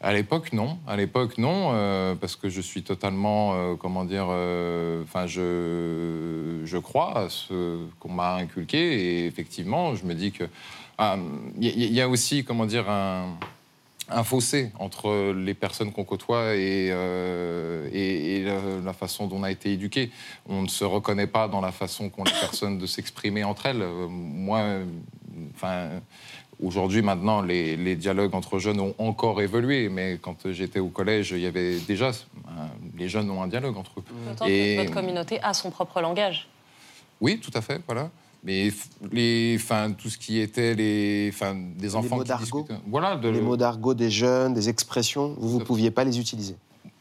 À 0.05 0.13
l'époque, 0.13 0.53
non. 0.53 0.79
À 0.87 0.97
l'époque, 0.97 1.39
non, 1.39 1.71
euh, 1.73 2.15
parce 2.15 2.37
que 2.37 2.51
je 2.51 2.61
suis 2.61 2.83
totalement, 2.83 3.55
euh, 3.55 3.75
comment 3.75 4.05
dire, 4.05 4.27
euh, 4.29 5.03
enfin, 5.03 5.27
je, 5.27 6.61
je 6.63 6.77
crois 6.77 7.19
à 7.21 7.29
ce 7.31 7.87
qu'on 8.01 8.13
m'a 8.13 8.35
inculqué 8.35 8.77
et 8.77 9.27
effectivement, 9.27 9.95
je 9.95 10.05
me 10.05 10.13
dis 10.13 10.31
que 10.31 10.45
ah, 10.99 11.17
il 11.59 11.91
y, 11.91 12.03
a 12.03 12.09
aussi, 12.11 12.45
comment 12.45 12.67
dire, 12.67 12.91
un, 12.91 13.31
un 14.11 14.25
fossé 14.25 14.73
entre 14.79 15.33
les 15.33 15.55
personnes 15.55 15.91
qu'on 15.91 16.05
côtoie 16.05 16.55
et, 16.55 16.89
et, 17.93 18.45
la, 18.45 18.61
la 18.85 18.93
façon 18.93 19.27
dont 19.27 19.39
on 19.39 19.43
a 19.43 19.51
été 19.51 19.73
éduqué. 19.73 20.11
On 20.47 20.61
ne 20.61 20.69
se 20.69 20.85
reconnaît 20.85 21.27
pas 21.27 21.49
dans 21.49 21.63
la 21.63 21.73
façon 21.73 22.11
qu'ont 22.11 22.25
les 22.25 22.41
personnes 22.41 22.77
de 22.77 22.87
s'exprimer 22.87 23.43
entre 23.43 23.65
elles. 23.65 23.83
Moi, 24.11 24.81
enfin. 25.55 25.89
Aujourd'hui, 26.63 27.03
maintenant, 27.03 27.43
les, 27.43 27.77
les 27.77 27.97
dialogues 27.97 28.35
entre 28.35 28.59
jeunes 28.59 28.81
ont 28.81 28.95
encore 28.99 29.41
évolué, 29.43 29.89
mais 29.89 30.19
quand 30.21 30.51
j'étais 30.53 30.79
au 30.79 30.89
collège, 30.89 31.33
il 31.33 31.41
y 31.41 31.47
avait 31.47 31.79
déjà. 31.81 32.09
euh, 32.09 32.11
les 32.97 33.09
jeunes 33.09 33.31
ont 33.31 33.43
un 33.43 33.49
dialogue 33.49 33.77
entre 33.77 33.99
eux. 33.99 34.05
D'autant 34.29 34.47
que 34.47 34.77
votre 34.77 34.93
communauté 34.93 35.41
a 35.43 35.53
son 35.55 35.71
propre 35.71 36.01
langage. 36.01 36.49
Oui, 37.21 37.41
tout 37.41 37.51
à 37.55 37.61
fait, 37.61 37.81
voilà. 37.87 38.11
Mais 38.45 38.69
les, 39.11 39.57
enfin, 39.59 39.93
tout 39.93 40.11
ce 40.11 40.19
qui 40.19 40.39
était 40.39 40.75
les, 40.75 41.31
enfin, 41.33 41.57
des 41.57 41.97
enfants 41.97 42.17
mots 42.17 42.25
qui. 42.25 42.75
Voilà, 42.87 43.17
de, 43.17 43.31
Les 43.31 43.41
mots 43.41 43.57
d'argot 43.57 43.95
des 43.95 44.11
jeunes, 44.11 44.53
des 44.53 44.69
expressions, 44.69 45.35
vous 45.39 45.59
ne 45.61 45.65
pouviez 45.65 45.91
pas 45.91 46.05
les 46.05 46.21
utiliser. 46.21 46.55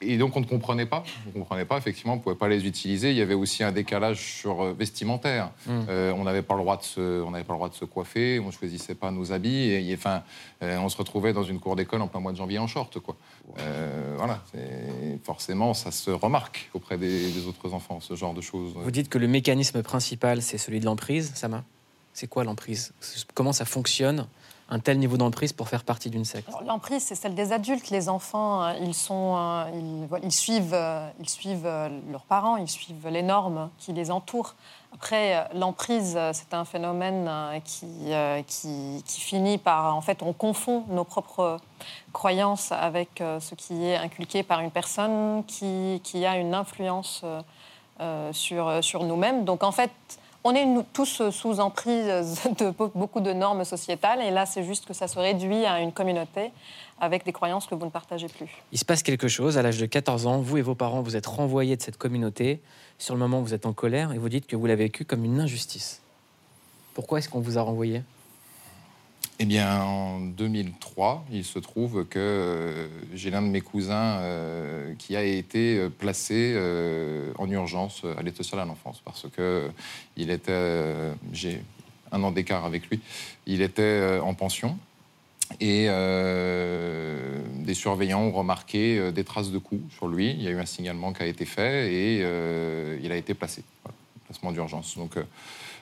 Et 0.05 0.17
donc 0.17 0.35
on 0.35 0.39
ne 0.41 0.45
comprenait 0.45 0.85
pas. 0.85 1.03
On 1.25 1.29
ne 1.29 1.33
comprenait 1.43 1.65
pas, 1.65 1.77
effectivement, 1.77 2.13
on 2.13 2.17
ne 2.17 2.21
pouvait 2.21 2.35
pas 2.35 2.47
les 2.47 2.65
utiliser. 2.65 3.11
Il 3.11 3.17
y 3.17 3.21
avait 3.21 3.33
aussi 3.33 3.63
un 3.63 3.71
décalage 3.71 4.19
sur 4.19 4.61
euh, 4.61 4.73
vestimentaire. 4.77 5.51
Mm. 5.65 5.71
Euh, 5.89 6.13
on 6.13 6.23
n'avait 6.23 6.41
pas, 6.41 6.55
le 6.55 6.61
droit 6.61 6.77
de 6.77 6.83
se- 6.83 7.21
on 7.21 7.31
pas 7.31 7.37
le 7.39 7.43
droit 7.43 7.69
de 7.69 7.73
se 7.75 7.85
coiffer, 7.85 8.39
on 8.39 8.47
ne 8.47 8.51
choisissait 8.51 8.95
pas 8.95 9.11
nos 9.11 9.31
habits. 9.31 9.55
Et, 9.69 9.89
et, 9.89 9.93
enfin, 9.95 10.23
euh, 10.61 10.77
on 10.79 10.89
se 10.89 10.97
retrouvait 10.97 11.33
dans 11.33 11.43
une 11.43 11.59
cour 11.59 11.75
d'école 11.75 12.01
en 12.01 12.07
plein 12.07 12.19
mois 12.19 12.31
de 12.31 12.37
janvier 12.37 12.59
en 12.59 12.67
short. 12.67 12.99
Quoi. 12.99 13.15
Euh, 13.59 14.15
voilà, 14.17 14.41
forcément, 15.23 15.73
ça 15.73 15.91
se 15.91 16.11
remarque 16.11 16.69
auprès 16.73 16.97
des, 16.97 17.31
des 17.31 17.47
autres 17.47 17.73
enfants, 17.73 17.99
ce 17.99 18.15
genre 18.15 18.33
de 18.33 18.41
choses. 18.41 18.73
Vous 18.75 18.91
dites 18.91 19.09
que 19.09 19.17
le 19.17 19.27
mécanisme 19.27 19.81
principal, 19.83 20.41
c'est 20.41 20.57
celui 20.57 20.79
de 20.79 20.85
l'emprise, 20.85 21.31
Sama 21.35 21.63
C'est 22.13 22.27
quoi 22.27 22.43
l'emprise? 22.43 22.93
Comment 23.33 23.53
ça 23.53 23.65
fonctionne? 23.65 24.27
Un 24.69 24.79
tel 24.79 24.97
niveau 24.97 25.17
d'emprise 25.17 25.53
pour 25.53 25.67
faire 25.69 25.83
partie 25.83 26.09
d'une 26.09 26.25
secte 26.25 26.49
L'emprise, 26.65 27.03
c'est 27.03 27.15
celle 27.15 27.35
des 27.35 27.51
adultes. 27.51 27.89
Les 27.89 28.09
enfants, 28.09 28.63
euh, 28.63 28.73
ils, 28.81 28.93
sont, 28.93 29.35
euh, 29.37 30.17
ils, 30.23 30.31
suivent, 30.31 30.73
euh, 30.73 31.07
ils 31.19 31.29
suivent 31.29 31.69
leurs 32.11 32.23
parents, 32.23 32.57
ils 32.57 32.69
suivent 32.69 33.07
les 33.09 33.23
normes 33.23 33.69
qui 33.77 33.93
les 33.93 34.09
entourent. 34.09 34.55
Après, 34.93 35.49
l'emprise, 35.55 36.17
c'est 36.33 36.53
un 36.53 36.65
phénomène 36.65 37.27
qui, 37.65 37.87
qui, 38.45 39.03
qui 39.03 39.21
finit 39.21 39.57
par... 39.57 39.95
En 39.95 40.01
fait, 40.01 40.21
on 40.21 40.33
confond 40.33 40.83
nos 40.89 41.03
propres 41.03 41.57
croyances 42.11 42.71
avec 42.71 43.09
ce 43.17 43.55
qui 43.55 43.85
est 43.85 43.95
inculqué 43.95 44.43
par 44.43 44.59
une 44.59 44.69
personne 44.69 45.43
qui, 45.47 45.99
qui 46.03 46.27
a 46.27 46.37
une 46.37 46.53
influence 46.53 47.25
sur, 48.33 48.83
sur 48.83 49.03
nous-mêmes. 49.03 49.45
Donc, 49.45 49.63
en 49.63 49.71
fait, 49.71 49.89
On 50.45 50.53
est 50.55 50.67
tous 50.91 51.29
sous 51.29 51.59
emprise 51.61 52.05
de 52.59 52.73
beaucoup 52.95 53.21
de 53.21 53.31
normes 53.31 53.63
sociétales, 53.63 54.21
et 54.21 54.29
là, 54.29 54.45
c'est 54.45 54.63
juste 54.63 54.85
que 54.85 54.93
ça 54.93 55.07
se 55.07 55.17
réduit 55.17 55.65
à 55.65 55.79
une 55.79 55.93
communauté 55.93 56.51
avec 56.99 57.25
des 57.25 57.31
croyances 57.31 57.65
que 57.65 57.75
vous 57.75 57.85
ne 57.85 57.89
partagez 57.89 58.27
plus. 58.27 58.49
Il 58.71 58.77
se 58.77 58.83
passe 58.83 59.03
quelque 59.03 59.29
chose 59.29 59.57
à 59.57 59.61
l'âge 59.61 59.77
de 59.77 59.85
14 59.85 60.27
ans, 60.27 60.39
vous 60.39 60.57
et 60.57 60.61
vos 60.61 60.75
parents, 60.75 61.01
vous 61.01 61.15
êtes 61.15 61.27
renvoyés 61.27 61.77
de 61.77 61.81
cette 61.81 61.97
communauté. 61.97 62.61
Sur 62.97 63.13
le 63.13 63.19
moment, 63.19 63.41
vous 63.41 63.53
êtes 63.53 63.65
en 63.65 63.73
colère 63.73 64.11
et 64.11 64.17
vous 64.17 64.29
dites 64.29 64.45
que 64.45 64.55
vous 64.55 64.65
l'avez 64.65 64.85
vécu 64.85 65.05
comme 65.05 65.23
une 65.23 65.39
injustice. 65.39 66.01
Pourquoi 66.93 67.19
est-ce 67.19 67.29
qu'on 67.29 67.39
vous 67.39 67.57
a 67.57 67.61
renvoyé 67.61 68.01
eh 69.39 69.45
bien, 69.45 69.81
en 69.81 70.19
2003, 70.19 71.25
il 71.31 71.43
se 71.43 71.57
trouve 71.57 72.05
que 72.05 72.19
euh, 72.19 72.87
j'ai 73.15 73.31
l'un 73.31 73.41
de 73.41 73.47
mes 73.47 73.61
cousins 73.61 74.19
euh, 74.19 74.93
qui 74.99 75.15
a 75.15 75.23
été 75.23 75.77
euh, 75.77 75.89
placé 75.89 76.55
en 77.39 77.49
urgence 77.49 78.03
à 78.17 78.21
l'état 78.21 78.37
social 78.37 78.61
à 78.61 78.65
l'enfance 78.65 79.01
parce 79.03 79.25
que 79.35 79.69
il 80.17 80.29
était, 80.29 81.11
j'ai 81.31 81.61
un 82.11 82.21
an 82.23 82.31
d'écart 82.31 82.63
avec 82.63 82.87
lui, 82.89 82.99
il 83.47 83.61
était 83.61 84.19
en 84.21 84.33
pension 84.35 84.77
et 85.59 85.87
des 85.87 87.73
surveillants 87.73 88.21
ont 88.21 88.31
remarqué 88.31 89.11
des 89.11 89.23
traces 89.23 89.51
de 89.51 89.57
coups 89.57 89.93
sur 89.93 90.07
lui. 90.07 90.31
Il 90.31 90.41
y 90.41 90.47
a 90.47 90.51
eu 90.51 90.59
un 90.59 90.65
signalement 90.65 91.11
qui 91.11 91.23
a 91.23 91.25
été 91.25 91.45
fait 91.45 91.91
et 91.91 92.19
il 93.03 93.11
a 93.11 93.15
été 93.15 93.33
placé, 93.33 93.63
placement 94.25 94.51
d'urgence. 94.51 94.97
Donc 94.97 95.17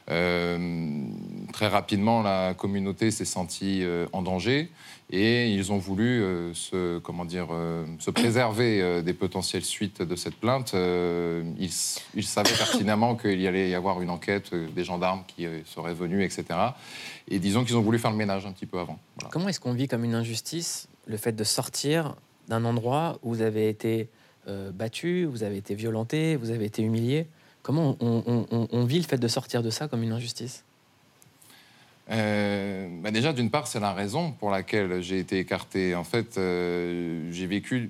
très 0.08 1.68
rapidement, 1.68 2.22
la 2.22 2.54
communauté 2.54 3.12
s'est 3.12 3.26
sentie 3.26 3.84
euh, 3.84 4.08
en 4.14 4.22
danger 4.22 4.70
et 5.12 5.50
ils 5.50 5.72
ont 5.72 5.78
voulu 5.78 6.22
euh, 6.22 6.54
se, 6.54 7.00
comment 7.00 7.26
dire, 7.26 7.50
se 8.00 8.12
préserver 8.12 9.02
des 9.04 9.14
potentielles 9.14 9.64
suites 9.64 10.02
de 10.02 10.16
cette 10.16 10.36
plainte. 10.36 10.74
Ils, 10.74 12.24
savaient 12.24 12.58
pertinemment 12.58 13.16
qu'il 13.16 13.40
y 13.42 13.48
allait 13.48 13.70
y 13.70 13.76
avoir 13.76 14.02
une 14.02 14.10
enquête, 14.10 14.54
des 14.54 14.84
gendarmes 14.84 15.24
qui 15.28 15.46
seraient 15.66 15.94
venus, 15.94 16.26
etc. 16.26 16.58
Et 17.28 17.40
disons 17.40 17.66
qu'ils 17.66 17.76
ont 17.76 17.82
voulu 17.82 18.00
faire 18.00 18.12
le 18.12 18.18
ménage 18.18 18.46
un 18.46 18.52
petit 18.52 18.66
peu 18.66 18.80
avant. 18.80 18.98
Comment 19.32 19.50
est-ce 19.50 19.60
qu'on 19.60 19.74
vit 19.74 19.88
comme 19.88 20.06
une 20.06 20.16
injustice 20.16 20.88
le 21.08 21.18
fait 21.18 21.34
de 21.34 21.44
sortir 21.44 22.16
d'un 22.48 22.64
endroit 22.64 23.20
où 23.22 23.34
vous 23.34 23.42
avez 23.42 23.68
été 23.68 24.08
battu, 24.48 25.26
vous 25.26 25.44
avez 25.44 25.58
été 25.58 25.76
violenté, 25.76 26.38
vous 26.38 26.52
avez 26.52 26.66
été 26.66 26.82
humilié? 26.82 27.28
Comment 27.63 27.95
on, 28.00 28.86
vit 28.86 28.97
le 28.97 29.06
fait 29.06 29.17
de 29.17 29.28
sortir 29.28 29.62
de 29.62 29.69
ça 29.69 29.88
comme 29.88 30.04
une 30.04 30.12
injustice 30.12 30.63
euh, 32.10 32.89
bah 33.02 33.12
déjà, 33.12 33.32
d'une 33.32 33.50
part, 33.50 33.67
c'est 33.67 33.80
la 33.80 33.93
raison 33.93 34.32
pour 34.32 34.50
laquelle 34.50 35.02
j'ai 35.02 35.19
été 35.19 35.39
écarté. 35.39 35.95
En 35.95 36.04
fait, 36.04 36.38
euh, 36.38 37.32
j'ai 37.32 37.45
vécu 37.45 37.89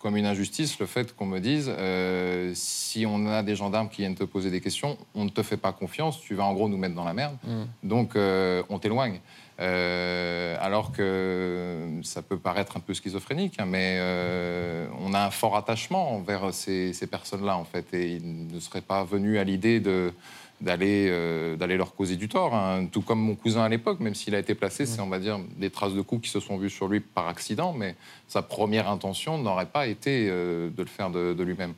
comme 0.00 0.18
une 0.18 0.26
injustice 0.26 0.78
le 0.80 0.84
fait 0.84 1.16
qu'on 1.16 1.24
me 1.24 1.38
dise 1.38 1.72
euh, 1.74 2.52
si 2.54 3.06
on 3.06 3.26
a 3.26 3.42
des 3.42 3.56
gendarmes 3.56 3.88
qui 3.88 4.02
viennent 4.02 4.16
te 4.16 4.24
poser 4.24 4.50
des 4.50 4.60
questions, 4.60 4.98
on 5.14 5.24
ne 5.24 5.30
te 5.30 5.42
fait 5.42 5.56
pas 5.56 5.72
confiance, 5.72 6.20
tu 6.20 6.34
vas 6.34 6.44
en 6.44 6.52
gros 6.52 6.68
nous 6.68 6.76
mettre 6.76 6.94
dans 6.94 7.04
la 7.04 7.14
merde, 7.14 7.38
mmh. 7.42 7.88
donc 7.88 8.16
on 8.16 8.78
t'éloigne. 8.78 9.20
Euh, 9.60 10.56
alors 10.60 10.90
que 10.90 12.00
ça 12.02 12.22
peut 12.22 12.38
paraître 12.38 12.76
un 12.76 12.80
peu 12.80 12.92
schizophrénique, 12.92 13.60
hein, 13.60 13.66
mais 13.66 13.98
euh, 14.00 14.88
on 15.00 15.14
a 15.14 15.24
un 15.24 15.30
fort 15.30 15.56
attachement 15.56 16.12
envers 16.12 16.52
ces, 16.52 16.92
personnes-là, 17.08 17.56
en 17.56 17.64
fait, 17.64 17.94
et 17.94 18.14
ils 18.14 18.52
ne 18.52 18.58
seraient 18.58 18.80
pas 18.80 19.04
venus 19.04 19.38
à 19.38 19.44
l'idée 19.44 19.78
d'aller, 19.78 21.06
euh, 21.08 21.54
d'aller 21.56 21.76
leur 21.76 21.94
causer 21.94 22.16
du 22.16 22.28
tort. 22.28 22.52
Hein. 22.52 22.86
Tout 22.90 23.02
comme 23.02 23.20
mon 23.20 23.36
cousin 23.36 23.62
à 23.62 23.68
l'époque, 23.68 24.00
même 24.00 24.16
s'il 24.16 24.34
a 24.34 24.40
été 24.40 24.56
placé, 24.56 24.86
c'est, 24.86 25.00
on 25.00 25.08
va 25.08 25.20
dire, 25.20 25.38
des 25.56 25.70
traces 25.70 25.94
de 25.94 26.00
coups 26.00 26.22
qui 26.22 26.30
se 26.30 26.40
sont 26.40 26.56
vues 26.56 26.70
sur 26.70 26.88
lui 26.88 26.98
par 26.98 27.28
accident, 27.28 27.72
mais 27.72 27.94
sa 28.26 28.42
première 28.42 28.90
intention 28.90 29.38
n'aurait 29.38 29.66
pas 29.66 29.86
été 29.86 30.26
de 30.26 30.72
le 30.76 30.86
faire 30.86 31.10
de, 31.10 31.42
lui-même. 31.42 31.74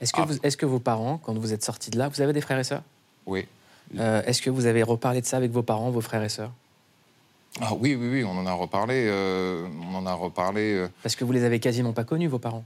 Est-ce 0.00 0.12
que, 0.12 0.22
ah. 0.22 0.26
est-ce 0.42 0.56
que 0.56 0.66
vos 0.66 0.80
parents, 0.80 1.18
quand 1.18 1.38
vous 1.38 1.52
êtes 1.52 1.64
sortis 1.64 1.90
de 1.90 1.98
là, 1.98 2.08
vous 2.08 2.20
avez 2.20 2.32
des 2.32 2.40
frères 2.40 2.58
et 2.58 2.64
sœurs? 2.64 2.82
Oui. 3.26 3.46
est-ce 3.96 4.42
que 4.42 4.50
vous 4.50 4.66
avez 4.66 4.82
reparlé 4.82 5.20
de 5.20 5.26
ça 5.26 5.36
avec 5.36 5.52
vos 5.52 5.62
parents, 5.62 5.90
vos 5.90 6.00
frères 6.00 6.24
et 6.24 6.28
sœurs? 6.28 6.50
Ah 7.60 7.74
oui, 7.78 7.94
oui, 7.94 8.08
oui, 8.10 8.24
on 8.24 8.30
en 8.30 8.46
a 8.46 8.52
reparlé. 8.52 9.06
Euh, 9.08 9.66
on 9.90 9.94
en 9.94 10.06
a 10.06 10.14
reparlé. 10.14 10.74
Euh. 10.74 10.88
Parce 11.02 11.16
que 11.16 11.24
vous 11.24 11.32
les 11.32 11.44
avez 11.44 11.60
quasiment 11.60 11.92
pas 11.92 12.04
connus, 12.04 12.28
vos 12.28 12.38
parents 12.38 12.64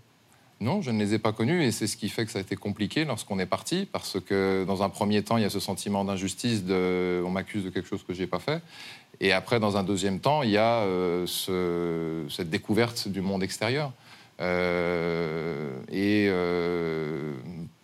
Non, 0.61 0.81
je 0.81 0.93
ne 0.93 0.99
les 1.01 1.15
ai 1.15 1.19
pas 1.19 1.33
connus 1.33 1.65
et 1.65 1.73
c'est 1.73 1.89
ce 1.89 1.97
qui 1.97 2.09
fait 2.09 2.25
que 2.25 2.31
ça 2.31 2.39
a 2.39 2.43
été 2.43 2.55
compliqué 2.55 3.05
lorsqu'on 3.05 3.41
est 3.41 3.47
parti 3.47 3.89
parce 3.91 4.21
que 4.21 4.65
dans 4.65 4.85
un 4.85 4.89
premier 4.89 5.23
temps, 5.23 5.39
il 5.39 5.43
y 5.43 5.47
a 5.47 5.51
ce 5.51 5.59
sentiment 5.59 6.05
d'injustice, 6.05 6.65
de, 6.65 7.21
on 7.27 7.31
m'accuse 7.31 7.65
de 7.65 7.71
quelque 7.71 7.89
chose 7.89 8.05
que 8.07 8.15
j'ai 8.15 8.29
pas 8.29 8.39
fait. 8.39 8.63
Et 9.19 9.33
après, 9.33 9.59
dans 9.59 9.77
un 9.77 9.83
deuxième 9.83 10.21
temps, 10.21 10.43
il 10.43 10.51
y 10.51 10.59
a 10.59 10.83
euh, 10.83 11.27
cette 11.27 12.51
découverte 12.51 13.09
du 13.09 13.23
monde 13.23 13.43
extérieur. 13.43 13.93
et 14.41 16.31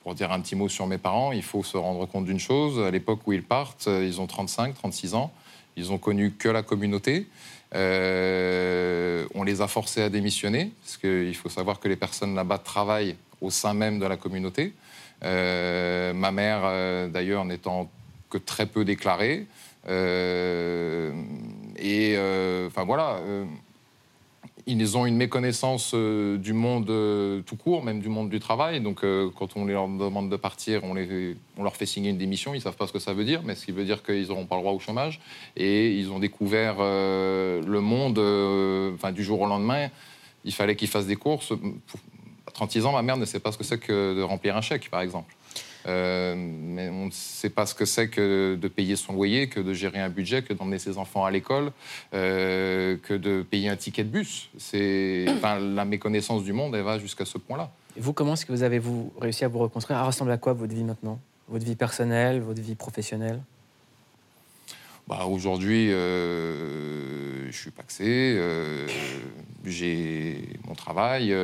pour 0.02 0.14
dire 0.14 0.30
un 0.30 0.40
petit 0.40 0.56
mot 0.56 0.68
sur 0.68 0.86
mes 0.86 0.98
parents, 0.98 1.32
il 1.32 1.42
faut 1.42 1.64
se 1.64 1.76
rendre 1.76 2.06
compte 2.06 2.26
d'une 2.26 2.40
chose. 2.40 2.78
À 2.80 2.90
l'époque 2.90 3.20
où 3.26 3.32
ils 3.32 3.42
partent, 3.42 3.88
ils 3.88 4.20
ont 4.20 4.26
35, 4.26 4.74
36 4.74 5.14
ans. 5.14 5.32
Ils 5.76 5.92
ont 5.92 5.98
connu 5.98 6.32
que 6.32 6.48
la 6.48 6.62
communauté. 6.62 7.26
Euh, 7.74 9.26
on 9.35 9.42
les 9.42 9.62
a 9.62 9.66
forcés 9.66 10.02
à 10.02 10.11
démissionner, 10.11 10.72
parce 10.82 10.98
qu'il 10.98 11.35
faut 11.35 11.48
savoir 11.48 11.80
que 11.80 11.88
les 11.88 11.96
personnes 11.96 12.35
là-bas 12.35 12.58
travaillent 12.58 13.16
au 13.40 13.48
sein 13.50 13.74
même 13.74 13.98
de 13.98 14.06
la 14.06 14.16
communauté. 14.16 14.72
Euh, 15.24 16.12
ma 16.12 16.30
mère, 16.32 16.62
euh, 16.64 17.08
d'ailleurs, 17.08 17.44
n'étant 17.44 17.90
que 18.28 18.38
très 18.38 18.66
peu 18.66 18.85
déclarée. 18.85 19.46
et 19.88 21.11
enfin 22.66 22.85
voilà, 22.85 23.20
ils 24.66 24.96
ont 24.96 25.07
une 25.07 25.16
méconnaissance 25.16 25.92
euh, 25.94 26.37
du 26.37 26.53
monde 26.53 26.88
euh, 26.90 27.42
tout 27.42 27.57
court, 27.57 27.83
même 27.83 28.01
du 28.01 28.09
monde 28.09 28.31
du 28.31 28.40
travail. 28.40 28.81
Donc, 28.81 29.05
euh, 29.05 29.31
quand 29.37 29.57
on 29.57 29.64
leur 29.64 29.88
demande 29.88 30.31
de 30.31 30.37
partir, 30.37 30.85
on, 30.85 30.96
on, 31.57 31.62
leur 31.62 31.77
fait 31.77 31.87
signer 31.87 32.11
une 32.11 32.18
démission. 32.18 32.55
Ils 32.55 32.59
ne 32.59 32.62
savent 32.62 32.77
pas 32.77 32.87
ce 32.87 32.92
que 32.92 32.98
ça 32.98 33.12
veut 33.12 33.25
dire, 33.25 33.42
mais 33.44 33.55
ce 33.55 33.64
qui 33.64 33.72
veut 33.72 33.85
dire 33.85 34.03
qu'ils 34.03 34.29
n'auront 34.29 34.46
pas 34.46 34.57
le 34.57 34.62
droit 34.62 34.72
au 34.72 34.79
chômage. 34.79 35.20
Et 35.57 35.92
ils 35.96 36.11
ont 36.11 36.18
découvert 36.18 36.77
le 36.79 37.81
monde 37.81 38.18
enfin, 38.94 39.12
du 39.12 39.25
jour 39.25 39.40
au 39.40 39.46
lendemain. 39.46 39.88
Il 40.44 40.53
fallait 40.53 40.77
qu'ils 40.77 40.88
fassent 40.88 41.07
des 41.07 41.16
courses. 41.16 41.53
À 42.46 42.51
36 42.51 42.87
ans, 42.87 42.92
ma 42.92 43.03
mère 43.03 43.16
ne 43.16 43.25
sait 43.25 43.40
pas 43.40 43.53
ce 43.53 43.59
que 43.59 43.64
c'est 43.64 43.79
que 43.79 44.16
de 44.16 44.22
remplir 44.22 44.57
un 44.57 44.61
chèque, 44.61 44.90
par 44.90 45.01
exemple. 45.01 45.35
Euh, 45.86 46.34
mais 46.36 46.88
on 46.88 47.06
ne 47.06 47.10
sait 47.10 47.50
pas 47.50 47.66
ce 47.66 47.74
que 47.74 47.84
c'est 47.84 48.08
que 48.08 48.56
de 48.60 48.68
payer 48.68 48.96
son 48.96 49.12
loyer, 49.12 49.48
que 49.48 49.60
de 49.60 49.72
gérer 49.72 50.00
un 50.00 50.08
budget, 50.08 50.42
que 50.42 50.52
d'emmener 50.52 50.78
ses 50.78 50.98
enfants 50.98 51.24
à 51.24 51.30
l'école, 51.30 51.72
euh, 52.14 52.96
que 53.02 53.14
de 53.14 53.42
payer 53.42 53.68
un 53.68 53.76
ticket 53.76 54.04
de 54.04 54.08
bus. 54.08 54.48
C'est 54.58 55.26
enfin, 55.36 55.58
la 55.58 55.84
méconnaissance 55.84 56.44
du 56.44 56.52
monde, 56.52 56.74
elle 56.74 56.82
va 56.82 56.98
jusqu'à 56.98 57.24
ce 57.24 57.38
point-là. 57.38 57.70
Et 57.96 58.00
vous, 58.00 58.12
comment 58.12 58.34
est-ce 58.34 58.46
que 58.46 58.52
vous 58.52 58.62
avez 58.62 58.78
vous 58.78 59.12
réussi 59.20 59.44
à 59.44 59.48
vous 59.48 59.58
reconstruire? 59.58 59.98
À 59.98 60.04
ressemble 60.04 60.30
à 60.30 60.38
quoi 60.38 60.52
votre 60.52 60.74
vie 60.74 60.84
maintenant? 60.84 61.18
Votre 61.48 61.64
vie 61.64 61.76
personnelle, 61.76 62.40
votre 62.40 62.62
vie 62.62 62.74
professionnelle? 62.74 63.40
Bah, 65.08 65.26
Aujourd'hui, 65.26 65.92
euh, 65.92 67.50
je 67.50 67.56
suis 67.56 67.72
paxé, 67.72 68.40
j'ai 69.64 70.38
mon 70.66 70.74
travail 70.74 71.34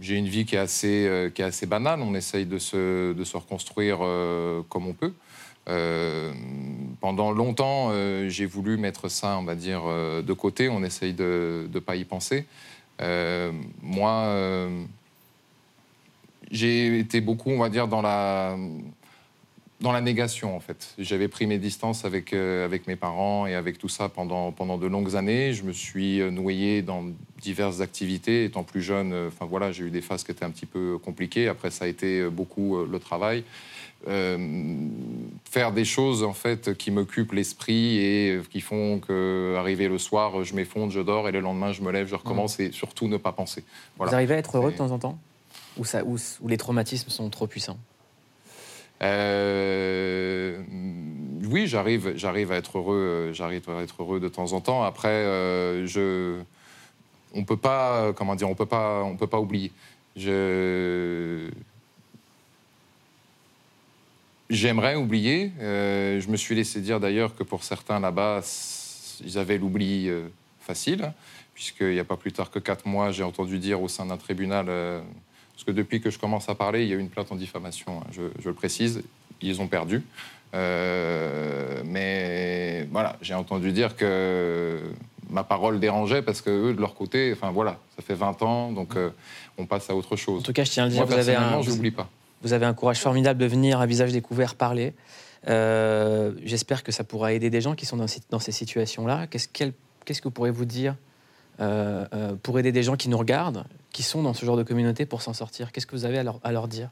j'ai 0.00 0.16
une 0.16 0.28
vie 0.28 0.44
qui 0.44 0.56
est, 0.56 0.58
assez, 0.58 1.06
euh, 1.06 1.30
qui 1.30 1.42
est 1.42 1.44
assez 1.44 1.66
banale. 1.66 2.00
On 2.02 2.14
essaye 2.14 2.46
de 2.46 2.58
se, 2.58 3.12
de 3.12 3.24
se 3.24 3.36
reconstruire 3.36 3.98
euh, 4.02 4.62
comme 4.68 4.86
on 4.86 4.92
peut. 4.92 5.12
Euh, 5.68 6.32
pendant 7.00 7.32
longtemps, 7.32 7.92
j'ai 8.28 8.46
voulu 8.46 8.76
mettre 8.76 9.08
ça, 9.08 9.38
on 9.38 9.44
va 9.44 9.54
dire, 9.54 9.82
de 9.84 10.32
côté. 10.32 10.68
On 10.68 10.82
essaye 10.82 11.14
de 11.14 11.68
ne 11.72 11.78
pas 11.80 11.96
y 11.96 12.04
penser. 12.04 12.46
moi, 13.82 14.68
j'ai 16.50 16.98
été 16.98 17.20
beaucoup, 17.20 17.50
on 17.50 17.58
va 17.58 17.68
dire, 17.68 17.88
dans 17.88 18.02
la 18.02 18.56
dans 19.80 19.92
la 19.92 20.00
négation, 20.00 20.56
en 20.56 20.60
fait. 20.60 20.94
J'avais 20.98 21.28
pris 21.28 21.46
mes 21.46 21.58
distances 21.58 22.04
avec, 22.04 22.32
euh, 22.32 22.64
avec 22.64 22.86
mes 22.86 22.96
parents 22.96 23.46
et 23.46 23.54
avec 23.54 23.78
tout 23.78 23.88
ça 23.88 24.08
pendant, 24.08 24.52
pendant 24.52 24.78
de 24.78 24.86
longues 24.86 25.16
années. 25.16 25.52
Je 25.52 25.64
me 25.64 25.72
suis 25.72 26.20
euh, 26.20 26.30
noyé 26.30 26.80
dans 26.82 27.04
diverses 27.40 27.80
activités. 27.80 28.44
Étant 28.44 28.62
plus 28.62 28.82
jeune, 28.82 29.12
euh, 29.12 29.30
voilà, 29.40 29.72
j'ai 29.72 29.84
eu 29.84 29.90
des 29.90 30.00
phases 30.00 30.22
qui 30.24 30.30
étaient 30.30 30.44
un 30.44 30.50
petit 30.50 30.66
peu 30.66 30.98
compliquées. 30.98 31.48
Après, 31.48 31.70
ça 31.70 31.86
a 31.86 31.88
été 31.88 32.28
beaucoup 32.30 32.84
le 32.84 32.98
travail. 32.98 33.44
faire 34.06 35.72
des 35.72 35.84
choses 35.84 36.22
en 36.22 36.34
fait 36.34 36.76
qui 36.76 36.90
m'occupent 36.90 37.32
l'esprit 37.32 37.98
et 37.98 38.40
qui 38.50 38.60
font 38.60 39.00
que 39.00 39.56
arrivé 39.58 39.88
le 39.88 39.98
soir 39.98 40.44
je 40.44 40.54
m'effondre, 40.54 40.92
je 40.92 41.00
dors 41.00 41.26
et 41.26 41.32
le 41.32 41.40
lendemain 41.40 41.72
je 41.72 41.80
me 41.80 41.90
lève, 41.90 42.06
je 42.06 42.14
recommence 42.14 42.58
mmh. 42.58 42.62
et 42.62 42.72
surtout 42.72 43.08
ne 43.08 43.16
pas 43.16 43.32
penser. 43.32 43.64
Vous 43.98 44.14
arrivez 44.14 44.34
à 44.34 44.38
être 44.38 44.58
heureux 44.58 44.72
de 44.72 44.76
temps 44.76 44.90
en 44.90 44.98
temps? 44.98 45.18
Ou, 45.78 45.84
ça, 45.84 46.04
ou 46.04 46.18
les 46.46 46.56
traumatismes 46.58 47.10
sont 47.10 47.30
trop 47.30 47.46
puissants? 47.46 47.78
Euh, 49.02 50.62
oui, 51.50 51.66
j'arrive, 51.66 52.16
j'arrive 52.16 52.52
à 52.52 52.56
être 52.56 52.78
heureux, 52.78 53.30
j'arrive 53.32 53.68
à 53.68 53.82
être 53.82 54.02
heureux 54.02 54.20
de 54.20 54.28
temps 54.28 54.52
en 54.52 54.60
temps. 54.60 54.82
Après, 54.82 55.08
euh, 55.08 56.42
on 57.34 57.44
peut 57.44 57.56
pas, 57.56 58.12
comment 58.14 58.34
dire, 58.34 58.48
on 58.48 58.54
peut 58.54 58.66
pas, 58.66 59.02
on 59.04 59.16
peut 59.16 59.26
pas 59.26 59.40
oublier. 59.40 59.72
J'aimerais 64.50 64.94
oublier. 64.94 65.52
Euh, 65.60 66.20
je 66.20 66.28
me 66.28 66.36
suis 66.36 66.54
laissé 66.54 66.80
dire 66.80 67.00
d'ailleurs 67.00 67.34
que 67.34 67.42
pour 67.42 67.64
certains 67.64 67.98
là-bas, 67.98 68.42
ils 69.24 69.38
avaient 69.38 69.58
l'oubli 69.58 70.10
facile, 70.60 71.12
puisqu'il 71.54 71.90
n'y 71.90 71.98
a 71.98 72.04
pas 72.04 72.16
plus 72.16 72.32
tard 72.32 72.50
que 72.50 72.58
quatre 72.58 72.86
mois, 72.86 73.10
j'ai 73.10 73.22
entendu 73.22 73.58
dire 73.58 73.82
au 73.82 73.88
sein 73.88 74.06
d'un 74.06 74.16
tribunal 74.16 74.66
parce 75.54 75.64
que 75.64 75.70
depuis 75.70 76.00
que 76.00 76.10
je 76.10 76.18
commence 76.18 76.48
à 76.48 76.54
parler, 76.54 76.82
il 76.82 76.88
y 76.88 76.92
a 76.92 76.96
eu 76.96 77.00
une 77.00 77.08
plainte 77.08 77.30
en 77.32 77.36
diffamation, 77.36 78.00
hein, 78.00 78.06
je, 78.12 78.22
le 78.48 78.54
précise. 78.54 79.02
ils 79.40 79.60
ont 79.60 79.68
perdu. 79.68 80.02
Euh, 80.54 81.82
mais 81.84 82.86
voilà, 82.90 83.16
j'ai 83.22 83.34
entendu 83.34 83.72
dire 83.72 83.96
que 83.96 84.80
ma 85.30 85.42
parole 85.44 85.80
dérangeait 85.80 86.22
parce 86.22 86.40
que 86.40 86.50
eux, 86.50 86.74
de 86.74 86.80
leur 86.80 86.94
côté, 86.94 87.32
enfin 87.32 87.50
voilà, 87.50 87.78
ça 87.96 88.02
fait 88.02 88.14
20 88.14 88.42
ans, 88.42 88.72
donc 88.72 88.96
euh, 88.96 89.10
on 89.58 89.66
passe 89.66 89.90
à 89.90 89.94
autre 89.96 90.16
chose. 90.16 90.40
En 90.40 90.44
tout 90.44 90.52
cas, 90.52 90.64
je 90.64 90.70
tiens 90.70 90.84
à 90.84 90.86
le 90.86 90.92
dire, 90.92 91.00
Moi, 91.06 91.06
vous 91.06 91.12
avez 91.20 91.32
un, 91.34 91.40
personnellement, 91.40 91.62
j'oublie 91.62 91.90
pas. 91.90 92.08
vous 92.42 92.52
avez 92.52 92.66
un 92.66 92.74
courage 92.74 93.00
formidable 93.00 93.40
de 93.40 93.46
venir 93.46 93.80
à 93.80 93.86
visage 93.86 94.12
découvert 94.12 94.54
parler. 94.54 94.92
Euh, 95.48 96.32
J'espère 96.44 96.82
que 96.82 96.92
ça 96.92 97.04
pourra 97.04 97.32
aider 97.32 97.50
des 97.50 97.60
gens 97.60 97.74
qui 97.74 97.84
sont 97.86 97.96
dans, 97.96 98.06
ces- 98.38 98.52
situations-là. 98.52 99.26
Qu'est-ce 99.26 99.48
quel- 99.52 99.72
qu'est-ce 100.04 100.22
que 100.22 100.28
pourrez-vous 100.28 100.64
dire 100.64 100.94
euh, 101.60 102.04
euh, 102.12 102.34
pour 102.42 102.58
aider 102.58 102.72
des 102.72 102.82
gens 102.82 102.96
qui 102.96 103.08
nous 103.08 103.18
regardent, 103.18 103.64
qui 103.92 104.02
sont 104.02 104.22
dans 104.22 104.34
ce 104.34 104.44
genre 104.44 104.56
de 104.56 104.64
communauté 104.64 105.06
pour 105.06 105.22
s'en 105.22 105.32
sortir. 105.32 105.70
Qu'est-ce 105.70 105.86
que 105.86 105.94
vous 105.94 106.04
avez 106.04 106.18
à 106.18 106.52
leur, 106.52 106.68
dire? 106.68 106.90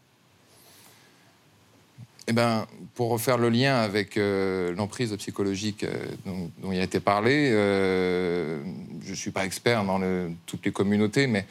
Eh 2.29 2.33
ben, 2.33 2.67
pour 2.95 3.11
refaire 3.11 3.39
le 3.39 3.49
lien 3.49 3.77
avec 3.77 4.17
euh, 4.17 4.73
l'emprise 4.77 5.13
psychologique 5.17 5.85
dont, 6.25 6.51
il 6.71 6.79
a 6.79 6.85
été 6.85 7.01
parlé, 7.01 7.51
je 7.51 9.11
ne 9.11 9.15
suis 9.15 9.33
pas 9.33 9.45
expert 9.45 9.85
dans 9.85 10.01
toutes 10.47 10.65
les 10.65 10.73
communautés, 10.73 11.27
mais 11.27 11.45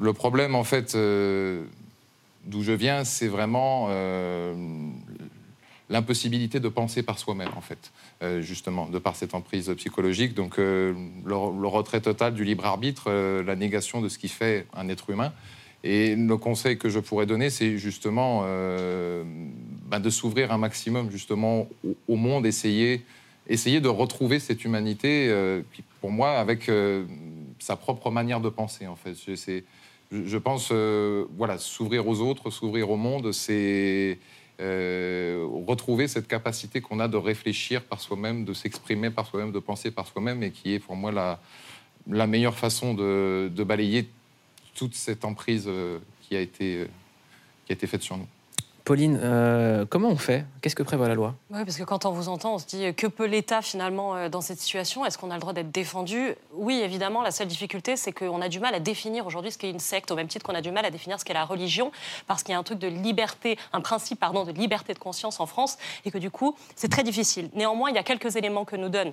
le 0.00 0.14
problème, 0.14 0.54
en 0.54 0.64
fait, 0.64 0.96
d'où 0.96 2.62
je 2.62 2.72
viens, 2.72 3.04
c'est 3.04 3.28
vraiment 3.28 3.88
l'impossibilité 5.88 6.60
de 6.60 6.68
penser 6.68 7.02
par 7.02 7.18
soi-même, 7.18 7.50
en 7.56 7.60
fait, 7.60 7.92
euh, 8.22 8.40
justement, 8.40 8.86
de 8.88 8.98
par 8.98 9.14
cette 9.16 9.34
emprise 9.34 9.72
psychologique. 9.76 10.34
Donc, 10.34 10.58
euh, 10.58 10.92
le, 11.24 11.34
retrait 11.68 12.00
total 12.00 12.34
du 12.34 12.44
libre 12.44 12.66
arbitre, 12.66 13.04
euh, 13.08 13.42
la 13.42 13.56
négation 13.56 14.00
de 14.00 14.08
ce 14.08 14.18
qui 14.18 14.28
fait 14.28 14.66
un 14.74 14.88
être 14.88 15.10
humain. 15.10 15.32
Et 15.84 16.16
le 16.16 16.36
conseil 16.36 16.78
que 16.78 16.88
je 16.88 16.98
pourrais 16.98 17.26
donner, 17.26 17.48
c'est 17.48 17.78
justement 17.78 18.42
ben, 18.42 20.00
de 20.00 20.10
s'ouvrir 20.10 20.50
un 20.50 20.58
maximum 20.58 21.12
justement 21.12 21.68
au, 22.08 22.16
monde, 22.16 22.44
essayer, 22.44 23.04
essayer 23.46 23.80
de 23.80 23.86
retrouver 23.86 24.40
cette 24.40 24.64
humanité, 24.64 25.32
qui, 25.72 25.84
pour 26.00 26.10
moi, 26.10 26.38
avec 26.38 26.68
sa 27.60 27.76
propre 27.76 28.10
manière 28.10 28.40
de 28.40 28.48
penser, 28.48 28.88
en 28.88 28.96
fait. 28.96 29.14
Je, 29.14 29.60
je- 30.10 30.38
pense, 30.38 30.72
voilà, 31.36 31.56
s'ouvrir 31.58 32.08
aux 32.08 32.20
autres, 32.20 32.50
s'ouvrir 32.50 32.90
au 32.90 32.96
monde, 32.96 33.30
c'est 33.30 34.18
euh, 34.58 35.46
retrouver 35.66 36.08
cette 36.08 36.28
capacité 36.28 36.80
qu'on 36.80 36.98
a 36.98 37.08
de 37.08 37.16
réfléchir 37.16 37.82
par 37.82 38.00
soi-même, 38.00 38.44
de 38.44 38.54
s'exprimer 38.54 39.10
par 39.10 39.26
soi-même, 39.26 39.52
de 39.52 39.58
penser 39.58 39.90
par 39.90 40.06
soi-même, 40.06 40.42
et 40.42 40.50
qui 40.50 40.74
est 40.74 40.78
pour 40.78 40.96
moi 40.96 41.12
la, 41.12 42.26
meilleure 42.26 42.56
façon 42.56 42.94
de, 42.94 43.64
balayer 43.64 44.08
toute 44.74 44.94
cette 44.94 45.24
emprise 45.24 45.66
euh, 45.68 45.98
euh, 45.98 45.98
qui 46.22 46.36
a 46.36 46.40
été 46.40 47.86
faite 47.86 48.02
sur 48.02 48.16
nous. 48.16 48.26
Pauline, 48.86 49.18
euh, 49.20 49.84
comment 49.84 50.10
on 50.10 50.16
fait? 50.16 50.44
Qu'est-ce 50.62 50.76
que 50.76 50.84
prévoit 50.84 51.08
la 51.08 51.16
loi? 51.16 51.34
Oui, 51.50 51.64
parce 51.64 51.76
que 51.76 51.82
quand 51.82 52.06
on 52.06 52.12
vous 52.12 52.28
entend, 52.28 52.54
on 52.54 52.58
se 52.58 52.66
dit 52.66 52.84
euh, 52.84 52.92
que 52.92 53.08
peut 53.08 53.26
l'État 53.26 53.60
finalement 53.60 54.14
euh, 54.14 54.28
dans 54.28 54.40
cette 54.40 54.60
situation? 54.60 55.04
Est-ce 55.04 55.18
qu'on 55.18 55.32
a 55.32 55.34
le 55.34 55.40
droit 55.40 55.52
d'être 55.52 55.72
défendu? 55.72 56.36
Oui, 56.54 56.80
évidemment. 56.84 57.22
La 57.22 57.32
seule 57.32 57.48
difficulté, 57.48 57.96
c'est 57.96 58.12
qu'on 58.12 58.40
a 58.40 58.48
du 58.48 58.60
mal 58.60 58.76
à 58.76 58.78
définir 58.78 59.26
aujourd'hui 59.26 59.50
ce 59.50 59.58
qu'est 59.58 59.70
une 59.70 59.80
secte, 59.80 60.12
au 60.12 60.14
même 60.14 60.28
titre 60.28 60.46
qu'on 60.46 60.54
a 60.54 60.60
du 60.60 60.70
mal 60.70 60.84
à 60.84 60.92
définir 60.92 61.18
ce 61.18 61.24
qu'est 61.24 61.34
la 61.34 61.44
religion, 61.44 61.90
parce 62.28 62.44
qu'il 62.44 62.52
y 62.52 62.54
a 62.54 62.60
un 62.60 62.62
truc 62.62 62.78
de 62.78 62.86
liberté, 62.86 63.58
un 63.72 63.80
principe 63.80 64.20
pardon 64.20 64.44
de 64.44 64.52
liberté 64.52 64.94
de 64.94 65.00
conscience 65.00 65.40
en 65.40 65.46
France, 65.46 65.78
et 66.04 66.12
que 66.12 66.18
du 66.18 66.30
coup, 66.30 66.54
c'est 66.76 66.88
très 66.88 67.02
difficile. 67.02 67.50
Néanmoins, 67.54 67.90
il 67.90 67.96
y 67.96 67.98
a 67.98 68.04
quelques 68.04 68.36
éléments 68.36 68.64
que 68.64 68.76
nous 68.76 68.88
donne 68.88 69.12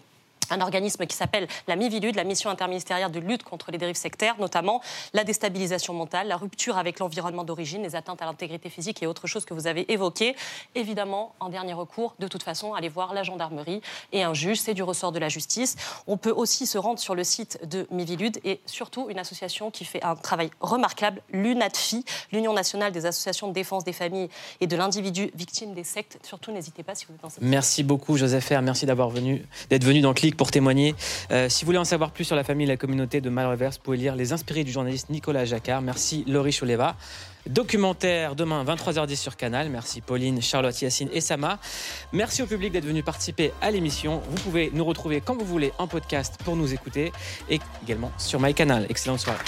un 0.52 0.62
organisme 0.62 1.06
qui 1.06 1.16
s'appelle 1.16 1.48
la 1.68 1.76
MIVILUD, 1.76 2.16
la 2.16 2.24
mission 2.24 2.50
interministérielle 2.50 3.12
de 3.12 3.20
lutte 3.20 3.44
contre 3.44 3.72
les 3.72 3.78
dérives 3.78 3.96
sectaires, 3.96 4.36
notamment 4.40 4.82
la 5.14 5.24
déstabilisation 5.24 5.94
mentale, 5.94 6.28
la 6.28 6.38
rupture 6.38 6.78
avec 6.78 7.00
l'environnement 7.00 7.44
d'origine, 7.44 7.84
les 7.84 7.96
atteintes 7.96 8.22
à 8.22 8.26
l'intégrité 8.26 8.70
physique 8.70 9.02
et 9.04 9.08
autres 9.08 9.28
choses 9.28 9.46
que 9.46 9.54
vous 9.54 9.68
avez 9.68 9.92
évoquées. 9.92 10.36
Évidemment, 10.76 11.34
en 11.40 11.50
dernier 11.50 11.74
recours, 11.74 12.16
de 12.20 12.28
toute 12.28 12.44
façon, 12.44 12.74
allez 12.74 12.90
voir 12.90 13.14
la 13.14 13.24
gendarmerie 13.24 13.82
et 14.12 14.24
un 14.24 14.34
juge, 14.34 14.60
c'est 14.60 14.74
du 14.74 14.84
ressort 14.84 15.12
de 15.12 15.20
la 15.20 15.30
justice. 15.30 15.76
On 16.08 16.18
peut 16.18 16.32
aussi 16.32 16.66
se 16.66 16.78
rendre 16.78 17.00
sur 17.00 17.16
le 17.16 17.24
site 17.24 17.60
de 17.68 17.88
MIVILUD 17.92 18.40
et 18.44 18.62
surtout 18.66 19.10
une 19.10 19.20
association 19.20 19.72
qui 19.72 19.86
fait 19.86 20.04
un 20.04 20.16
travail 20.16 20.52
remarquable, 20.60 21.22
l'UNADFI, 21.32 22.06
l'Union 22.32 22.54
nationale 22.54 22.92
des 22.92 23.06
associations 23.06 23.48
de 23.48 23.54
défense 23.54 23.84
des 23.84 23.94
familles 23.94 24.30
et 24.62 24.68
de 24.68 24.76
l'individu 24.76 25.32
victime 25.36 25.74
des 25.74 25.84
sectes. 25.84 26.20
Surtout, 26.24 26.52
n'hésitez 26.52 26.84
pas 26.84 26.96
si 26.96 27.06
vous 27.06 27.14
êtes 27.14 27.22
dans 27.22 27.30
cette 27.30 27.44
Merci 27.44 27.84
beaucoup, 27.84 28.18
Joseph. 28.18 28.52
Merci 28.52 28.86
d'avoir 28.86 29.10
venu, 29.10 29.46
d'être 29.70 29.84
venu 29.84 30.02
dans 30.02 30.14
pour 30.44 30.52
témoigner. 30.52 30.94
Euh, 31.32 31.48
si 31.48 31.64
vous 31.64 31.68
voulez 31.68 31.78
en 31.78 31.86
savoir 31.86 32.12
plus 32.12 32.26
sur 32.26 32.36
la 32.36 32.44
famille 32.44 32.66
et 32.66 32.68
la 32.68 32.76
communauté 32.76 33.22
de 33.22 33.30
Malreverse, 33.30 33.78
vous 33.78 33.82
pouvez 33.82 33.96
lire 33.96 34.14
Les 34.14 34.34
Inspirés 34.34 34.66
du 34.66 34.74
journaliste 34.74 35.10
Nicolas 35.10 35.46
Jacquard. 35.46 35.82
Merci, 35.82 36.26
Laurie 36.28 36.52
Choleva. 36.52 36.98
Documentaire 37.48 38.36
demain 38.36 38.66
23h10 38.66 39.16
sur 39.16 39.38
Canal. 39.38 39.70
Merci 39.70 40.02
Pauline, 40.02 40.42
Charlotte, 40.42 40.82
Yacine 40.82 41.08
et 41.14 41.22
Sama. 41.22 41.60
Merci 42.12 42.42
au 42.42 42.46
public 42.46 42.74
d'être 42.74 42.84
venu 42.84 43.04
participer 43.04 43.54
à 43.62 43.72
l'émission. 43.72 44.22
Vous 44.30 44.44
pouvez 44.44 44.70
nous 44.74 44.84
retrouver 44.84 45.22
quand 45.22 45.38
vous 45.38 45.46
voulez 45.46 45.72
en 45.78 45.88
podcast 45.88 46.38
pour 46.44 46.58
nous 46.58 46.74
écouter 46.74 47.14
et 47.50 47.62
également 47.82 48.12
sur 48.18 48.42
MyCanal. 48.42 48.86
Excellente 48.90 49.22
soirée. 49.22 49.40